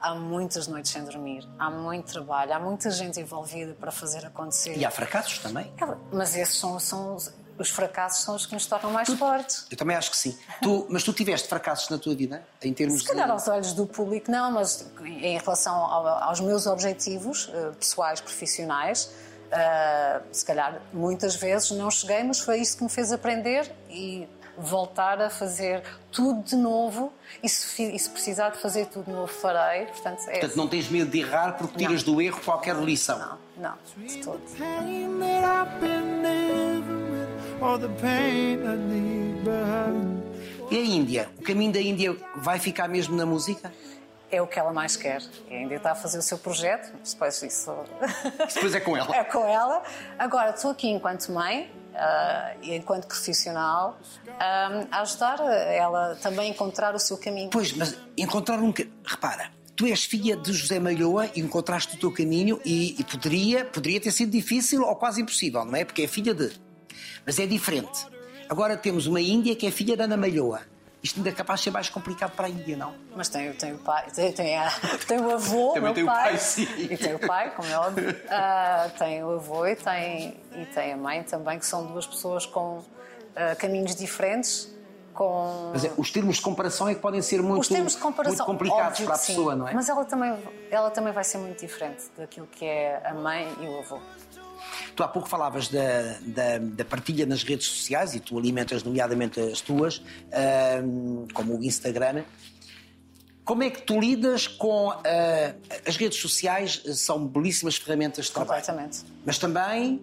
há 0.00 0.14
muitas 0.14 0.66
noites 0.66 0.90
sem 0.90 1.04
dormir 1.04 1.46
há 1.58 1.68
muito 1.70 2.12
trabalho 2.12 2.52
há 2.54 2.58
muita 2.58 2.90
gente 2.90 3.20
envolvida 3.20 3.74
para 3.74 3.90
fazer 3.90 4.24
acontecer 4.26 4.76
E 4.78 4.84
há 4.84 4.90
fracassos 4.90 5.38
também. 5.38 5.72
mas 6.12 6.34
esses 6.36 6.56
são, 6.56 6.78
são 6.78 7.16
os 7.60 7.70
fracassos 7.70 8.24
são 8.24 8.34
os 8.34 8.46
que 8.46 8.54
nos 8.54 8.66
tornam 8.66 8.90
mais 8.90 9.08
fortes 9.10 9.66
Eu 9.70 9.76
também 9.76 9.94
acho 9.96 10.10
que 10.10 10.16
sim. 10.16 10.36
Tu, 10.62 10.86
mas 10.88 11.02
tu 11.04 11.12
tiveste 11.12 11.46
fracassos 11.48 11.88
na 11.90 11.98
tua 11.98 12.14
vida? 12.14 12.42
Em 12.62 12.72
termos 12.72 13.02
Se 13.02 13.06
calhar 13.08 13.26
de... 13.26 13.32
aos 13.32 13.46
olhos 13.46 13.72
do 13.72 13.86
público 13.86 14.30
não, 14.30 14.50
mas 14.52 14.90
em 15.04 15.38
relação 15.38 15.74
ao- 15.74 16.06
aos 16.24 16.40
meus 16.40 16.66
objetivos 16.66 17.50
eh, 17.52 17.70
pessoais, 17.78 18.20
profissionais, 18.20 19.10
eh, 19.52 20.20
se 20.32 20.44
calhar 20.44 20.80
muitas 20.92 21.34
vezes 21.36 21.70
não 21.72 21.90
cheguei, 21.90 22.22
mas 22.24 22.40
foi 22.40 22.58
isso 22.60 22.76
que 22.78 22.82
me 22.84 22.90
fez 22.90 23.12
aprender 23.12 23.70
e 23.88 24.28
voltar 24.58 25.20
a 25.22 25.30
fazer 25.30 25.82
tudo 26.12 26.42
de 26.42 26.54
novo 26.56 27.12
e 27.42 27.48
se, 27.48 27.82
e 27.94 27.98
se 27.98 28.10
precisar 28.10 28.50
de 28.50 28.58
fazer 28.58 28.86
tudo 28.86 29.06
de 29.06 29.12
novo 29.12 29.32
farei. 29.32 29.86
Portanto, 29.86 30.20
é 30.28 30.32
Portanto, 30.32 30.56
não 30.56 30.68
tens 30.68 30.88
medo 30.88 31.10
de 31.10 31.20
errar 31.20 31.52
porque 31.56 31.78
tiras 31.78 32.02
do 32.02 32.20
erro 32.20 32.40
qualquer 32.44 32.76
lição. 32.76 33.18
não, 33.18 33.38
não, 33.96 34.06
de 34.06 34.18
todo. 34.22 34.40
E 40.70 40.78
a 40.78 40.80
Índia? 40.80 41.28
O 41.38 41.42
caminho 41.42 41.70
da 41.72 41.80
Índia 41.80 42.16
vai 42.36 42.58
ficar 42.58 42.88
mesmo 42.88 43.14
na 43.14 43.26
música? 43.26 43.70
É 44.30 44.40
o 44.40 44.46
que 44.46 44.58
ela 44.58 44.72
mais 44.72 44.96
quer. 44.96 45.20
E 45.50 45.54
ainda 45.54 45.74
está 45.74 45.92
a 45.92 45.94
fazer 45.94 46.18
o 46.18 46.22
seu 46.22 46.38
projeto, 46.38 46.90
depois 47.04 47.42
isso 47.42 47.76
Depois 48.54 48.74
é 48.74 48.80
com 48.80 48.96
ela. 48.96 49.12
É 49.14 49.24
com 49.24 49.46
ela. 49.46 49.82
Agora, 50.18 50.50
estou 50.50 50.70
aqui 50.70 50.88
enquanto 50.88 51.30
mãe 51.32 51.70
ah, 51.94 52.54
e 52.62 52.74
enquanto 52.74 53.06
profissional 53.06 53.98
ah, 54.38 54.86
a 54.90 55.02
ajudar 55.02 55.40
ela 55.40 56.16
também 56.22 56.46
a 56.46 56.50
encontrar 56.50 56.94
o 56.94 56.98
seu 56.98 57.18
caminho. 57.18 57.50
Pois, 57.50 57.74
mas 57.74 57.94
encontrar 58.16 58.58
um. 58.58 58.72
Repara, 59.04 59.50
tu 59.76 59.84
és 59.84 60.02
filha 60.04 60.34
de 60.34 60.52
José 60.54 60.78
Malhoa 60.80 61.30
e 61.34 61.40
encontraste 61.40 61.96
o 61.96 61.98
teu 61.98 62.10
caminho 62.10 62.58
e, 62.64 62.98
e 62.98 63.04
poderia, 63.04 63.66
poderia 63.66 64.00
ter 64.00 64.12
sido 64.12 64.30
difícil 64.30 64.82
ou 64.82 64.96
quase 64.96 65.20
impossível, 65.20 65.62
não 65.64 65.76
é? 65.76 65.84
Porque 65.84 66.02
é 66.02 66.08
filha 66.08 66.32
de. 66.32 66.69
Mas 67.26 67.38
é 67.38 67.46
diferente. 67.46 68.06
Agora 68.48 68.76
temos 68.76 69.06
uma 69.06 69.20
Índia 69.20 69.54
que 69.54 69.66
é 69.66 69.70
filha 69.70 69.96
da 69.96 70.04
Ana 70.04 70.16
Malhoa. 70.16 70.60
Isto 71.02 71.16
ainda 71.18 71.30
é 71.30 71.32
capaz 71.32 71.60
de 71.60 71.64
ser 71.64 71.70
mais 71.70 71.88
complicado 71.88 72.32
para 72.32 72.46
a 72.46 72.50
Índia, 72.50 72.76
não? 72.76 72.92
Mas 73.16 73.28
tem, 73.30 73.50
tem 73.54 73.72
o 73.72 73.78
pai, 73.78 74.10
tem, 74.14 74.32
tem, 74.32 74.58
a- 74.58 74.70
tem 75.08 75.18
o 75.18 75.30
avô, 75.30 75.72
Também 75.72 75.94
tem 75.94 76.02
o 76.02 76.06
pai, 76.06 76.22
pai, 76.30 76.38
sim. 76.38 76.68
e 76.78 76.96
tem 76.96 77.14
o 77.14 77.18
pai, 77.18 77.54
como 77.54 77.68
é 77.68 77.78
óbvio, 77.78 78.14
Ah, 78.28 78.90
tem 78.98 79.24
o 79.24 79.30
avô 79.30 79.66
e 79.66 79.76
tem, 79.76 80.36
e 80.56 80.66
tem 80.66 80.92
a 80.92 80.96
mãe 80.98 81.22
também, 81.22 81.58
que 81.58 81.64
são 81.64 81.86
duas 81.86 82.06
pessoas 82.06 82.44
com 82.44 82.82
ah, 83.34 83.54
caminhos 83.56 83.96
diferentes, 83.96 84.68
com 85.14 85.70
Mas 85.72 85.86
é, 85.86 85.92
os 85.96 86.10
termos 86.10 86.36
de 86.36 86.42
comparação 86.42 86.86
é 86.86 86.94
que 86.94 87.00
podem 87.00 87.22
ser 87.22 87.40
muito, 87.42 87.62
os 87.62 87.68
termos 87.68 87.94
de 87.94 87.98
comparação 87.98 88.46
muito 88.46 88.58
complicados 88.58 88.90
óbvio 89.00 89.06
para 89.06 89.14
a 89.14 89.18
que 89.18 89.24
sim, 89.24 89.32
pessoa, 89.32 89.56
não 89.56 89.68
é? 89.68 89.72
Mas 89.72 89.88
ela 89.88 90.04
também, 90.04 90.36
ela 90.70 90.90
também 90.90 91.12
vai 91.14 91.24
ser 91.24 91.38
muito 91.38 91.60
diferente 91.60 92.04
daquilo 92.16 92.46
que 92.46 92.66
é 92.66 93.00
a 93.06 93.14
mãe 93.14 93.48
e 93.58 93.64
o 93.66 93.78
avô. 93.78 93.98
Tu 95.00 95.04
há 95.04 95.08
pouco 95.08 95.30
falavas 95.30 95.68
da, 95.68 96.18
da, 96.26 96.58
da 96.58 96.84
partilha 96.84 97.24
nas 97.24 97.42
redes 97.42 97.66
sociais 97.66 98.14
e 98.14 98.20
tu 98.20 98.38
alimentas 98.38 98.82
nomeadamente 98.82 99.40
as 99.40 99.62
tuas, 99.62 100.02
como 101.32 101.56
o 101.56 101.64
Instagram. 101.64 102.22
Como 103.42 103.62
é 103.62 103.70
que 103.70 103.80
tu 103.80 103.98
lidas 103.98 104.46
com 104.46 104.90
ah, 104.90 105.54
as 105.86 105.96
redes 105.96 106.20
sociais? 106.20 106.82
São 106.96 107.26
belíssimas 107.26 107.76
ferramentas 107.76 108.26
de 108.26 108.32
trabalho, 108.32 108.60
Completamente. 108.60 108.98
mas 109.24 109.38
também 109.38 110.02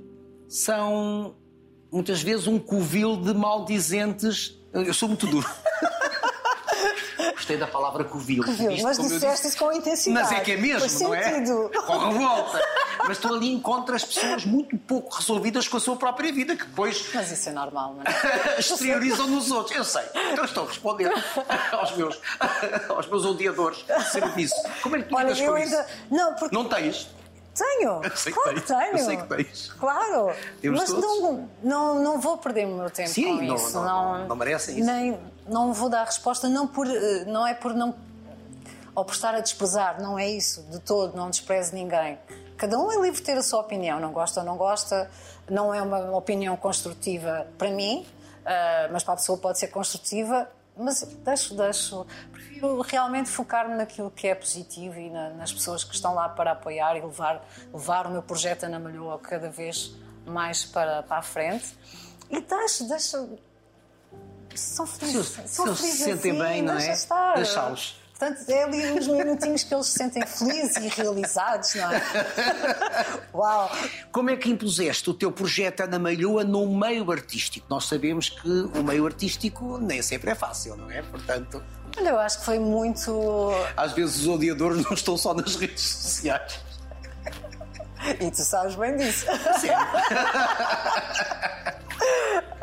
são 0.49 1.35
muitas 1.91 2.23
vezes 2.23 2.47
um 2.47 2.57
covil 2.57 3.17
de 3.17 3.35
maldizentes. 3.35 4.59
Eu 4.73 4.95
sou 4.95 5.07
muito 5.07 5.27
duro. 5.27 5.47
Gostei 7.37 7.55
da 7.55 7.67
palavra 7.67 8.03
covil. 8.03 8.43
Covil, 8.43 8.69
Viste 8.71 8.83
mas 8.83 8.97
disseste 8.97 9.27
disse? 9.29 9.47
isso 9.49 9.57
com 9.59 9.71
intensidade. 9.71 10.27
Mas 10.27 10.39
é 10.39 10.41
que 10.43 10.53
é 10.53 10.57
mesmo, 10.57 11.07
não 11.07 11.13
é? 11.13 11.23
sentido. 11.23 11.71
Com 11.85 11.97
revolta. 11.99 12.67
Mas 13.07 13.19
tu 13.19 13.27
ali 13.27 13.53
encontras 13.53 14.03
pessoas 14.03 14.43
muito 14.43 14.75
pouco 14.75 15.15
resolvidas 15.15 15.67
com 15.67 15.77
a 15.77 15.79
sua 15.79 15.95
própria 15.95 16.33
vida, 16.33 16.55
que 16.55 16.65
depois 16.65 17.11
Mas 17.13 17.31
isso 17.31 17.49
é 17.49 17.51
normal, 17.51 17.93
não 17.93 18.01
é? 18.01 18.57
exteriorizam 18.59 19.27
nos 19.27 19.51
outros. 19.51 19.77
Eu 19.77 19.83
sei. 19.83 20.01
Então 20.31 20.45
estou 20.45 20.63
a 20.63 20.67
responder 20.67 21.11
aos 21.73 21.95
meus, 21.95 22.19
aos 22.89 23.07
meus 23.07 23.23
odiadores 23.23 23.85
de 23.85 24.03
serviço. 24.09 24.55
Como 24.81 24.95
é 24.95 25.03
que 25.03 25.09
tu 25.09 25.15
Olha, 25.15 25.31
eu 25.39 25.53
ainda. 25.53 25.81
isso? 25.81 25.89
Não, 26.09 26.33
porque. 26.33 26.55
Não 26.55 26.65
tens? 26.65 27.07
Tenho! 27.57 28.01
Eu 28.03 28.15
sei 28.17 28.31
que 28.33 28.39
claro 28.39 28.51
tens. 28.61 28.61
que 28.61 28.67
tenho! 28.67 28.97
Eu 28.97 29.05
sei 29.05 29.17
que 29.17 29.23
tens. 29.27 29.73
Claro! 29.79 30.33
Temos 30.61 30.79
Mas 30.79 30.89
todos. 30.89 31.03
não, 31.21 31.49
não, 31.63 32.03
não 32.03 32.21
vou 32.21 32.37
perder 32.37 32.65
o 32.67 32.75
meu 32.75 32.89
tempo 32.89 33.09
Sim, 33.09 33.37
com 33.37 33.43
não- 33.43 33.55
isso. 33.55 33.79
não- 33.81 34.27
não 34.27 34.35
merecem 34.35 34.77
isso. 34.79 34.85
Nem, 34.85 35.19
não 35.47 35.73
vou 35.73 35.89
dar 35.89 36.03
resposta, 36.05 36.47
não, 36.49 36.67
por, 36.67 36.87
eh, 36.87 37.25
não 37.25 37.45
é 37.47 37.53
por 37.53 37.73
não. 37.73 37.95
ou 38.95 39.05
por 39.05 39.13
estar 39.13 39.33
a 39.35 39.39
desprezar, 39.41 40.01
não 40.01 40.17
é 40.17 40.27
isso, 40.27 40.63
de 40.71 40.79
todo, 40.79 41.15
não 41.15 41.29
desprezo 41.29 41.73
ninguém. 41.75 42.17
Cada 42.57 42.79
um 42.79 42.91
é 42.91 42.95
livre 42.95 43.19
de 43.19 43.21
ter 43.21 43.37
a 43.37 43.43
sua 43.43 43.59
opinião, 43.59 43.99
não 43.99 44.11
gosta 44.11 44.39
ou 44.39 44.45
não 44.45 44.57
gosta, 44.57 45.09
não 45.49 45.71
é 45.73 45.79
uma 45.81 46.15
opinião 46.17 46.57
construtiva 46.57 47.45
para 47.59 47.69
mim, 47.69 48.07
ah, 48.43 48.89
mas 48.91 49.03
para 49.03 49.13
a 49.13 49.17
pessoa 49.17 49.37
pode 49.37 49.59
ser 49.59 49.67
construtiva, 49.67 50.49
mas 50.77 51.01
deixo, 51.23 51.55
deixo. 51.55 52.05
Prefiro 52.31 52.81
realmente 52.81 53.29
focar-me 53.29 53.75
naquilo 53.75 54.09
que 54.11 54.27
é 54.27 54.35
positivo 54.35 54.99
e 54.99 55.09
na- 55.09 55.29
nas 55.31 55.51
pessoas 55.53 55.83
que 55.83 55.93
estão 55.93 56.13
lá 56.13 56.29
para 56.29 56.51
apoiar 56.51 56.95
e 56.97 57.01
levar, 57.01 57.45
levar 57.73 58.07
o 58.07 58.11
meu 58.11 58.21
projeto 58.21 58.63
Ana 58.63 58.79
Malhoa 58.79 59.19
cada 59.19 59.49
vez 59.49 59.91
mais 60.25 60.65
para, 60.65 61.03
para 61.03 61.17
a 61.17 61.21
frente. 61.21 61.77
E 62.29 62.39
deixo, 62.41 62.87
deixo. 62.87 63.37
São 64.55 64.87
felizes. 64.87 65.27
Se 65.27 65.47
são 65.47 65.75
se 65.75 65.83
se 65.91 65.97
sentem 65.97 66.13
assim, 66.31 66.39
bem, 66.39 66.61
não 66.63 66.73
é? 66.73 66.77
Deixá-los. 67.35 68.01
Portanto, 68.17 68.49
é 68.49 68.63
ali 68.63 68.91
uns 68.93 69.07
minutinhos 69.07 69.63
que 69.63 69.73
eles 69.73 69.85
se 69.85 69.97
sentem 69.99 70.25
felizes 70.25 70.75
e 70.77 70.87
realizados, 70.87 71.75
não 71.75 71.91
é? 71.91 72.01
Uau! 73.31 73.71
Como 74.11 74.31
é 74.31 74.35
que 74.35 74.49
impuseste 74.49 75.07
o 75.09 75.13
teu 75.13 75.31
projeto 75.31 75.81
Ana 75.81 75.99
Malhoa 75.99 76.43
no 76.43 76.67
meio 76.75 77.11
artístico? 77.11 77.67
Nós 77.69 77.85
sabemos 77.85 78.29
que 78.29 78.49
o 78.49 78.83
meio 78.83 79.05
artístico 79.05 79.77
nem 79.77 80.01
sempre 80.01 80.31
é 80.31 80.35
fácil, 80.35 80.75
não 80.75 80.89
é? 80.89 81.03
Portanto, 81.03 81.63
Olha, 81.95 82.09
eu 82.09 82.19
acho 82.19 82.39
que 82.39 82.45
foi 82.45 82.59
muito. 82.59 83.51
às 83.75 83.91
vezes 83.93 84.21
os 84.21 84.27
odiadores 84.27 84.81
não 84.85 84.93
estão 84.93 85.15
só 85.15 85.33
nas 85.33 85.55
redes 85.55 85.83
sociais. 85.83 86.59
E 88.21 88.31
tu 88.31 88.43
sabes 88.43 88.75
bem 88.75 88.95
disso. 88.97 89.25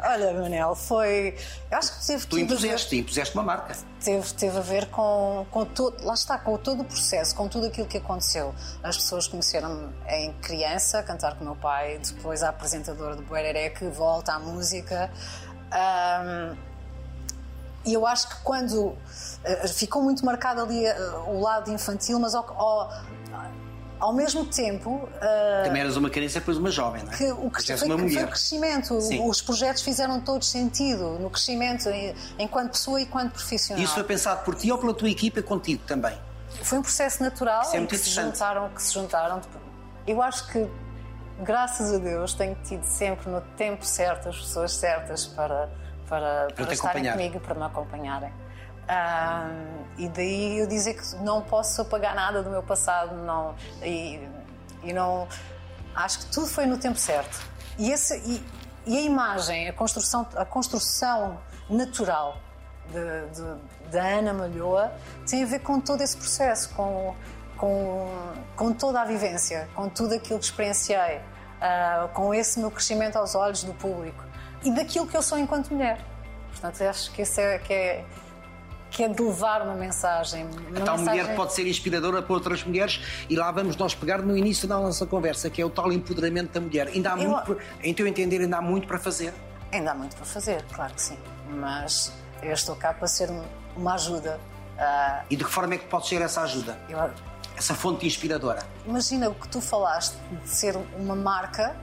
Olha, 0.06 0.34
Manel, 0.34 0.74
foi. 0.74 1.34
Eu 1.70 1.78
acho 1.78 1.98
que 1.98 2.06
teve 2.06 2.26
Tu 2.26 2.36
a 2.36 2.38
ver- 2.38 2.44
impuseste, 2.44 2.96
impuseste 2.98 3.34
uma 3.34 3.42
marca. 3.42 3.74
teve, 4.02 4.34
teve 4.34 4.58
a 4.58 4.60
ver 4.60 4.86
com, 4.90 5.46
com 5.50 5.64
todo, 5.64 6.04
lá 6.04 6.12
está, 6.14 6.36
com 6.38 6.58
todo 6.58 6.82
o 6.82 6.84
processo, 6.84 7.34
com 7.34 7.48
tudo 7.48 7.66
aquilo 7.66 7.86
que 7.86 7.96
aconteceu. 7.96 8.54
As 8.82 8.96
pessoas 8.98 9.26
conheceram-me 9.26 9.88
em 10.08 10.32
criança, 10.34 10.98
a 10.98 11.02
cantar 11.02 11.36
com 11.36 11.42
o 11.42 11.46
meu 11.46 11.56
pai, 11.56 11.98
depois 11.98 12.42
a 12.42 12.50
apresentadora 12.50 13.16
do 13.16 13.22
Boereré 13.22 13.70
que 13.70 13.86
volta 13.86 14.34
à 14.34 14.38
música. 14.38 15.10
Ahm, 15.72 16.54
e 17.86 17.92
eu 17.94 18.06
acho 18.06 18.28
que 18.28 18.36
quando 18.42 18.94
eh, 19.42 19.66
ficou 19.68 20.02
muito 20.02 20.24
marcado 20.24 20.60
ali 20.62 20.84
eh, 20.86 20.98
o 21.26 21.40
lado 21.40 21.70
infantil, 21.72 22.18
mas 22.18 22.34
ao, 22.34 22.44
ao, 22.58 22.90
ao 24.00 24.12
mesmo 24.12 24.44
tempo 24.44 25.08
eh, 25.20 25.62
Também 25.64 25.80
eras 25.80 25.96
uma 25.96 26.10
criança 26.10 26.38
e 26.38 26.40
depois 26.40 26.56
uma 26.58 26.70
jovem, 26.70 27.02
não 27.02 27.12
é? 27.12 27.16
que 27.16 27.24
o 27.32 27.50
que 27.50 27.62
foi, 27.62 27.88
uma 27.88 27.98
foi 27.98 28.06
mulher. 28.08 28.24
o 28.24 28.28
crescimento. 28.28 29.00
Sim. 29.00 29.28
Os 29.28 29.40
projetos 29.40 29.82
fizeram 29.82 30.20
todos 30.20 30.48
sentido 30.48 31.18
no 31.18 31.30
crescimento 31.30 31.88
enquanto 32.38 32.72
pessoa 32.72 33.00
e 33.00 33.04
enquanto 33.04 33.32
profissional. 33.32 33.82
Isso 33.82 33.94
foi 33.94 34.04
pensado 34.04 34.44
por 34.44 34.54
ti 34.54 34.70
ou 34.70 34.78
pela 34.78 34.94
tua 34.94 35.08
equipa 35.08 35.42
contigo 35.42 35.82
também? 35.86 36.18
Foi 36.62 36.78
um 36.78 36.82
processo 36.82 37.22
natural 37.22 37.62
Isso 37.62 37.76
é 37.76 37.78
muito 37.78 37.90
que 37.90 37.98
se 37.98 38.10
juntaram, 38.10 38.68
que 38.70 38.82
se 38.82 38.94
juntaram. 38.94 39.40
Eu 40.06 40.22
acho 40.22 40.46
que, 40.48 40.68
graças 41.40 41.92
a 41.92 41.98
Deus, 41.98 42.34
tenho 42.34 42.56
tido 42.64 42.84
sempre 42.84 43.30
no 43.30 43.40
tempo 43.56 43.84
certo 43.84 44.28
as 44.28 44.36
pessoas 44.36 44.72
certas 44.72 45.26
para, 45.26 45.68
para, 46.08 46.48
para, 46.54 46.66
te 46.66 46.74
estarem 46.74 47.08
acompanhar. 47.08 47.12
comigo 47.12 47.36
e 47.36 47.40
para 47.40 47.54
me 47.54 47.64
acompanharem. 47.64 48.32
Ahm, 48.88 49.84
e 49.96 50.08
daí 50.08 50.58
eu 50.58 50.66
dizer 50.66 50.94
que 50.94 51.16
não 51.16 51.40
posso 51.42 51.80
apagar 51.82 52.14
nada 52.14 52.42
do 52.42 52.50
meu 52.50 52.62
passado, 52.62 53.14
não, 53.14 53.54
e, 53.82 54.20
e 54.82 54.92
não. 54.92 55.28
Acho 55.94 56.20
que 56.20 56.26
tudo 56.26 56.46
foi 56.46 56.66
no 56.66 56.76
tempo 56.76 56.98
certo. 56.98 57.40
E, 57.78 57.90
esse, 57.90 58.16
e, 58.18 58.44
e 58.86 58.98
a 58.98 59.00
imagem, 59.00 59.68
a 59.68 59.72
construção, 59.72 60.26
a 60.36 60.44
construção 60.44 61.38
natural 61.70 62.38
da 63.90 64.02
Ana 64.02 64.32
Malhoa 64.32 64.92
tem 65.28 65.42
a 65.42 65.46
ver 65.46 65.60
com 65.60 65.80
todo 65.80 66.02
esse 66.02 66.16
processo, 66.16 66.68
com, 66.74 67.14
com, 67.56 68.08
com 68.56 68.72
toda 68.72 69.00
a 69.00 69.04
vivência, 69.04 69.68
com 69.74 69.88
tudo 69.88 70.14
aquilo 70.14 70.38
que 70.38 70.44
experienciei, 70.44 71.20
ah, 71.60 72.08
com 72.12 72.34
esse 72.34 72.58
meu 72.58 72.70
crescimento 72.70 73.16
aos 73.16 73.34
olhos 73.34 73.64
do 73.64 73.72
público 73.74 74.22
e 74.62 74.70
daquilo 74.70 75.06
que 75.06 75.16
eu 75.16 75.22
sou 75.22 75.38
enquanto 75.38 75.72
mulher. 75.72 75.98
Portanto, 76.50 76.82
acho 76.82 77.10
que 77.12 77.22
isso 77.22 77.40
é 77.40 77.58
que 77.58 77.72
é, 77.72 78.04
que 78.94 79.02
é 79.02 79.08
de 79.08 79.20
levar 79.20 79.60
uma 79.62 79.74
mensagem. 79.74 80.44
Uma 80.44 80.78
A 80.80 80.84
tal 80.84 80.96
mensagem... 80.98 81.22
mulher 81.22 81.34
pode 81.36 81.52
ser 81.52 81.66
inspiradora 81.66 82.22
para 82.22 82.32
outras 82.32 82.62
mulheres 82.62 83.00
e 83.28 83.34
lá 83.34 83.50
vamos 83.50 83.74
nós 83.76 83.92
pegar 83.92 84.18
no 84.22 84.36
início 84.36 84.68
da 84.68 84.76
nossa 84.78 85.04
conversa, 85.04 85.50
que 85.50 85.60
é 85.60 85.66
o 85.66 85.70
tal 85.70 85.92
empoderamento 85.92 86.52
da 86.52 86.60
mulher. 86.60 86.86
Ainda 86.86 87.12
há 87.12 87.18
Eu- 87.20 87.28
muito, 87.30 87.58
em 87.82 87.92
teu 87.92 88.06
entender, 88.06 88.40
ainda 88.40 88.58
há 88.58 88.62
muito 88.62 88.86
para 88.86 88.98
fazer. 89.00 89.34
Ainda 89.72 89.90
há 89.90 89.94
muito 89.96 90.14
para 90.14 90.24
fazer, 90.24 90.64
claro 90.72 90.94
que 90.94 91.02
sim. 91.02 91.18
Mas 91.50 92.12
eu 92.40 92.52
estou 92.52 92.76
cá 92.76 92.94
para 92.94 93.08
ser 93.08 93.28
um- 93.30 93.42
uma 93.76 93.94
ajuda. 93.94 94.38
Ah, 94.78 95.24
E 95.28 95.34
de 95.34 95.44
que 95.44 95.50
forma 95.50 95.74
é 95.74 95.78
que 95.78 95.86
pode 95.86 96.06
ser 96.06 96.22
essa 96.22 96.42
ajuda? 96.42 96.78
eu- 96.88 97.10
Essa 97.56 97.74
fonte 97.74 98.06
inspiradora? 98.06 98.60
imagina 98.86 99.28
o 99.28 99.34
que 99.34 99.48
tu 99.48 99.60
falaste 99.60 100.16
de 100.42 100.48
ser 100.48 100.76
uma 100.98 101.14
marca 101.16 101.74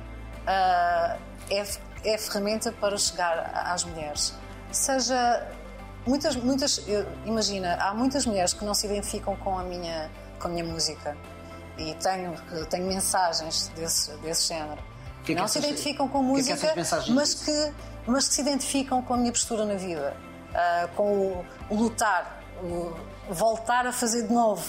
ah, 0.47 1.17
é, 1.49 1.63
é 2.05 2.17
ferramenta 2.17 2.71
para 2.71 2.97
chegar 2.97 3.51
às 3.53 3.83
mulheres. 3.83 4.33
Seja 4.71 5.45
muitas, 6.05 6.35
muitas, 6.35 6.83
eu- 6.87 7.05
imagina, 7.25 7.75
há 7.75 7.93
muitas 7.93 8.25
mulheres 8.25 8.53
que 8.53 8.63
não 8.65 8.73
se 8.73 8.85
identificam 8.87 9.35
com 9.35 9.57
a 9.57 9.63
minha, 9.63 10.09
com 10.39 10.47
a 10.47 10.51
minha 10.51 10.63
música 10.65 11.15
e 11.77 11.93
tenho, 11.95 12.33
tenho 12.69 12.85
mensagens 12.87 13.69
desse, 13.75 14.11
desse 14.17 14.47
género. 14.47 14.81
que 15.23 15.33
é 15.33 15.35
que 15.35 15.41
não 15.41 15.47
se 15.47 15.59
essas- 15.59 15.69
identificam 15.69 16.07
com 16.07 16.19
o 16.19 16.33
que 16.35 16.41
é 16.41 16.43
que 16.43 16.51
música, 16.53 16.75
mensagens 16.75 17.09
mas 17.15 17.33
que, 17.35 17.73
mas 18.07 18.27
que 18.27 18.33
se 18.35 18.41
identificam 18.41 19.01
com 19.01 19.13
a 19.13 19.17
minha 19.17 19.31
postura 19.31 19.65
na 19.65 19.75
vida, 19.75 20.15
ah, 20.53 20.89
com 20.95 21.13
o, 21.13 21.45
o 21.69 21.75
lutar, 21.75 22.41
o 22.63 22.93
voltar 23.29 23.85
a 23.87 23.91
fazer 23.91 24.23
de 24.27 24.33
novo. 24.33 24.63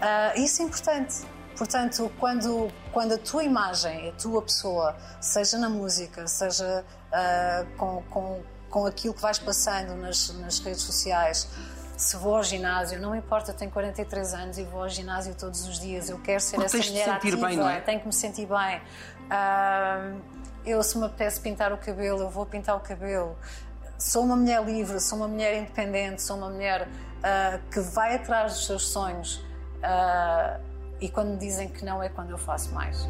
Ah, 0.00 0.32
isso 0.36 0.62
é 0.62 0.64
importante. 0.64 1.22
Portanto, 1.56 2.10
quando, 2.18 2.72
quando 2.92 3.12
a 3.12 3.18
tua 3.18 3.44
imagem, 3.44 4.08
a 4.08 4.12
tua 4.12 4.40
pessoa, 4.42 4.96
seja 5.20 5.58
na 5.58 5.68
música, 5.68 6.26
seja 6.26 6.84
ah, 7.12 7.64
com, 7.76 8.02
com, 8.10 8.40
com 8.72 8.86
aquilo 8.86 9.12
que 9.12 9.20
vais 9.20 9.38
passando 9.38 9.94
nas, 9.94 10.34
nas 10.38 10.58
redes 10.58 10.80
sociais, 10.80 11.46
se 11.94 12.16
vou 12.16 12.34
ao 12.34 12.42
ginásio, 12.42 12.98
não 12.98 13.14
importa, 13.14 13.52
tenho 13.52 13.70
43 13.70 14.34
anos 14.34 14.58
e 14.58 14.64
vou 14.64 14.82
ao 14.82 14.88
ginásio 14.88 15.34
todos 15.34 15.68
os 15.68 15.78
dias, 15.78 16.08
eu 16.08 16.18
quero 16.18 16.40
ser 16.40 16.56
Porque 16.56 16.66
essa 16.66 16.76
tens 16.78 16.86
de 16.86 16.92
mulher 16.92 17.04
sentir 17.04 17.28
ativa, 17.34 17.46
bem, 17.46 17.56
não 17.56 17.68
é? 17.68 17.80
tenho 17.80 18.00
que 18.00 18.06
me 18.06 18.12
sentir 18.12 18.46
bem. 18.46 18.80
Ah, 19.30 20.14
eu, 20.64 20.82
se 20.82 20.96
me 20.96 21.04
apetece 21.04 21.38
pintar 21.40 21.70
o 21.72 21.76
cabelo, 21.76 22.22
eu 22.22 22.30
vou 22.30 22.46
pintar 22.46 22.74
o 22.74 22.80
cabelo. 22.80 23.36
Sou 23.98 24.24
uma 24.24 24.34
mulher 24.34 24.64
livre, 24.64 24.98
sou 25.00 25.18
uma 25.18 25.28
mulher 25.28 25.58
independente, 25.58 26.22
sou 26.22 26.38
uma 26.38 26.48
mulher 26.48 26.88
ah, 27.22 27.60
que 27.70 27.78
vai 27.78 28.16
atrás 28.16 28.54
dos 28.54 28.66
seus 28.66 28.88
sonhos. 28.88 29.44
Ah, 29.82 30.58
e 30.98 31.10
quando 31.10 31.32
me 31.32 31.36
dizem 31.36 31.68
que 31.68 31.84
não, 31.84 32.02
é 32.02 32.08
quando 32.08 32.30
eu 32.30 32.38
faço 32.38 32.72
mais. 32.72 33.06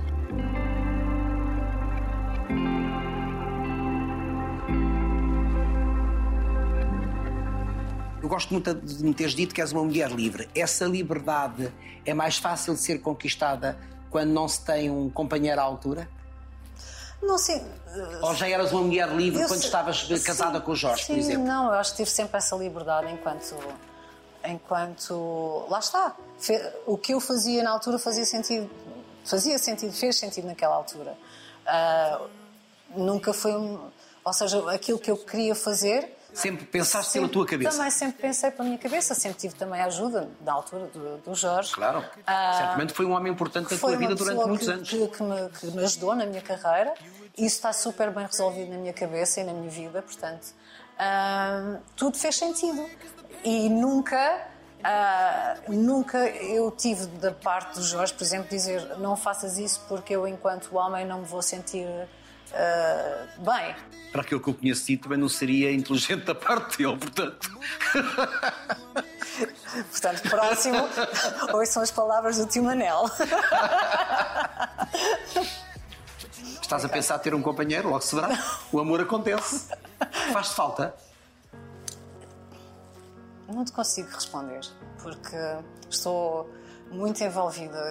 Eu 8.22 8.28
gosto 8.28 8.52
muito 8.52 8.72
de 8.72 9.02
me 9.02 9.12
teres 9.12 9.34
dito 9.34 9.52
que 9.52 9.60
és 9.60 9.72
uma 9.72 9.82
mulher 9.82 10.10
livre. 10.10 10.48
Essa 10.54 10.84
liberdade 10.84 11.72
é 12.06 12.14
mais 12.14 12.38
fácil 12.38 12.74
de 12.74 12.80
ser 12.80 13.00
conquistada 13.00 13.76
quando 14.10 14.30
não 14.30 14.46
se 14.46 14.64
tem 14.64 14.88
um 14.88 15.10
companheiro 15.10 15.60
à 15.60 15.64
altura? 15.64 16.08
Não 17.20 17.36
sei. 17.36 17.60
Ou 18.20 18.34
já 18.34 18.48
eras 18.48 18.70
uma 18.72 18.82
mulher 18.82 19.08
livre 19.08 19.42
eu 19.42 19.48
quando 19.48 19.62
estavas 19.62 20.04
casada 20.24 20.58
sim, 20.58 20.64
com 20.64 20.72
o 20.72 20.76
Jorge, 20.76 21.04
sim, 21.04 21.14
por 21.14 21.18
exemplo? 21.18 21.46
Não, 21.46 21.66
eu 21.66 21.72
acho 21.72 21.90
que 21.92 21.96
tive 21.98 22.10
sempre 22.10 22.36
essa 22.36 22.54
liberdade 22.54 23.12
enquanto. 23.12 23.56
Enquanto. 24.44 25.66
Lá 25.68 25.80
está. 25.80 26.16
O 26.86 26.96
que 26.96 27.14
eu 27.14 27.20
fazia 27.20 27.62
na 27.62 27.70
altura 27.70 27.98
fazia 27.98 28.24
sentido. 28.24 28.70
Fazia 29.24 29.58
sentido, 29.58 29.92
fez 29.92 30.16
sentido 30.16 30.46
naquela 30.46 30.74
altura. 30.74 31.16
Ah, 31.66 32.20
nunca 32.94 33.32
foi 33.32 33.52
um. 33.56 33.78
Ou 34.24 34.32
seja, 34.32 34.70
aquilo 34.72 34.98
que 34.98 35.10
eu 35.10 35.16
queria 35.16 35.54
fazer. 35.54 36.18
Sempre 36.32 36.64
pensaste 36.64 37.12
pela 37.12 37.26
sempre- 37.26 37.32
tua 37.34 37.46
cabeça. 37.46 37.76
Também 37.76 37.90
sempre 37.90 38.22
pensei 38.22 38.50
pela 38.50 38.64
minha 38.64 38.78
cabeça, 38.78 39.14
sempre 39.14 39.38
tive 39.38 39.54
também 39.54 39.80
a 39.80 39.84
ajuda, 39.86 40.28
na 40.40 40.52
altura, 40.52 40.86
do, 40.86 41.18
do 41.18 41.34
Jorge. 41.34 41.72
Claro. 41.74 42.04
Ah, 42.26 42.54
Certamente 42.58 42.92
foi 42.94 43.04
um 43.04 43.12
homem 43.12 43.32
importante 43.32 43.72
na 43.72 43.78
tua 43.78 43.96
vida 43.96 44.14
durante 44.14 44.46
muitos 44.46 44.66
que, 44.66 44.72
anos. 44.72 44.88
Que, 44.88 45.08
que 45.08 45.22
me, 45.22 45.48
que 45.50 45.66
me 45.66 45.84
ajudou 45.84 46.14
na 46.14 46.24
minha 46.24 46.40
carreira. 46.40 46.94
Isso 47.36 47.56
está 47.56 47.72
super 47.72 48.10
bem 48.10 48.26
resolvido 48.26 48.70
na 48.70 48.78
minha 48.78 48.92
cabeça 48.92 49.40
e 49.40 49.44
na 49.44 49.52
minha 49.52 49.70
vida, 49.70 50.00
portanto, 50.02 50.48
ah, 50.98 51.76
tudo 51.96 52.16
fez 52.18 52.36
sentido. 52.36 52.88
E 53.44 53.68
nunca, 53.68 54.46
ah, 54.84 55.56
nunca 55.68 56.18
eu 56.28 56.70
tive 56.70 57.06
da 57.06 57.32
parte 57.32 57.74
do 57.74 57.82
Jorge, 57.82 58.14
por 58.14 58.22
exemplo, 58.22 58.48
dizer 58.48 58.98
não 58.98 59.16
faças 59.16 59.58
isso 59.58 59.84
porque 59.88 60.14
eu, 60.14 60.26
enquanto 60.26 60.76
homem, 60.76 61.04
não 61.06 61.20
me 61.20 61.24
vou 61.26 61.42
sentir 61.42 61.86
ah, 62.54 63.26
bem. 63.38 63.74
Para 64.10 64.22
aquilo 64.22 64.40
que 64.40 64.50
eu 64.70 64.74
ti, 64.74 64.96
também 64.96 65.18
não 65.18 65.28
seria 65.28 65.72
inteligente 65.72 66.24
da 66.24 66.34
parte 66.34 66.78
dele, 66.78 66.96
portanto. 66.96 67.50
Portanto, 69.90 70.28
próximo, 70.28 70.76
hoje 71.54 71.70
são 71.70 71.82
as 71.82 71.90
palavras 71.90 72.36
do 72.36 72.46
tio 72.46 72.62
Manel. 72.62 73.04
Estás 76.60 76.84
a 76.84 76.88
pensar 76.88 77.18
ter 77.18 77.34
um 77.34 77.40
companheiro, 77.40 77.88
logo 77.88 78.02
se 78.02 78.14
verá. 78.14 78.28
O 78.70 78.78
amor 78.78 79.00
acontece. 79.00 79.70
Faz-te 80.32 80.54
falta. 80.54 80.94
Não 83.48 83.64
te 83.64 83.72
consigo 83.72 84.08
responder, 84.10 84.60
porque 85.02 85.36
estou 85.90 86.50
muito 86.90 87.22
envolvida 87.22 87.82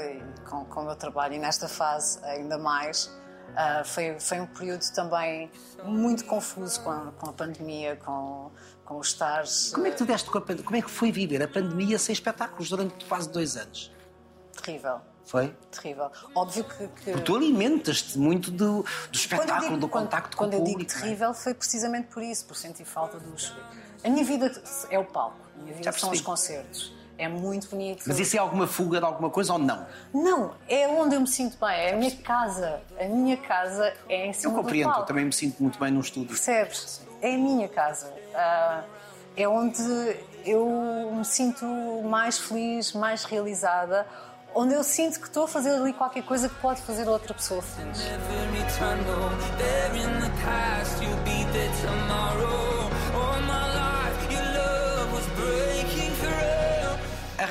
com, 0.47 0.65
com 0.65 0.81
o 0.81 0.85
meu 0.85 0.95
trabalho 0.95 1.33
e 1.35 1.39
nesta 1.39 1.67
fase 1.67 2.19
ainda 2.23 2.57
mais. 2.57 3.11
Ah, 3.55 3.83
foi, 3.83 4.19
foi 4.19 4.39
um 4.39 4.47
período 4.47 4.83
também 4.93 5.51
muito 5.83 6.25
confuso 6.25 6.79
com 6.81 6.89
a, 6.91 7.11
com 7.11 7.29
a 7.29 7.33
pandemia, 7.33 7.95
com, 7.97 8.51
com 8.85 8.97
os 8.97 9.07
estares 9.07 9.71
Como 9.73 9.85
é 9.87 9.91
que 9.91 9.97
tu 9.97 10.05
deste 10.05 10.29
com 10.29 10.37
a 10.37 10.41
pandemia? 10.41 10.63
Como 10.63 10.77
é 10.77 10.81
que 10.81 10.89
foi 10.89 11.11
viver 11.11 11.41
a 11.43 11.47
pandemia 11.47 11.97
sem 11.99 12.13
espetáculos 12.13 12.69
durante 12.69 13.05
quase 13.05 13.29
dois 13.29 13.55
anos? 13.57 13.91
terrível. 14.63 14.99
Foi? 15.23 15.55
Terrível. 15.71 16.11
Óbvio 16.35 16.63
que. 16.65 16.87
que... 17.13 17.21
Tu 17.21 17.35
alimentas-te 17.35 18.17
muito 18.19 18.51
do, 18.51 18.57
do 18.57 18.83
Quando 18.83 19.13
eu 19.13 19.13
espetáculo, 19.13 19.61
digo- 19.61 19.77
do 19.77 19.87
quando- 19.87 20.03
contacto 20.05 20.35
quando 20.37 20.51
com 20.51 20.57
o 20.57 20.59
eu 20.59 20.65
público. 20.65 20.79
digo 20.89 20.91
não 20.93 20.97
é? 20.99 21.01
terrível, 21.09 21.33
foi 21.33 21.53
precisamente 21.53 22.07
por 22.09 22.21
isso, 22.21 22.45
por 22.45 22.55
sentir 22.57 22.83
falta 22.85 23.17
dos. 23.19 23.55
A 24.03 24.09
minha 24.09 24.25
vida 24.25 24.51
é 24.89 24.99
o 24.99 25.05
palco, 25.05 25.37
a 25.57 25.61
minha 25.63 25.73
vida 25.75 25.91
são 25.93 26.11
os 26.11 26.19
concertos. 26.21 26.93
É 27.21 27.27
muito 27.27 27.69
bonito. 27.69 28.01
Mas 28.07 28.19
isso 28.19 28.35
é 28.35 28.39
alguma 28.39 28.65
fuga 28.65 28.97
de 28.97 29.05
alguma 29.05 29.29
coisa 29.29 29.53
ou 29.53 29.59
não? 29.59 29.85
Não, 30.11 30.55
é 30.67 30.87
onde 30.87 31.13
eu 31.13 31.21
me 31.21 31.27
sinto 31.27 31.55
bem, 31.63 31.69
é 31.69 31.93
a 31.93 31.95
minha 31.95 32.15
casa. 32.15 32.81
A 32.99 33.05
minha 33.05 33.37
casa 33.37 33.93
é 34.09 34.25
em 34.25 34.29
Eu 34.29 34.33
cima 34.33 34.55
compreendo, 34.55 34.91
do 34.91 35.01
eu 35.01 35.05
também 35.05 35.25
me 35.25 35.31
sinto 35.31 35.61
muito 35.61 35.79
bem 35.79 35.91
num 35.91 35.99
estúdio. 35.99 36.29
Percebes? 36.29 36.99
É 37.21 37.35
a 37.35 37.37
minha 37.37 37.69
casa. 37.69 38.11
Ah, 38.33 38.83
é 39.37 39.47
onde 39.47 39.83
eu 40.43 41.13
me 41.15 41.23
sinto 41.23 41.63
mais 42.03 42.39
feliz, 42.39 42.91
mais 42.93 43.23
realizada, 43.23 44.07
onde 44.55 44.73
eu 44.73 44.83
sinto 44.83 45.19
que 45.19 45.27
estou 45.27 45.43
a 45.43 45.47
fazer 45.47 45.75
ali 45.75 45.93
qualquer 45.93 46.23
coisa 46.23 46.49
que 46.49 46.55
pode 46.55 46.81
fazer 46.81 47.07
outra 47.07 47.35
pessoa 47.35 47.61
feliz. 47.61 47.99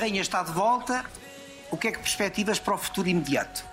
Rainha 0.01 0.21
está 0.21 0.41
de 0.43 0.51
volta. 0.51 1.05
O 1.71 1.77
que 1.77 1.87
é 1.87 1.91
que 1.91 1.99
perspectivas 1.99 2.59
para 2.59 2.73
o 2.73 2.77
futuro 2.77 3.07
imediato? 3.07 3.63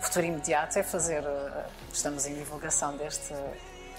O 0.00 0.04
futuro 0.04 0.26
imediato 0.26 0.78
é 0.78 0.82
fazer. 0.82 1.24
ah, 1.26 1.64
estamos 1.92 2.26
em 2.26 2.34
divulgação 2.34 2.96
deste. 2.96 3.34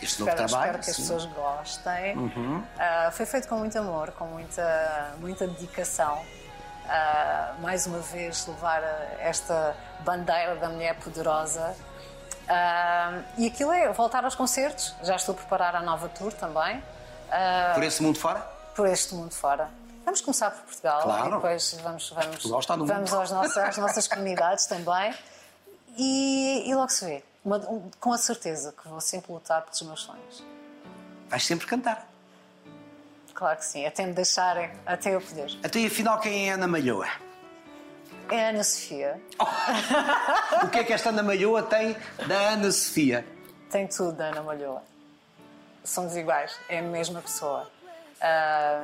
Este 0.02 0.20
novo 0.20 0.32
espero, 0.32 0.50
trabalho, 0.50 0.72
espero 0.80 0.84
que 0.84 0.90
as 0.90 0.96
sim. 0.96 1.02
pessoas 1.02 1.26
gostem. 1.26 2.16
Ah, 2.78 3.10
foi 3.12 3.26
feito 3.26 3.48
com 3.48 3.56
muito 3.58 3.78
amor, 3.78 4.12
com 4.12 4.26
muita, 4.26 5.16
muita 5.20 5.48
dedicação. 5.48 6.24
Ah, 6.88 7.54
mais 7.60 7.88
uma 7.88 8.00
vez, 8.00 8.46
levar 8.48 8.84
ah, 8.84 9.16
esta 9.20 9.76
bandeira 10.02 10.56
da 10.58 10.70
mulher 10.70 10.96
poderosa. 10.96 11.76
Ah, 12.48 13.20
e 13.38 13.48
aquilo 13.48 13.72
é 13.72 13.92
voltar 13.94 14.24
aos 14.26 14.36
concertos. 14.36 14.94
Já 15.04 15.16
estou 15.16 15.34
a 15.34 15.38
preparar 15.38 15.76
a 15.76 15.82
nova 15.82 16.08
tour 16.10 16.32
também, 16.34 16.84
Por 17.74 17.84
esse 17.84 18.04
mundo 18.04 18.20
fora? 18.20 18.40
por 18.76 18.88
este 18.88 19.14
mundo 19.16 19.34
fora. 19.34 19.70
Vamos 20.06 20.22
começar 20.22 20.52
por 20.52 20.62
Portugal 20.64 21.02
Claro. 21.02 21.28
e 21.28 21.32
depois 21.32 21.74
vamos, 21.82 22.10
vamos, 22.10 22.28
Portugal 22.28 22.60
está 22.60 22.78
no 22.78 22.86
vamos 22.86 23.10
mundo. 23.12 23.20
aos 23.22 23.32
nossos- 23.32 23.58
às 23.58 23.78
nossas 23.78 24.08
comunidades 24.08 24.66
também. 24.66 25.14
E, 25.98 26.64
e 26.70 26.76
logo 26.76 26.90
se 26.90 27.06
vê. 27.06 27.24
Uma- 27.46 27.58
um- 27.58 27.90
com 28.00 28.12
a 28.14 28.18
certeza 28.18 28.72
que 28.74 28.88
vou 28.88 29.00
sempre 29.02 29.32
lutar 29.32 29.62
pelos 29.64 29.82
meus 29.84 30.02
sonhos. 30.02 30.44
Vais 31.30 31.46
sempre 31.46 31.66
cantar. 31.68 32.08
Claro 33.34 33.58
que 33.58 33.66
sim, 33.66 33.86
até 33.86 34.06
me 34.06 34.14
deixarem, 34.14 34.72
até 34.86 35.16
eu 35.16 35.22
poder. 35.22 35.52
Até 35.64 35.86
afinal, 35.86 36.20
quem 36.20 36.50
é 36.50 36.54
Ana 36.54 36.68
Malhoa? 36.68 37.08
É 38.30 38.46
a 38.46 38.50
Ana 38.50 38.64
Sofia, 38.64 39.22
O 40.64 40.68
que 40.70 40.80
é 40.80 40.84
que 40.84 40.94
esta 40.94 41.10
Ana 41.10 41.24
Malhoa 41.24 41.64
tem 41.64 41.96
da 42.28 42.52
Ana 42.52 42.72
Sofia? 42.72 43.26
tem 43.70 43.88
tudo 43.88 44.14
da 44.14 44.26
Ana 44.28 44.44
Malhoa. 44.44 44.82
Somos 45.84 46.16
iguais, 46.16 46.56
é 46.70 46.80
a 46.80 46.84
mesma 46.84 47.22
pessoa. 47.22 47.70
Ah, 48.22 48.84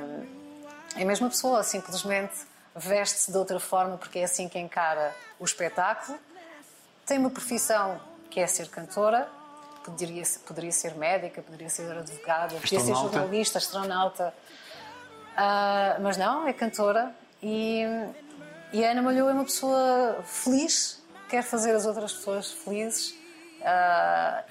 é 0.96 1.04
a 1.04 1.06
mesma 1.06 1.30
pessoa, 1.30 1.64
simplesmente 1.64 2.34
veste-se 2.76 3.32
de 3.32 3.38
outra 3.38 3.60
forma 3.60 3.98
porque 3.98 4.20
é 4.20 4.24
assim 4.24 4.48
que 4.48 4.58
encara 4.58 5.14
o 5.40 5.46
espetáculo. 5.46 6.18
Tem 7.06 7.18
uma 7.18 7.30
profissão 7.30 8.00
que 8.30 8.40
é 8.40 8.48
ser 8.48 8.70
cantora, 8.70 9.28
poderia, 9.84 10.24
poderia 10.46 10.72
ser 10.72 10.96
médica, 10.96 11.42
poderia 11.42 11.70
ser 11.70 11.92
advogada, 11.92 12.56
poderia 12.56 12.80
ser 12.80 12.96
jornalista, 12.96 13.58
astronauta. 13.58 14.34
Ah, 15.36 15.98
mas 16.02 16.18
não, 16.18 16.48
é 16.48 16.54
cantora 16.54 17.14
e, 17.42 17.84
e 18.74 18.86
a 18.86 18.92
Ana 18.92 19.02
Malhoa 19.02 19.32
é 19.32 19.34
uma 19.34 19.46
pessoa 19.46 20.22
feliz, 20.26 21.02
quer 21.30 21.44
fazer 21.44 21.72
as 21.76 21.86
outras 21.86 22.14
pessoas 22.14 22.52
felizes 22.52 23.16
ah, 23.64 24.44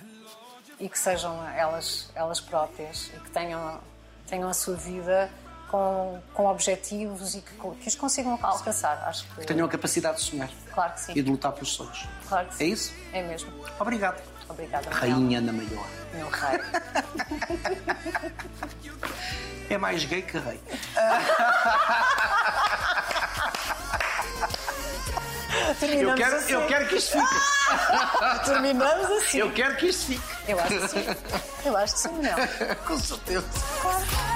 e 0.80 0.88
que 0.88 0.98
sejam 0.98 1.46
elas, 1.50 2.10
elas 2.14 2.40
próprias 2.40 3.10
e 3.14 3.20
que 3.20 3.30
tenham, 3.30 3.80
tenham 4.26 4.48
a 4.48 4.54
sua 4.54 4.76
vida 4.76 5.30
com, 5.70 6.20
com 6.34 6.46
objetivos 6.46 7.34
e 7.34 7.40
que, 7.40 7.54
que 7.80 7.88
os 7.88 7.94
consigam 7.94 8.38
alcançar. 8.42 9.02
Acho 9.06 9.24
que, 9.34 9.46
Tenham 9.46 9.66
a 9.66 9.70
capacidade 9.70 10.18
de 10.18 10.24
sonhar 10.24 10.50
claro 10.72 10.92
que 10.94 11.00
sim. 11.00 11.12
e 11.14 11.22
de 11.22 11.30
lutar 11.30 11.52
pelos 11.52 11.72
sonhos. 11.72 12.06
Claro 12.28 12.48
que 12.48 12.56
sim. 12.56 12.64
É 12.64 12.66
isso? 12.66 12.92
É 13.12 13.22
mesmo. 13.22 13.52
Obrigado. 13.78 14.20
Obrigada. 14.48 14.90
Rainha 14.90 15.38
Ana 15.38 15.52
Malhoa. 15.52 15.86
Meu 16.14 16.28
rei. 16.28 16.58
É 19.70 19.76
mais 19.76 20.02
gay 20.06 20.22
que 20.22 20.38
rei. 20.38 20.58
Eu 25.82 26.14
quero, 26.14 26.36
assim. 26.36 26.52
eu 26.52 26.66
quero 26.66 26.88
que 26.88 26.96
isto 26.96 27.12
fique. 27.12 28.44
Terminamos 28.46 29.10
assim. 29.10 29.38
Eu 29.38 29.52
quero 29.52 29.76
que 29.76 29.88
isto 29.88 30.06
fique. 30.06 30.22
Eu 30.48 30.58
acho 30.58 30.68
que 30.68 30.88
sim. 30.88 31.04
Eu 31.66 31.76
acho 31.76 31.92
que 31.92 32.00
sim, 32.00 32.08
Manuel. 32.08 32.76
Com 32.86 32.98
certeza. 32.98 33.44
Claro. 33.82 34.27